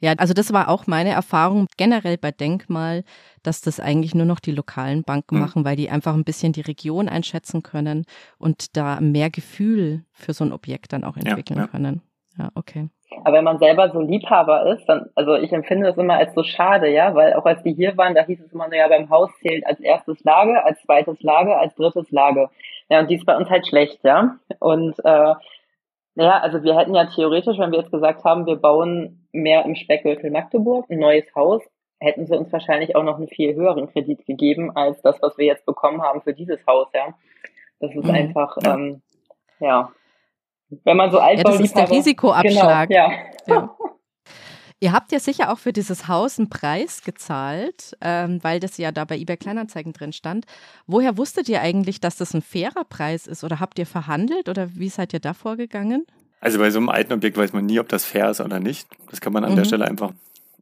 Ja, 0.00 0.14
also 0.14 0.34
das 0.34 0.52
war 0.52 0.68
auch 0.68 0.88
meine 0.88 1.10
Erfahrung 1.10 1.66
generell 1.76 2.18
bei 2.18 2.32
Denkmal, 2.32 3.04
dass 3.44 3.60
das 3.60 3.78
eigentlich 3.78 4.16
nur 4.16 4.26
noch 4.26 4.40
die 4.40 4.50
lokalen 4.50 5.04
Banken 5.04 5.36
Mhm. 5.36 5.40
machen, 5.40 5.64
weil 5.64 5.76
die 5.76 5.90
einfach 5.90 6.14
ein 6.14 6.24
bisschen 6.24 6.52
die 6.52 6.60
Region 6.60 7.08
einschätzen 7.08 7.62
können 7.62 8.04
und 8.38 8.76
da 8.76 9.00
mehr 9.00 9.30
Gefühl 9.30 10.04
für 10.12 10.34
so 10.34 10.42
ein 10.44 10.52
Objekt 10.52 10.92
dann 10.92 11.04
auch 11.04 11.16
Ja, 11.16 11.22
entwickeln 11.22 11.60
ja. 11.60 11.66
können. 11.68 12.02
Ja, 12.36 12.50
okay. 12.56 12.88
Aber 13.24 13.36
wenn 13.36 13.44
man 13.44 13.58
selber 13.58 13.90
so 13.90 14.00
Liebhaber 14.00 14.66
ist, 14.72 14.86
dann, 14.86 15.10
also 15.14 15.34
ich 15.34 15.52
empfinde 15.52 15.86
das 15.86 15.96
immer 15.96 16.14
als 16.14 16.34
so 16.34 16.42
schade, 16.42 16.88
ja, 16.88 17.14
weil 17.14 17.34
auch 17.34 17.44
als 17.44 17.62
die 17.62 17.74
hier 17.74 17.96
waren, 17.96 18.14
da 18.14 18.24
hieß 18.24 18.40
es 18.40 18.52
immer, 18.52 18.68
naja, 18.68 18.88
beim 18.88 19.10
Haus 19.10 19.30
zählt 19.40 19.66
als 19.66 19.80
erstes 19.80 20.22
Lage, 20.24 20.64
als 20.64 20.80
zweites 20.82 21.22
Lage, 21.22 21.56
als 21.56 21.74
drittes 21.74 22.10
Lage. 22.10 22.50
Ja, 22.88 23.00
und 23.00 23.10
die 23.10 23.16
ist 23.16 23.26
bei 23.26 23.36
uns 23.36 23.48
halt 23.48 23.66
schlecht, 23.66 24.02
ja. 24.04 24.36
Und 24.58 24.98
äh, 25.04 25.34
naja, 26.14 26.40
also 26.40 26.62
wir 26.62 26.76
hätten 26.76 26.94
ja 26.94 27.06
theoretisch, 27.06 27.58
wenn 27.58 27.72
wir 27.72 27.80
jetzt 27.80 27.92
gesagt 27.92 28.24
haben, 28.24 28.46
wir 28.46 28.56
bauen 28.56 29.26
mehr 29.32 29.64
im 29.64 29.74
Speckgürtel 29.74 30.30
Magdeburg, 30.30 30.90
ein 30.90 30.98
neues 30.98 31.24
Haus, 31.34 31.62
hätten 32.00 32.26
sie 32.26 32.36
uns 32.36 32.52
wahrscheinlich 32.52 32.96
auch 32.96 33.04
noch 33.04 33.16
einen 33.16 33.28
viel 33.28 33.54
höheren 33.54 33.90
Kredit 33.90 34.26
gegeben 34.26 34.76
als 34.76 35.00
das, 35.02 35.22
was 35.22 35.38
wir 35.38 35.46
jetzt 35.46 35.64
bekommen 35.64 36.02
haben 36.02 36.20
für 36.20 36.34
dieses 36.34 36.66
Haus, 36.66 36.88
ja. 36.92 37.14
Das 37.80 37.94
ist 37.94 38.04
mhm. 38.04 38.14
einfach. 38.14 38.56
Ähm, 38.64 39.02
ja. 39.60 39.90
Wenn 40.84 40.96
man 40.96 41.10
so 41.10 41.18
alt 41.18 41.38
ja, 41.38 41.44
das 41.44 41.60
ist 41.60 41.76
der 41.76 41.90
Risikoabschlag. 41.90 42.88
Genau, 42.88 43.10
ja. 43.10 43.12
ja. 43.46 43.76
Ihr 44.80 44.90
habt 44.90 45.12
ja 45.12 45.20
sicher 45.20 45.52
auch 45.52 45.60
für 45.60 45.72
dieses 45.72 46.08
Haus 46.08 46.40
einen 46.40 46.50
Preis 46.50 47.02
gezahlt, 47.04 47.96
ähm, 48.00 48.40
weil 48.42 48.58
das 48.58 48.78
ja 48.78 48.90
da 48.90 49.04
bei 49.04 49.16
eBay 49.16 49.36
Kleinanzeigen 49.36 49.92
drin 49.92 50.12
stand. 50.12 50.44
Woher 50.88 51.16
wusstet 51.16 51.48
ihr 51.48 51.60
eigentlich, 51.60 52.00
dass 52.00 52.16
das 52.16 52.34
ein 52.34 52.42
fairer 52.42 52.82
Preis 52.82 53.28
ist? 53.28 53.44
Oder 53.44 53.60
habt 53.60 53.78
ihr 53.78 53.86
verhandelt 53.86 54.48
oder 54.48 54.74
wie 54.74 54.88
seid 54.88 55.12
ihr 55.12 55.20
da 55.20 55.34
vorgegangen? 55.34 56.04
Also 56.40 56.58
bei 56.58 56.70
so 56.70 56.80
einem 56.80 56.88
alten 56.88 57.12
Objekt 57.12 57.36
weiß 57.36 57.52
man 57.52 57.66
nie, 57.66 57.78
ob 57.78 57.88
das 57.88 58.04
fair 58.04 58.30
ist 58.30 58.40
oder 58.40 58.58
nicht. 58.58 58.88
Das 59.08 59.20
kann 59.20 59.32
man 59.32 59.44
an 59.44 59.52
mhm. 59.52 59.56
der 59.56 59.64
Stelle 59.66 59.84
einfach, 59.84 60.10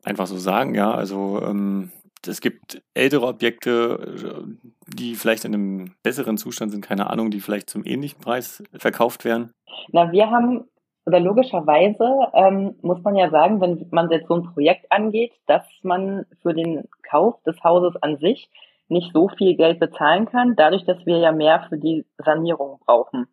einfach 0.05 0.27
so 0.27 0.37
sagen, 0.37 0.75
ja. 0.75 0.93
Also 0.93 1.41
ähm, 1.43 1.91
es 2.27 2.41
gibt 2.41 2.83
ältere 2.95 3.27
Objekte, 3.27 4.45
die 4.87 5.15
vielleicht 5.15 5.45
in 5.45 5.55
einem 5.55 5.95
besseren 6.03 6.37
Zustand 6.37 6.73
sind, 6.73 6.85
keine 6.85 7.11
Ahnung, 7.11 7.31
die 7.31 7.41
vielleicht 7.41 7.71
zum 7.71 7.85
ähnlichen 7.85 8.21
Preis 8.21 8.63
verkauft 8.75 9.25
werden. 9.25 9.53
Na, 9.93 10.13
wir 10.13 10.31
haben, 10.31 10.65
oder 11.07 11.21
logischerweise 11.21 12.29
ähm, 12.35 12.75
muss 12.83 13.03
man 13.03 13.17
ja 13.17 13.31
sagen, 13.31 13.61
wenn 13.61 13.87
man 13.91 14.11
jetzt 14.11 14.29
so 14.29 14.35
ein 14.35 14.53
Projekt 14.53 14.91
angeht, 14.91 15.33
dass 15.47 15.65
man 15.83 16.27
für 16.43 16.55
den 16.55 16.89
Kauf 17.09 17.43
des 17.45 17.63
Hauses 17.65 17.97
an 18.03 18.19
sich 18.19 18.51
nicht 18.89 19.13
so 19.13 19.29
viel 19.29 19.57
Geld 19.57 19.79
bezahlen 19.79 20.27
kann, 20.27 20.57
dadurch, 20.57 20.85
dass 20.85 21.05
wir 21.07 21.19
ja 21.19 21.33
mehr 21.33 21.67
für 21.69 21.79
die 21.79 22.05
Sanierung 22.19 22.81
brauchen. 22.85 23.27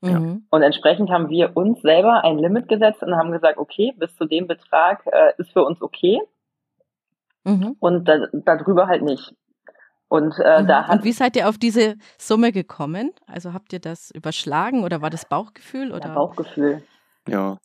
Mhm. 0.00 0.46
Und 0.50 0.62
entsprechend 0.62 1.10
haben 1.10 1.28
wir 1.28 1.56
uns 1.56 1.80
selber 1.80 2.24
ein 2.24 2.38
Limit 2.38 2.68
gesetzt 2.68 3.02
und 3.02 3.14
haben 3.14 3.30
gesagt, 3.30 3.58
okay, 3.58 3.92
bis 3.96 4.16
zu 4.16 4.24
dem 4.24 4.48
Betrag 4.48 5.06
äh, 5.06 5.32
ist 5.38 5.52
für 5.52 5.64
uns 5.64 5.80
okay. 5.80 6.20
Mhm. 7.44 7.76
Und 7.78 8.08
da, 8.08 8.26
darüber 8.32 8.86
halt 8.86 9.02
nicht. 9.02 9.34
Und, 10.08 10.38
äh, 10.38 10.62
mhm. 10.62 10.66
da 10.66 10.86
hat, 10.86 10.98
und 10.98 11.04
wie 11.04 11.12
seid 11.12 11.36
ihr 11.36 11.48
auf 11.48 11.58
diese 11.58 11.96
Summe 12.18 12.52
gekommen? 12.52 13.12
Also 13.26 13.52
habt 13.52 13.72
ihr 13.72 13.80
das 13.80 14.10
überschlagen 14.10 14.84
oder 14.84 15.00
war 15.00 15.10
das 15.10 15.24
Bauchgefühl? 15.26 15.92
Oder? 15.92 16.08
Ja, 16.08 16.14
Bauchgefühl. 16.14 16.82
Ja. 17.26 17.58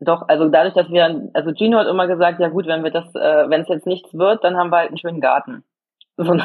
Doch, 0.00 0.28
also 0.28 0.48
dadurch, 0.48 0.74
dass 0.74 0.88
wir, 0.90 1.30
also 1.32 1.52
Gino 1.52 1.78
hat 1.78 1.86
immer 1.86 2.06
gesagt, 2.06 2.40
ja 2.40 2.48
gut, 2.48 2.66
wenn 2.66 2.82
wir 2.82 2.90
das, 2.90 3.14
äh, 3.14 3.48
wenn 3.48 3.62
es 3.62 3.68
jetzt 3.68 3.86
nichts 3.86 4.12
wird, 4.12 4.42
dann 4.42 4.56
haben 4.56 4.70
wir 4.70 4.78
halt 4.78 4.88
einen 4.88 4.98
schönen 4.98 5.20
Garten. 5.20 5.64
So, 6.16 6.38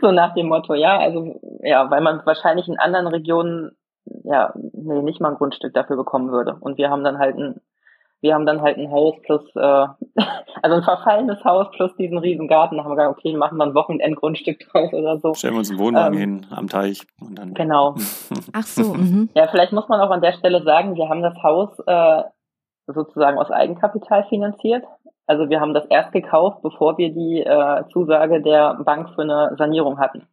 so 0.00 0.10
nach 0.10 0.34
dem 0.34 0.48
Motto, 0.48 0.74
ja, 0.74 0.98
also 0.98 1.40
ja, 1.62 1.88
weil 1.92 2.00
man 2.00 2.26
wahrscheinlich 2.26 2.66
in 2.66 2.76
anderen 2.80 3.06
Regionen 3.06 3.76
ja, 4.24 4.52
nee, 4.72 5.02
nicht 5.02 5.20
mal 5.20 5.30
ein 5.30 5.36
Grundstück 5.36 5.74
dafür 5.74 5.96
bekommen 5.96 6.30
würde. 6.30 6.56
Und 6.60 6.78
wir 6.78 6.90
haben 6.90 7.04
dann 7.04 7.18
halt 7.18 7.36
ein, 7.36 7.60
wir 8.26 8.34
haben 8.34 8.44
dann 8.44 8.60
halt 8.60 8.76
ein 8.76 8.90
Haus 8.90 9.14
plus, 9.22 9.42
äh, 9.54 9.60
also 10.62 10.76
ein 10.76 10.82
verfallenes 10.82 11.44
Haus 11.44 11.68
plus 11.70 11.94
diesen 11.96 12.18
riesen 12.18 12.48
Garten. 12.48 12.76
Da 12.76 12.84
haben 12.84 12.90
wir 12.90 12.96
gesagt, 12.96 13.18
okay, 13.18 13.36
machen 13.36 13.56
wir 13.56 13.64
ein 13.64 13.74
Wochenendgrundstück 13.74 14.58
draus 14.68 14.92
oder 14.92 15.18
so. 15.18 15.34
Stellen 15.34 15.54
wir 15.54 15.58
uns 15.60 15.70
einen 15.70 15.78
Wohnwagen 15.78 16.14
ähm, 16.14 16.20
hin 16.20 16.46
am 16.50 16.68
Teich 16.68 17.06
und 17.20 17.38
dann. 17.38 17.54
Genau. 17.54 17.94
Ach 18.52 18.66
so. 18.66 18.94
Mhm. 18.94 19.30
Ja, 19.34 19.46
vielleicht 19.46 19.72
muss 19.72 19.88
man 19.88 20.00
auch 20.00 20.10
an 20.10 20.20
der 20.20 20.32
Stelle 20.32 20.62
sagen, 20.64 20.96
wir 20.96 21.08
haben 21.08 21.22
das 21.22 21.40
Haus 21.42 21.70
äh, 21.86 22.22
sozusagen 22.88 23.38
aus 23.38 23.50
Eigenkapital 23.50 24.24
finanziert. 24.24 24.84
Also 25.28 25.48
wir 25.48 25.60
haben 25.60 25.74
das 25.74 25.86
erst 25.86 26.12
gekauft, 26.12 26.62
bevor 26.62 26.98
wir 26.98 27.12
die 27.12 27.40
äh, 27.40 27.84
Zusage 27.92 28.42
der 28.42 28.74
Bank 28.74 29.10
für 29.14 29.22
eine 29.22 29.54
Sanierung 29.56 29.98
hatten. 29.98 30.26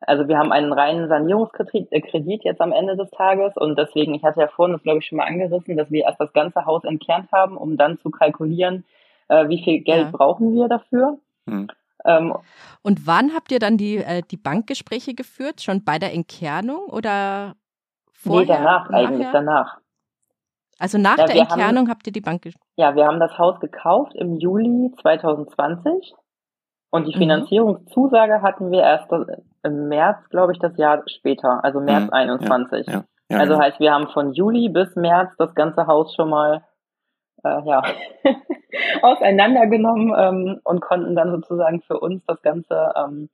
Also 0.00 0.28
wir 0.28 0.38
haben 0.38 0.50
einen 0.50 0.72
reinen 0.72 1.08
Sanierungskredit 1.08 1.92
äh, 1.92 2.48
jetzt 2.48 2.60
am 2.60 2.72
Ende 2.72 2.96
des 2.96 3.10
Tages 3.10 3.56
und 3.56 3.78
deswegen, 3.78 4.14
ich 4.14 4.24
hatte 4.24 4.40
ja 4.40 4.48
vorhin 4.48 4.72
das 4.72 4.82
glaube 4.82 4.98
ich 4.98 5.06
schon 5.06 5.18
mal 5.18 5.26
angerissen, 5.26 5.76
dass 5.76 5.90
wir 5.90 6.04
erst 6.04 6.20
das 6.20 6.32
ganze 6.32 6.64
Haus 6.64 6.84
entkernt 6.84 7.30
haben, 7.32 7.56
um 7.56 7.76
dann 7.76 7.98
zu 7.98 8.10
kalkulieren, 8.10 8.84
äh, 9.28 9.48
wie 9.48 9.62
viel 9.62 9.80
Geld 9.80 10.06
ja. 10.06 10.10
brauchen 10.10 10.54
wir 10.54 10.68
dafür. 10.68 11.18
Hm. 11.46 11.68
Ähm, 12.04 12.34
und 12.82 13.06
wann 13.06 13.34
habt 13.34 13.52
ihr 13.52 13.58
dann 13.58 13.76
die, 13.76 13.98
äh, 13.98 14.22
die 14.22 14.38
Bankgespräche 14.38 15.14
geführt? 15.14 15.60
Schon 15.60 15.84
bei 15.84 15.98
der 15.98 16.14
Entkernung 16.14 16.86
oder 16.86 17.56
vorher? 18.10 18.40
Nee, 18.40 18.46
danach, 18.46 18.88
nachher? 18.88 19.08
eigentlich 19.08 19.28
danach. 19.32 19.78
Also 20.78 20.96
nach 20.96 21.18
ja, 21.18 21.26
der 21.26 21.36
Entkernung 21.36 21.84
haben, 21.84 21.90
habt 21.90 22.06
ihr 22.06 22.12
die 22.12 22.22
Bank 22.22 22.42
Ja, 22.76 22.94
wir 22.96 23.04
haben 23.04 23.20
das 23.20 23.36
Haus 23.36 23.60
gekauft 23.60 24.14
im 24.14 24.38
Juli 24.38 24.90
2020 25.02 26.14
und 26.90 27.06
die 27.06 27.14
mhm. 27.14 27.18
Finanzierungszusage 27.18 28.40
hatten 28.40 28.70
wir 28.70 28.80
erst 28.80 29.12
im 29.62 29.88
März, 29.88 30.28
glaube 30.30 30.52
ich, 30.52 30.58
das 30.58 30.76
Jahr 30.76 31.02
später, 31.06 31.64
also 31.64 31.80
März 31.80 32.04
mhm. 32.04 32.12
21. 32.12 32.86
Ja, 32.86 32.92
ja, 32.92 33.04
ja, 33.30 33.38
also 33.38 33.54
genau. 33.54 33.64
heißt, 33.64 33.80
wir 33.80 33.92
haben 33.92 34.08
von 34.08 34.32
Juli 34.32 34.68
bis 34.68 34.96
März 34.96 35.32
das 35.38 35.54
ganze 35.54 35.86
Haus 35.86 36.14
schon 36.14 36.30
mal 36.30 36.64
äh, 37.44 37.62
ja, 37.64 37.82
auseinandergenommen 39.02 40.14
ähm, 40.16 40.60
und 40.64 40.80
konnten 40.80 41.14
dann 41.14 41.30
sozusagen 41.30 41.82
für 41.82 41.98
uns 41.98 42.24
das 42.26 42.40
Ganze 42.42 42.92
ähm, 42.96 43.30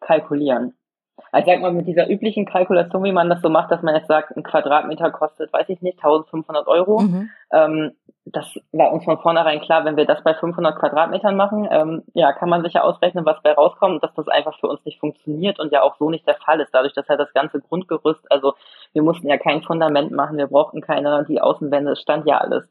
kalkulieren. 0.00 0.74
Also 1.30 1.50
sag 1.50 1.60
mal, 1.60 1.72
mit 1.72 1.86
dieser 1.86 2.10
üblichen 2.10 2.44
Kalkulation, 2.44 3.04
wie 3.04 3.12
man 3.12 3.30
das 3.30 3.40
so 3.40 3.48
macht, 3.48 3.70
dass 3.70 3.82
man 3.82 3.94
jetzt 3.94 4.08
sagt, 4.08 4.36
ein 4.36 4.42
Quadratmeter 4.42 5.10
kostet, 5.10 5.52
weiß 5.52 5.68
ich 5.68 5.80
nicht, 5.80 5.98
1500 5.98 6.66
Euro. 6.66 7.00
Mhm. 7.00 7.30
Ähm, 7.52 7.92
das 8.24 8.46
war 8.70 8.92
uns 8.92 9.04
von 9.04 9.18
vornherein 9.18 9.60
klar, 9.60 9.84
wenn 9.84 9.96
wir 9.96 10.04
das 10.04 10.22
bei 10.22 10.34
500 10.34 10.78
Quadratmetern 10.78 11.36
machen, 11.36 11.66
ähm, 11.70 12.02
ja, 12.14 12.32
kann 12.32 12.48
man 12.48 12.62
sich 12.62 12.74
ja 12.74 12.82
ausrechnen, 12.82 13.26
was 13.26 13.42
bei 13.42 13.52
rauskommt, 13.52 14.02
dass 14.02 14.14
das 14.14 14.28
einfach 14.28 14.58
für 14.60 14.68
uns 14.68 14.84
nicht 14.84 15.00
funktioniert 15.00 15.58
und 15.58 15.72
ja 15.72 15.82
auch 15.82 15.96
so 15.98 16.08
nicht 16.08 16.26
der 16.26 16.36
Fall 16.36 16.60
ist, 16.60 16.72
dadurch, 16.72 16.94
dass 16.94 17.08
halt 17.08 17.18
das 17.18 17.32
ganze 17.32 17.60
Grundgerüst, 17.60 18.30
also 18.30 18.54
wir 18.92 19.02
mussten 19.02 19.28
ja 19.28 19.38
kein 19.38 19.62
Fundament 19.62 20.12
machen, 20.12 20.36
wir 20.36 20.46
brauchten 20.46 20.80
keine, 20.80 21.24
die 21.28 21.40
Außenwände, 21.40 21.92
es 21.92 22.00
stand 22.00 22.26
ja 22.26 22.38
alles. 22.38 22.68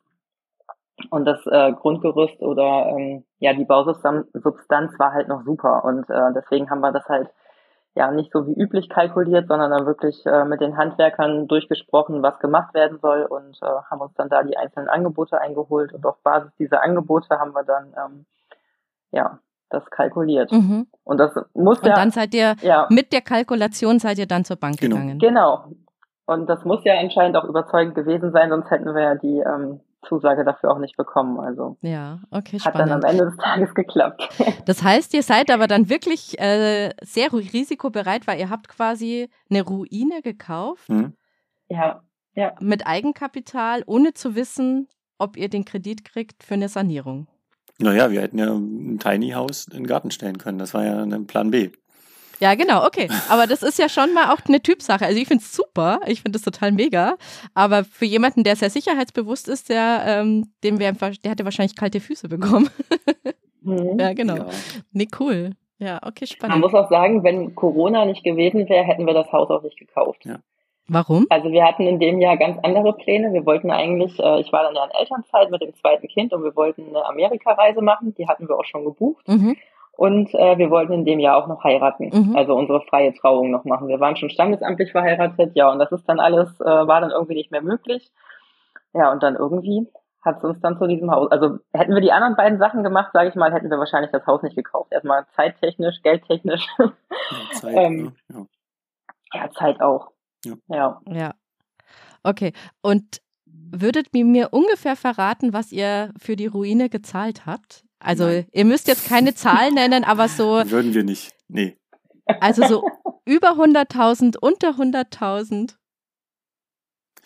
Und 1.10 1.26
das 1.26 1.46
äh, 1.48 1.74
Grundgerüst 1.74 2.42
oder 2.42 2.94
ähm, 2.96 3.26
ja 3.40 3.54
die 3.54 3.66
Bausubstanz 3.66 5.00
war 5.00 5.14
halt 5.14 5.28
noch 5.28 5.44
super 5.44 5.84
und 5.84 6.08
äh, 6.10 6.34
deswegen 6.36 6.70
haben 6.70 6.82
wir 6.82 6.92
das 6.92 7.06
halt 7.10 7.28
ja 7.94 8.10
nicht 8.12 8.32
so 8.32 8.48
wie 8.48 8.54
üblich 8.54 8.90
kalkuliert, 8.90 9.48
sondern 9.48 9.72
dann 9.72 9.86
wirklich 9.86 10.26
äh, 10.26 10.46
mit 10.46 10.62
den 10.62 10.78
Handwerkern 10.78 11.48
durchgesprochen, 11.48 12.24
was 12.24 12.40
gemacht 12.40 12.74
werden 12.74 13.00
soll 13.02 13.24
und 13.24 13.60
äh, 13.62 13.66
haben 13.90 14.02
uns 14.02 14.14
dann 14.16 14.30
da 14.30 14.44
die 14.44 14.58
einzelnen 14.58 14.88
Angebote 14.88 15.40
eingeholt 15.40 15.94
und 15.94 16.06
auf 16.06 16.18
Basis 16.24 16.52
dieser 16.58 16.84
Angebote 16.84 17.38
haben 17.38 17.54
wir 17.54 17.64
dann 17.64 17.94
ähm, 17.98 18.26
ja 19.12 19.40
das 19.70 19.86
kalkuliert. 19.90 20.52
Mhm. 20.52 20.88
Und 21.04 21.18
das 21.18 21.34
muss 21.54 21.80
und 21.80 21.88
ja. 21.88 21.94
Und 21.94 21.98
dann 21.98 22.12
seid 22.12 22.34
ihr 22.34 22.56
ja, 22.62 22.88
mit 22.90 23.12
der 23.12 23.22
Kalkulation 23.22 24.00
seid 24.00 24.18
ihr 24.20 24.28
dann 24.28 24.46
zur 24.46 24.58
Bank 24.58 24.78
genau. 24.80 24.96
gegangen. 24.96 25.20
Genau. 25.20 25.66
Und 26.26 26.50
das 26.50 26.64
muss 26.64 26.84
ja 26.86 26.94
anscheinend 26.98 27.36
auch 27.36 27.46
überzeugend 27.46 27.96
gewesen 27.96 28.32
sein, 28.32 28.50
sonst 28.50 28.70
hätten 28.70 28.94
wir 28.94 29.02
ja 29.02 29.16
die 29.16 29.40
ähm, 29.40 29.82
Zusage 30.08 30.44
dafür 30.44 30.72
auch 30.72 30.80
nicht 30.80 30.98
bekommen. 30.98 31.40
Also 31.40 31.78
ja, 31.82 32.20
okay, 32.32 32.60
spannend. 32.60 32.80
hat 32.80 32.90
dann 32.90 33.04
am 33.04 33.10
Ende 33.10 33.26
des 33.26 33.38
Tages 33.38 33.74
geklappt. 33.74 34.30
Das 34.66 34.84
heißt, 34.84 35.14
ihr 35.14 35.24
seid 35.24 35.50
aber 35.50 35.68
dann 35.68 35.90
wirklich 35.90 36.40
äh, 36.40 36.94
sehr 37.02 37.34
risikobereit, 37.34 38.28
weil 38.28 38.40
ihr 38.40 38.50
habt 38.50 38.68
quasi 38.70 39.30
eine 39.50 39.64
Ruine 39.64 40.22
gekauft. 40.22 40.90
Mhm. 40.90 41.14
Ja, 41.68 42.02
ja. 42.36 42.54
Mit 42.60 42.86
Eigenkapital, 42.86 43.84
ohne 43.86 44.14
zu 44.14 44.36
wissen, 44.36 44.88
ob 45.18 45.38
ihr 45.38 45.50
den 45.50 45.66
Kredit 45.66 46.06
kriegt 46.06 46.44
für 46.44 46.54
eine 46.54 46.70
Sanierung. 46.70 47.28
Naja, 47.80 48.12
wir 48.12 48.22
hätten 48.22 48.38
ja 48.38 48.54
ein 48.54 49.00
Tiny 49.00 49.32
House 49.32 49.68
in 49.68 49.78
den 49.78 49.88
Garten 49.88 50.12
stellen 50.12 50.38
können. 50.38 50.60
Das 50.60 50.74
war 50.74 50.86
ja 50.86 51.02
ein 51.02 51.28
Plan 51.28 51.52
B. 51.52 51.72
Ja, 52.42 52.56
genau, 52.56 52.86
okay. 52.86 53.08
Aber 53.30 53.46
das 53.46 53.62
ist 53.62 53.78
ja 53.78 53.88
schon 53.88 54.14
mal 54.14 54.34
auch 54.34 54.40
eine 54.48 54.62
Typsache. 54.62 55.06
Also 55.06 55.20
ich 55.20 55.28
finde 55.28 55.44
es 55.44 55.56
super, 55.56 56.00
ich 56.08 56.22
finde 56.22 56.38
es 56.38 56.44
total 56.44 56.72
mega. 56.72 57.16
Aber 57.54 57.84
für 57.84 58.06
jemanden, 58.06 58.44
der 58.44 58.56
sehr 58.56 58.72
sicherheitsbewusst 58.72 59.48
ist, 59.48 59.70
der, 59.70 60.04
ähm, 60.08 60.52
dem 60.64 60.80
wär, 60.80 60.92
der 60.94 61.32
hätte 61.32 61.46
wahrscheinlich 61.46 61.76
kalte 61.76 62.00
Füße 62.00 62.28
bekommen. 62.28 62.70
Mhm. 63.64 64.00
Ja, 64.00 64.14
genau. 64.14 64.38
Ja. 64.38 64.48
Nee, 64.92 65.08
cool. 65.20 65.52
Ja, 65.78 66.00
okay, 66.04 66.26
spannend. 66.26 66.56
Man 66.56 66.62
muss 66.62 66.74
auch 66.74 66.90
sagen, 66.90 67.24
wenn 67.24 67.54
Corona 67.54 68.06
nicht 68.06 68.24
gewesen 68.24 68.68
wäre, 68.68 68.84
hätten 68.84 69.06
wir 69.06 69.14
das 69.14 69.32
Haus 69.32 69.52
auch 69.52 69.62
nicht 69.62 69.78
gekauft. 69.78 70.26
Ja. 70.26 70.40
Warum? 70.88 71.26
Also 71.30 71.52
wir 71.52 71.64
hatten 71.64 71.84
in 71.88 72.00
dem 72.00 72.20
Jahr 72.20 72.38
ganz 72.38 72.58
andere 72.64 72.94
Pläne. 72.94 73.34
Wir 73.34 73.46
wollten 73.46 73.72
eigentlich, 73.72 74.20
äh, 74.20 74.42
ich 74.42 74.52
war 74.52 74.64
dann 74.64 74.76
ja 74.76 74.84
in 74.84 74.92
Elternzeit 75.00 75.52
mit 75.52 75.62
dem 75.62 75.74
zweiten 75.76 76.08
Kind 76.08 76.34
und 76.34 76.44
wir 76.44 76.56
wollten 76.56 76.88
eine 76.88 77.06
Amerikareise 77.06 77.82
machen. 77.82 78.14
Die 78.16 78.28
hatten 78.28 78.50
wir 78.50 78.58
auch 78.58 78.66
schon 78.66 78.84
gebucht. 78.84 79.28
Mhm. 79.28 79.56
Und 80.02 80.34
äh, 80.34 80.58
wir 80.58 80.72
wollten 80.72 80.94
in 80.94 81.06
dem 81.06 81.20
Jahr 81.20 81.38
auch 81.38 81.46
noch 81.46 81.64
heiraten, 81.64 82.10
mhm. 82.12 82.36
also 82.36 82.56
unsere 82.56 82.82
freie 82.82 83.14
Trauung 83.14 83.52
noch 83.52 83.66
machen. 83.66 83.88
Wir 83.88 84.00
waren 84.00 84.16
schon 84.16 84.32
standesamtlich 84.32 84.92
verheiratet, 84.92 85.52
ja, 85.54 85.72
und 85.72 85.78
das 85.78 85.92
ist 85.92 86.10
dann 86.10 86.20
alles, 86.20 86.60
äh, 86.60 86.66
war 86.66 87.02
dann 87.02 87.12
irgendwie 87.12 87.36
nicht 87.36 87.52
mehr 87.52 87.62
möglich. 87.62 88.12
Ja, 88.94 89.12
und 89.12 89.22
dann 89.22 89.36
irgendwie 89.36 89.88
hat 90.24 90.40
es 90.40 90.44
uns 90.44 90.60
dann 90.60 90.80
zu 90.80 90.88
diesem 90.88 91.12
Haus, 91.12 91.30
also 91.30 91.60
hätten 91.72 91.94
wir 91.94 92.02
die 92.02 92.12
anderen 92.12 92.36
beiden 92.36 92.58
Sachen 92.58 92.82
gemacht, 92.82 93.12
sage 93.14 93.30
ich 93.30 93.36
mal, 93.36 93.54
hätten 93.54 93.70
wir 93.70 93.78
wahrscheinlich 93.78 94.10
das 94.10 94.26
Haus 94.26 94.42
nicht 94.42 94.56
gekauft. 94.56 94.92
Erstmal 94.92 95.28
zeittechnisch, 95.36 96.02
geldtechnisch. 96.02 96.68
Ja, 96.80 96.92
Zeit, 97.52 97.76
ähm, 97.78 98.16
ja. 98.30 98.46
ja, 99.36 99.52
Zeit 99.52 99.82
auch. 99.82 100.10
Ja. 100.44 100.56
ja. 100.70 101.02
Ja. 101.06 101.34
Okay. 102.24 102.54
Und 102.82 103.22
würdet 103.46 104.08
ihr 104.16 104.26
mir 104.26 104.50
ungefähr 104.50 104.96
verraten, 104.96 105.54
was 105.54 105.72
ihr 105.72 106.12
für 106.18 106.36
die 106.36 106.48
Ruine 106.48 106.90
gezahlt 106.90 107.46
habt? 107.46 107.84
Also 108.04 108.26
Nein. 108.26 108.48
ihr 108.52 108.66
müsst 108.66 108.88
jetzt 108.88 109.08
keine 109.08 109.34
Zahl 109.34 109.72
nennen, 109.72 110.04
aber 110.04 110.28
so. 110.28 110.46
Würden 110.66 110.94
wir 110.94 111.04
nicht. 111.04 111.34
Nee. 111.48 111.78
Also 112.26 112.66
so 112.66 112.84
über 113.26 113.52
100.000, 113.52 114.38
unter 114.38 114.72
100.000. 114.72 115.76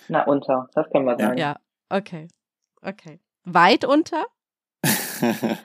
Na, 0.07 0.23
unter, 0.25 0.69
das 0.73 0.89
können 0.91 1.05
wir 1.05 1.17
sagen. 1.17 1.37
Ja, 1.37 1.57
okay. 1.89 2.27
Okay. 2.81 3.19
Weit 3.43 3.85
unter? 3.85 4.25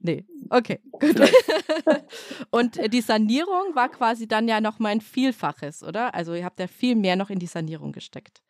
nee, 0.00 0.26
Okay, 0.50 0.80
gut. 0.92 1.20
Und 2.50 2.92
die 2.92 3.00
Sanierung 3.00 3.74
war 3.74 3.88
quasi 3.88 4.28
dann 4.28 4.48
ja 4.48 4.60
noch 4.60 4.78
mal 4.78 4.90
ein 4.90 5.00
Vielfaches, 5.00 5.82
oder? 5.82 6.14
Also 6.14 6.34
ihr 6.34 6.44
habt 6.44 6.60
ja 6.60 6.66
viel 6.66 6.96
mehr 6.96 7.16
noch 7.16 7.30
in 7.30 7.38
die 7.38 7.46
Sanierung 7.46 7.92
gesteckt. 7.92 8.42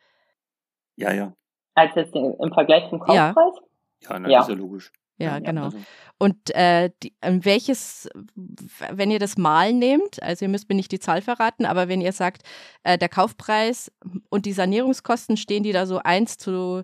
Ja, 0.96 1.12
ja. 1.12 1.32
Als 1.74 1.94
jetzt 1.96 2.14
im 2.14 2.52
Vergleich 2.52 2.88
zum 2.90 3.00
Kaufpreis? 3.00 3.34
Ja, 3.36 3.62
ja, 4.08 4.18
na, 4.18 4.28
ja. 4.28 4.38
das 4.38 4.48
ist 4.48 4.54
ja 4.54 4.58
logisch. 4.58 4.92
Ja, 5.18 5.38
genau. 5.38 5.66
Also. 5.66 5.78
Und 6.18 6.54
äh, 6.54 6.90
die, 7.02 7.14
welches, 7.22 8.08
wenn 8.34 9.10
ihr 9.10 9.18
das 9.18 9.36
Mal 9.36 9.72
nehmt, 9.72 10.22
also 10.22 10.44
ihr 10.44 10.48
müsst 10.48 10.68
mir 10.68 10.74
nicht 10.74 10.90
die 10.92 10.98
Zahl 10.98 11.22
verraten, 11.22 11.66
aber 11.66 11.88
wenn 11.88 12.00
ihr 12.00 12.12
sagt, 12.12 12.42
äh, 12.82 12.98
der 12.98 13.08
Kaufpreis 13.08 13.92
und 14.28 14.46
die 14.46 14.52
Sanierungskosten, 14.52 15.36
stehen 15.36 15.62
die 15.62 15.72
da 15.72 15.86
so 15.86 15.98
eins 15.98 16.36
zu, 16.36 16.82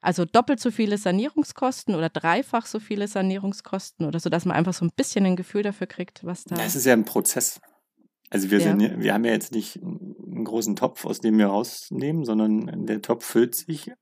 also 0.00 0.24
doppelt 0.24 0.60
so 0.60 0.70
viele 0.70 0.98
Sanierungskosten 0.98 1.94
oder 1.94 2.10
dreifach 2.10 2.66
so 2.66 2.78
viele 2.78 3.08
Sanierungskosten 3.08 4.06
oder 4.06 4.20
so, 4.20 4.28
dass 4.28 4.44
man 4.44 4.56
einfach 4.56 4.74
so 4.74 4.84
ein 4.84 4.92
bisschen 4.94 5.24
ein 5.24 5.36
Gefühl 5.36 5.62
dafür 5.62 5.86
kriegt, 5.86 6.24
was 6.24 6.44
da. 6.44 6.56
Das 6.56 6.76
ist 6.76 6.84
ja 6.84 6.92
ein 6.92 7.04
Prozess. 7.04 7.60
Also 8.28 8.50
wir, 8.50 8.58
ja. 8.60 8.64
sind, 8.64 9.02
wir 9.02 9.12
haben 9.12 9.24
ja 9.24 9.32
jetzt 9.32 9.52
nicht 9.52 9.82
einen 9.82 10.44
großen 10.44 10.74
Topf, 10.74 11.04
aus 11.04 11.20
dem 11.20 11.38
wir 11.38 11.48
rausnehmen, 11.48 12.24
sondern 12.24 12.86
der 12.86 13.02
Topf 13.02 13.26
füllt 13.26 13.54
sich 13.54 13.92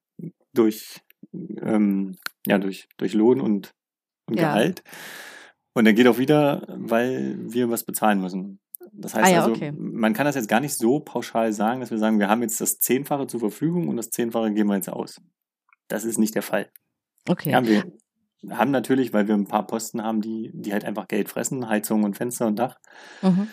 durch 0.54 1.00
ähm, 1.32 2.16
ja, 2.50 2.58
durch, 2.58 2.88
durch 2.96 3.14
Lohn 3.14 3.40
und, 3.40 3.72
und 4.26 4.38
ja. 4.38 4.48
Gehalt. 4.48 4.82
Und 5.72 5.86
er 5.86 5.92
geht 5.92 6.06
auch 6.08 6.18
wieder, 6.18 6.66
weil 6.68 7.36
wir 7.38 7.70
was 7.70 7.84
bezahlen 7.84 8.20
müssen. 8.20 8.60
Das 8.92 9.14
heißt 9.14 9.28
ah, 9.28 9.30
ja, 9.30 9.38
also, 9.44 9.52
okay. 9.52 9.72
man 9.72 10.14
kann 10.14 10.26
das 10.26 10.34
jetzt 10.34 10.48
gar 10.48 10.60
nicht 10.60 10.74
so 10.74 11.00
pauschal 11.00 11.52
sagen, 11.52 11.80
dass 11.80 11.90
wir 11.90 11.98
sagen, 11.98 12.18
wir 12.18 12.28
haben 12.28 12.42
jetzt 12.42 12.60
das 12.60 12.78
Zehnfache 12.78 13.26
zur 13.26 13.40
Verfügung 13.40 13.88
und 13.88 13.96
das 13.96 14.10
Zehnfache 14.10 14.52
geben 14.52 14.68
wir 14.68 14.76
jetzt 14.76 14.88
aus. 14.88 15.20
Das 15.88 16.04
ist 16.04 16.18
nicht 16.18 16.34
der 16.34 16.42
Fall. 16.42 16.70
Okay. 17.28 17.50
Ja, 17.50 17.64
wir 17.64 17.84
haben 18.48 18.70
natürlich, 18.70 19.12
weil 19.12 19.28
wir 19.28 19.34
ein 19.34 19.46
paar 19.46 19.66
Posten 19.66 20.02
haben, 20.02 20.20
die, 20.20 20.50
die 20.54 20.72
halt 20.72 20.84
einfach 20.84 21.08
Geld 21.08 21.28
fressen, 21.28 21.68
Heizung 21.68 22.04
und 22.04 22.16
Fenster 22.16 22.46
und 22.46 22.58
Dach. 22.58 22.76
Mhm. 23.22 23.48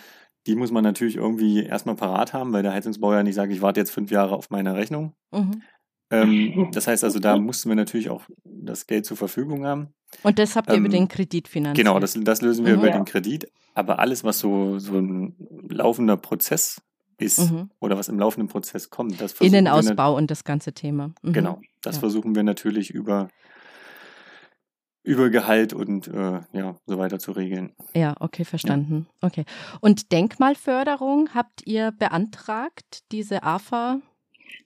Die 0.46 0.54
muss 0.54 0.70
man 0.70 0.82
natürlich 0.82 1.16
irgendwie 1.16 1.62
erstmal 1.64 1.96
parat 1.96 2.32
haben, 2.32 2.52
weil 2.52 2.62
der 2.62 2.72
Heizungsbauer 2.72 3.16
ja 3.16 3.22
nicht 3.22 3.34
sagt, 3.34 3.52
ich 3.52 3.60
warte 3.60 3.80
jetzt 3.80 3.90
fünf 3.90 4.10
Jahre 4.10 4.34
auf 4.34 4.50
meine 4.50 4.74
Rechnung. 4.74 5.14
Mhm. 5.30 5.62
Ähm, 6.10 6.70
das 6.72 6.86
heißt 6.86 7.04
also, 7.04 7.18
da 7.18 7.38
mussten 7.38 7.68
wir 7.68 7.76
natürlich 7.76 8.10
auch 8.10 8.22
das 8.44 8.86
Geld 8.86 9.06
zur 9.06 9.16
Verfügung 9.16 9.64
haben. 9.66 9.88
Und 10.22 10.38
das 10.38 10.56
habt 10.56 10.68
ihr 10.68 10.74
ähm, 10.74 10.86
über 10.86 10.88
den 10.88 11.08
Kredit 11.08 11.48
finanziert? 11.48 11.86
Genau, 11.86 11.98
das, 11.98 12.18
das 12.18 12.42
lösen 12.42 12.64
wir 12.64 12.76
mhm, 12.76 12.82
über 12.82 12.90
den 12.90 13.04
Kredit. 13.04 13.50
Aber 13.74 13.98
alles, 13.98 14.24
was 14.24 14.38
so, 14.38 14.78
so 14.78 14.94
ein 14.98 15.36
laufender 15.68 16.16
Prozess 16.16 16.80
ist 17.18 17.50
mhm. 17.50 17.70
oder 17.80 17.98
was 17.98 18.08
im 18.08 18.18
laufenden 18.18 18.48
Prozess 18.48 18.90
kommt, 18.90 19.20
das 19.20 19.32
versuchen 19.32 19.54
Innenausbau 19.54 20.16
und 20.16 20.30
das 20.30 20.44
ganze 20.44 20.72
Thema. 20.72 21.12
Mhm. 21.22 21.32
Genau, 21.32 21.60
das 21.82 21.96
ja. 21.96 22.00
versuchen 22.00 22.34
wir 22.34 22.42
natürlich 22.42 22.90
über 22.90 23.28
über 25.08 25.30
Gehalt 25.30 25.72
und 25.72 26.06
äh, 26.08 26.40
ja, 26.52 26.76
so 26.86 26.98
weiter 26.98 27.18
zu 27.18 27.32
regeln. 27.32 27.72
Ja, 27.94 28.14
okay, 28.20 28.44
verstanden. 28.44 29.06
Ja. 29.22 29.28
Okay. 29.28 29.44
Und 29.80 30.12
Denkmalförderung 30.12 31.30
habt 31.34 31.66
ihr 31.66 31.92
beantragt, 31.92 33.04
diese 33.10 33.42
AFA 33.42 34.00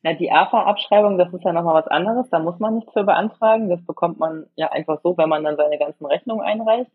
na, 0.03 0.15
die 0.15 0.31
AFA-Abschreibung, 0.31 1.19
das 1.19 1.33
ist 1.33 1.45
ja 1.45 1.53
nochmal 1.53 1.75
was 1.75 1.89
anderes. 1.89 2.29
Da 2.31 2.39
muss 2.39 2.59
man 2.59 2.77
nichts 2.77 2.93
für 2.93 3.05
beantragen. 3.05 3.69
Das 3.69 3.85
bekommt 3.85 4.19
man 4.19 4.47
ja 4.57 4.71
einfach 4.71 5.01
so, 5.03 5.17
wenn 5.17 5.29
man 5.29 5.45
dann 5.45 5.57
seine 5.57 5.79
ganzen 5.79 6.07
Rechnungen 6.07 6.45
einreicht. 6.45 6.91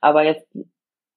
Aber 0.00 0.24
jetzt. 0.24 0.46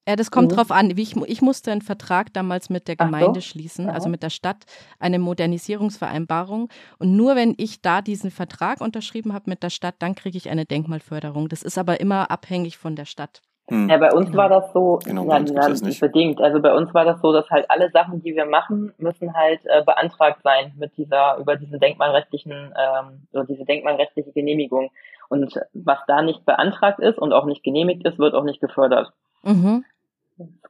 Ja, 0.08 0.16
das 0.16 0.32
kommt 0.32 0.52
mhm. 0.52 0.56
drauf 0.56 0.72
an. 0.72 0.90
Ich, 0.98 1.16
ich, 1.16 1.42
musste 1.42 1.72
einen 1.72 1.82
Vertrag 1.82 2.34
damals 2.34 2.70
mit 2.70 2.88
der 2.88 2.96
Gemeinde 2.96 3.42
so. 3.42 3.48
schließen, 3.48 3.88
Aha. 3.88 3.94
also 3.94 4.10
mit 4.10 4.24
der 4.24 4.32
Stadt, 4.32 4.66
eine 4.98 5.20
Modernisierungsvereinbarung. 5.20 6.70
Und 6.98 7.16
nur 7.16 7.36
wenn 7.36 7.54
ich 7.58 7.82
da 7.82 8.02
diesen 8.02 8.32
Vertrag 8.32 8.82
unterschrieben 8.82 9.34
habe 9.34 9.50
mit 9.50 9.62
der 9.62 9.70
Stadt, 9.70 9.96
dann 10.00 10.16
kriege 10.16 10.38
ich 10.38 10.50
eine 10.50 10.66
Denkmalförderung. 10.66 11.48
Das 11.48 11.62
ist 11.62 11.78
aber 11.78 12.00
immer 12.00 12.32
abhängig 12.32 12.78
von 12.78 12.96
der 12.96 13.06
Stadt. 13.06 13.42
Hm. 13.70 13.88
Ja, 13.88 13.98
bei 13.98 14.12
uns 14.12 14.36
war 14.36 14.50
das 14.50 14.74
so, 14.74 15.00
genau, 15.06 15.26
ja, 15.26 15.38
ja 15.38 15.68
bedingt. 16.00 16.42
Also 16.42 16.60
bei 16.60 16.74
uns 16.74 16.94
war 16.94 17.06
das 17.06 17.22
so, 17.22 17.32
dass 17.32 17.50
halt 17.50 17.70
alle 17.70 17.90
Sachen, 17.92 18.22
die 18.22 18.36
wir 18.36 18.46
machen, 18.46 18.94
müssen 18.98 19.34
halt 19.36 19.62
äh, 19.66 19.84
beantragt 19.84 20.42
sein 20.44 20.74
mit 20.78 20.98
dieser, 20.98 21.38
über 21.38 21.56
diesen 21.56 21.80
denkmalrechtlichen, 21.80 22.52
ähm, 22.52 23.28
so 23.32 23.44
diese 23.44 23.66
denkmalrechtliche 23.66 24.32
Genehmigung. 24.32 24.90
Und 25.30 25.60
was 25.74 26.00
da 26.08 26.24
nicht 26.24 26.46
beantragt 26.46 27.00
ist 27.00 27.20
und 27.20 27.32
auch 27.32 27.46
nicht 27.46 27.64
genehmigt 27.64 28.06
ist, 28.06 28.18
wird 28.18 28.34
auch 28.34 28.44
nicht 28.44 28.60
gefördert. 28.60 29.14
Mhm. 29.44 29.86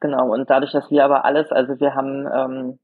Genau. 0.02 0.34
Und 0.34 0.50
dadurch, 0.50 0.72
dass 0.72 0.92
wir 0.92 1.06
aber 1.06 1.24
alles, 1.26 1.52
also 1.52 1.80
wir 1.80 1.96
haben 1.96 2.28
ähm, 2.34 2.80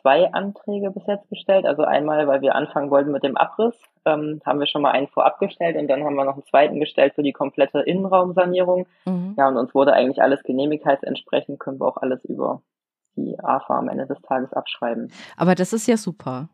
zwei 0.00 0.32
Anträge 0.32 0.90
bis 0.90 1.06
jetzt 1.06 1.28
gestellt. 1.28 1.66
Also 1.66 1.82
einmal, 1.82 2.26
weil 2.26 2.40
wir 2.40 2.54
anfangen 2.54 2.90
wollten 2.90 3.12
mit 3.12 3.22
dem 3.22 3.36
Abriss, 3.36 3.74
ähm, 4.04 4.40
haben 4.44 4.60
wir 4.60 4.66
schon 4.66 4.82
mal 4.82 4.92
einen 4.92 5.08
vorab 5.08 5.38
gestellt 5.38 5.76
und 5.76 5.88
dann 5.88 6.04
haben 6.04 6.14
wir 6.14 6.24
noch 6.24 6.34
einen 6.34 6.44
zweiten 6.44 6.80
gestellt 6.80 7.14
für 7.14 7.22
die 7.22 7.32
komplette 7.32 7.80
Innenraumsanierung. 7.80 8.86
Mhm. 9.04 9.34
Ja, 9.36 9.48
und 9.48 9.56
uns 9.56 9.74
wurde 9.74 9.92
eigentlich 9.92 10.22
alles 10.22 10.42
genehmigt, 10.42 10.84
heißt 10.84 11.04
entsprechend 11.04 11.58
können 11.58 11.80
wir 11.80 11.86
auch 11.86 11.98
alles 11.98 12.24
über 12.24 12.62
die 13.16 13.38
AFA 13.40 13.78
am 13.78 13.88
Ende 13.88 14.06
des 14.06 14.20
Tages 14.22 14.52
abschreiben. 14.52 15.10
Aber 15.36 15.54
das 15.54 15.72
ist 15.72 15.86
ja 15.86 15.96
super. 15.96 16.48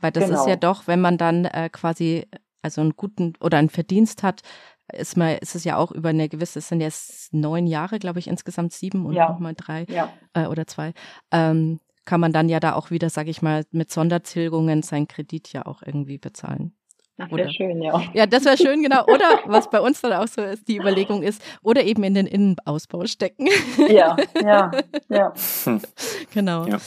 Weil 0.00 0.12
das 0.12 0.26
genau. 0.26 0.40
ist 0.40 0.48
ja 0.48 0.56
doch, 0.56 0.86
wenn 0.86 1.00
man 1.00 1.18
dann 1.18 1.44
äh, 1.44 1.68
quasi 1.70 2.26
also 2.62 2.80
einen 2.80 2.96
guten 2.96 3.34
oder 3.40 3.58
einen 3.58 3.70
Verdienst 3.70 4.22
hat, 4.22 4.42
ist 4.92 5.16
mal, 5.16 5.38
ist 5.40 5.54
es 5.54 5.64
ja 5.64 5.76
auch 5.76 5.92
über 5.92 6.08
eine 6.08 6.28
gewisse, 6.28 6.58
es 6.58 6.68
sind 6.68 6.80
jetzt 6.80 7.32
neun 7.32 7.66
Jahre, 7.66 7.98
glaube 7.98 8.18
ich, 8.18 8.26
insgesamt 8.26 8.72
sieben 8.72 9.06
und 9.06 9.14
ja. 9.14 9.30
nochmal 9.30 9.54
drei 9.54 9.84
ja. 9.88 10.10
äh, 10.34 10.46
oder 10.46 10.66
zwei. 10.66 10.92
Ähm, 11.30 11.80
kann 12.04 12.20
man 12.20 12.32
dann 12.32 12.48
ja 12.48 12.60
da 12.60 12.74
auch 12.74 12.90
wieder, 12.90 13.10
sage 13.10 13.30
ich 13.30 13.42
mal, 13.42 13.64
mit 13.70 13.90
Sondertilgungen 13.90 14.82
sein 14.82 15.06
Kredit 15.08 15.52
ja 15.52 15.66
auch 15.66 15.82
irgendwie 15.84 16.18
bezahlen. 16.18 16.72
Das 17.20 17.30
wäre 17.32 17.52
schön, 17.52 17.82
ja. 17.82 18.02
Ja, 18.14 18.26
das 18.26 18.46
wäre 18.46 18.56
schön, 18.56 18.82
genau. 18.82 19.04
Oder 19.04 19.40
was 19.44 19.68
bei 19.68 19.80
uns 19.80 20.00
dann 20.00 20.14
auch 20.14 20.26
so 20.26 20.40
ist, 20.40 20.66
die 20.68 20.78
Überlegung 20.78 21.22
ist, 21.22 21.42
oder 21.62 21.84
eben 21.84 22.02
in 22.02 22.14
den 22.14 22.26
Innenausbau 22.26 23.04
stecken. 23.04 23.46
Ja, 23.90 24.16
ja, 24.42 24.70
ja. 25.08 25.34
Genau. 26.32 26.66
Ja, 26.66 26.78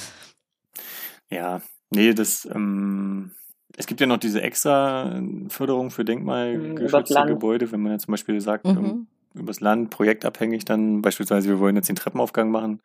ja. 1.29 1.61
nee, 1.91 2.13
das, 2.13 2.47
ähm, 2.51 3.31
es 3.77 3.85
gibt 3.85 4.01
ja 4.01 4.07
noch 4.07 4.17
diese 4.17 4.41
extra 4.41 5.21
Förderung 5.49 5.91
für 5.91 6.03
denkmalgeschützte 6.03 7.25
Gebäude, 7.27 7.71
wenn 7.71 7.81
man 7.81 7.91
ja 7.91 7.99
zum 7.99 8.13
Beispiel 8.13 8.41
sagt, 8.41 8.65
mhm. 8.65 9.05
übers 9.35 9.59
Land, 9.59 9.91
projektabhängig 9.91 10.65
dann, 10.65 11.03
beispielsweise, 11.03 11.47
wir 11.49 11.59
wollen 11.59 11.75
jetzt 11.75 11.89
den 11.89 11.95
Treppenaufgang 11.95 12.49
machen 12.49 12.81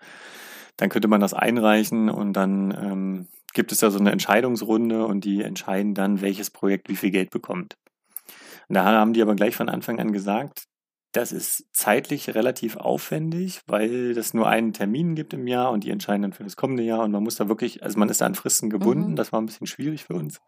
dann 0.78 0.88
könnte 0.88 1.08
man 1.08 1.20
das 1.20 1.34
einreichen 1.34 2.08
und 2.08 2.32
dann 2.32 2.70
ähm, 2.70 3.26
gibt 3.52 3.72
es 3.72 3.78
da 3.78 3.90
so 3.90 3.98
eine 3.98 4.12
Entscheidungsrunde 4.12 5.04
und 5.04 5.24
die 5.24 5.42
entscheiden 5.42 5.92
dann, 5.92 6.22
welches 6.22 6.50
Projekt 6.50 6.88
wie 6.88 6.96
viel 6.96 7.10
Geld 7.10 7.30
bekommt. 7.30 7.76
Und 8.68 8.74
da 8.74 8.84
haben 8.84 9.12
die 9.12 9.22
aber 9.22 9.34
gleich 9.34 9.56
von 9.56 9.68
Anfang 9.68 9.98
an 9.98 10.12
gesagt, 10.12 10.64
das 11.12 11.32
ist 11.32 11.64
zeitlich 11.72 12.34
relativ 12.34 12.76
aufwendig, 12.76 13.62
weil 13.66 14.14
das 14.14 14.34
nur 14.34 14.46
einen 14.46 14.72
Termin 14.72 15.14
gibt 15.14 15.32
im 15.32 15.46
Jahr 15.46 15.72
und 15.72 15.82
die 15.82 15.90
entscheiden 15.90 16.22
dann 16.22 16.32
für 16.32 16.44
das 16.44 16.56
kommende 16.56 16.84
Jahr 16.84 17.02
und 17.02 17.10
man 17.10 17.24
muss 17.24 17.36
da 17.36 17.48
wirklich, 17.48 17.82
also 17.82 17.98
man 17.98 18.08
ist 18.08 18.20
da 18.20 18.26
an 18.26 18.34
Fristen 18.34 18.70
gebunden, 18.70 19.12
mhm. 19.12 19.16
das 19.16 19.32
war 19.32 19.40
ein 19.40 19.46
bisschen 19.46 19.66
schwierig 19.66 20.04
für 20.04 20.14
uns. 20.14 20.40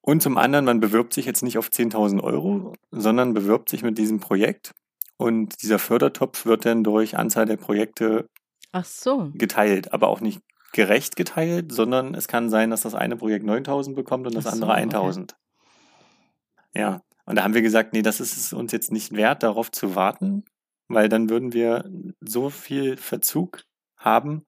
Und 0.00 0.22
zum 0.22 0.38
anderen, 0.38 0.64
man 0.64 0.80
bewirbt 0.80 1.12
sich 1.12 1.26
jetzt 1.26 1.42
nicht 1.42 1.58
auf 1.58 1.68
10.000 1.68 2.22
Euro, 2.22 2.72
sondern 2.90 3.34
bewirbt 3.34 3.68
sich 3.68 3.82
mit 3.82 3.98
diesem 3.98 4.18
Projekt 4.18 4.72
und 5.18 5.62
dieser 5.62 5.78
Fördertopf 5.78 6.46
wird 6.46 6.64
dann 6.64 6.82
durch 6.82 7.18
Anzahl 7.18 7.44
der 7.44 7.58
Projekte 7.58 8.26
Ach 8.72 8.84
so. 8.84 9.30
geteilt, 9.34 9.92
aber 9.92 10.08
auch 10.08 10.20
nicht 10.20 10.40
gerecht 10.72 11.16
geteilt, 11.16 11.72
sondern 11.72 12.14
es 12.14 12.28
kann 12.28 12.48
sein, 12.50 12.70
dass 12.70 12.82
das 12.82 12.94
eine 12.94 13.16
Projekt 13.16 13.44
9000 13.44 13.96
bekommt 13.96 14.26
und 14.26 14.34
das 14.34 14.44
so, 14.44 14.50
andere 14.50 14.74
1000. 14.74 15.32
Okay. 15.32 16.80
Ja, 16.80 17.02
und 17.26 17.36
da 17.36 17.42
haben 17.42 17.54
wir 17.54 17.62
gesagt, 17.62 17.92
nee, 17.92 18.02
das 18.02 18.20
ist 18.20 18.36
es 18.36 18.52
uns 18.52 18.72
jetzt 18.72 18.92
nicht 18.92 19.14
wert, 19.16 19.42
darauf 19.42 19.70
zu 19.72 19.96
warten, 19.96 20.44
weil 20.88 21.08
dann 21.08 21.30
würden 21.30 21.52
wir 21.52 21.84
so 22.20 22.50
viel 22.50 22.96
Verzug 22.96 23.64
haben, 23.96 24.44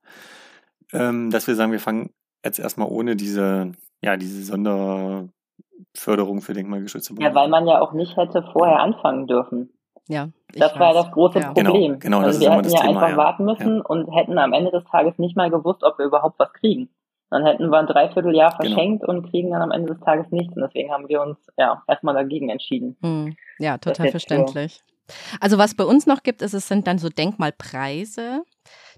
ähm, 0.92 1.30
dass 1.30 1.46
wir 1.46 1.54
sagen, 1.54 1.72
wir 1.72 1.80
fangen 1.80 2.10
jetzt 2.44 2.58
erstmal 2.58 2.88
ohne 2.88 3.16
diese, 3.16 3.72
ja, 4.02 4.16
diese 4.16 4.42
Sonderförderung 4.44 6.42
für 6.42 6.54
denkmalgeschützte 6.54 7.14
Bäume. 7.14 7.28
Ja, 7.28 7.34
weil 7.34 7.48
man 7.48 7.66
ja 7.66 7.80
auch 7.80 7.92
nicht 7.92 8.16
hätte 8.16 8.42
vorher 8.52 8.80
anfangen 8.80 9.26
dürfen. 9.26 9.70
Ja. 10.08 10.28
Das 10.54 10.78
war 10.78 10.92
das 10.94 11.10
große 11.10 11.38
ja. 11.38 11.52
Genau, 11.52 11.70
Problem. 11.70 11.98
Genau, 11.98 12.18
genau 12.18 12.26
also 12.26 12.40
wir 12.40 12.50
hätten 12.50 12.68
ja 12.68 12.80
Thema, 12.80 12.88
einfach 12.90 13.08
ja. 13.08 13.16
warten 13.16 13.44
müssen 13.44 13.76
ja. 13.76 13.82
und 13.84 14.10
hätten 14.14 14.38
am 14.38 14.52
Ende 14.52 14.70
des 14.70 14.84
Tages 14.84 15.18
nicht 15.18 15.36
mal 15.36 15.50
gewusst, 15.50 15.82
ob 15.82 15.98
wir 15.98 16.06
überhaupt 16.06 16.38
was 16.38 16.52
kriegen. 16.52 16.90
Dann 17.30 17.46
hätten 17.46 17.70
wir 17.70 17.78
ein 17.78 17.86
Dreivierteljahr 17.86 18.58
genau. 18.58 18.74
verschenkt 18.74 19.06
genau. 19.06 19.18
und 19.18 19.30
kriegen 19.30 19.50
dann 19.52 19.62
am 19.62 19.70
Ende 19.70 19.94
des 19.94 20.04
Tages 20.04 20.30
nichts. 20.30 20.54
Und 20.54 20.62
deswegen 20.62 20.92
haben 20.92 21.08
wir 21.08 21.22
uns 21.22 21.38
ja 21.56 21.82
erstmal 21.88 22.14
dagegen 22.14 22.50
entschieden. 22.50 22.96
Hm. 23.00 23.36
Ja, 23.58 23.78
total 23.78 24.10
verständlich. 24.10 24.82
So. 25.06 25.14
Also 25.40 25.56
was 25.56 25.74
bei 25.74 25.84
uns 25.84 26.06
noch 26.06 26.22
gibt, 26.22 26.42
ist, 26.42 26.52
es 26.52 26.68
sind 26.68 26.86
dann 26.86 26.98
so 26.98 27.08
Denkmalpreise, 27.08 28.42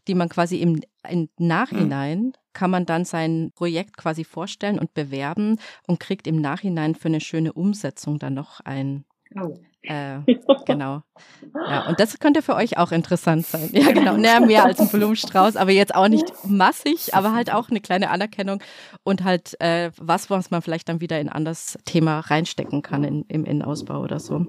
die 0.09 0.15
man 0.17 0.29
quasi 0.29 0.57
im, 0.57 0.81
im 1.09 1.29
Nachhinein 1.39 2.19
hm. 2.19 2.33
kann 2.53 2.71
man 2.73 2.87
dann 2.87 3.05
sein 3.05 3.53
Projekt 3.55 3.97
quasi 3.97 4.25
vorstellen 4.25 4.81
und 4.81 4.95
bewerben 4.95 5.61
und 5.87 6.01
kriegt 6.01 6.27
im 6.27 6.41
Nachhinein 6.41 6.97
für 6.97 7.09
eine 7.09 7.21
schöne 7.21 7.53
Umsetzung 7.53 8.19
dann 8.19 8.35
noch 8.35 8.61
ein 8.61 9.05
Oh. 9.41 9.57
Äh, 9.85 10.21
genau. 10.67 11.03
Ja, 11.55 11.87
und 11.89 12.01
das 12.01 12.19
könnte 12.19 12.43
für 12.43 12.55
euch 12.55 12.79
auch 12.79 12.93
interessant 12.93 13.47
sein. 13.47 13.69
Ja, 13.73 13.93
genau. 13.93 14.17
Naja, 14.17 14.41
mehr 14.41 14.65
als 14.65 14.81
ein 14.81 14.89
Blumenstrauß, 14.93 15.57
aber 15.57 15.71
jetzt 15.71 15.95
auch 15.95 16.09
nicht 16.09 16.33
massig, 16.45 17.15
aber 17.15 17.33
halt 17.33 17.53
auch 17.53 17.71
eine 17.71 17.81
kleine 17.81 18.11
Anerkennung 18.11 18.63
und 19.03 19.25
halt 19.25 19.61
äh, 19.61 19.91
was, 19.97 20.31
was 20.31 20.51
man 20.51 20.63
vielleicht 20.63 20.89
dann 20.89 21.01
wieder 21.01 21.21
in 21.21 21.29
ein 21.29 21.35
anderes 21.35 21.79
Thema 21.85 22.21
reinstecken 22.21 22.83
kann 22.83 23.05
in, 23.05 23.25
im 23.29 23.45
Innenausbau 23.45 24.01
oder 24.01 24.21
so. 24.21 24.47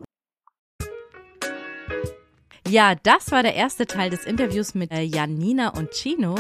Ja, 2.68 2.96
das 2.96 3.32
war 3.32 3.44
der 3.44 3.54
erste 3.54 3.86
Teil 3.86 4.10
des 4.10 4.26
Interviews 4.26 4.74
mit 4.74 4.92
äh, 4.92 5.02
Janina 5.02 5.70
und 5.70 5.92
Chino. 5.92 6.36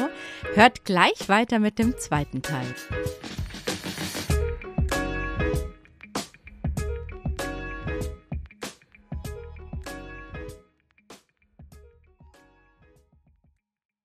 Hört 0.56 0.84
gleich 0.84 1.30
weiter 1.30 1.60
mit 1.60 1.78
dem 1.78 1.98
zweiten 1.98 2.41
Teil. 2.41 2.66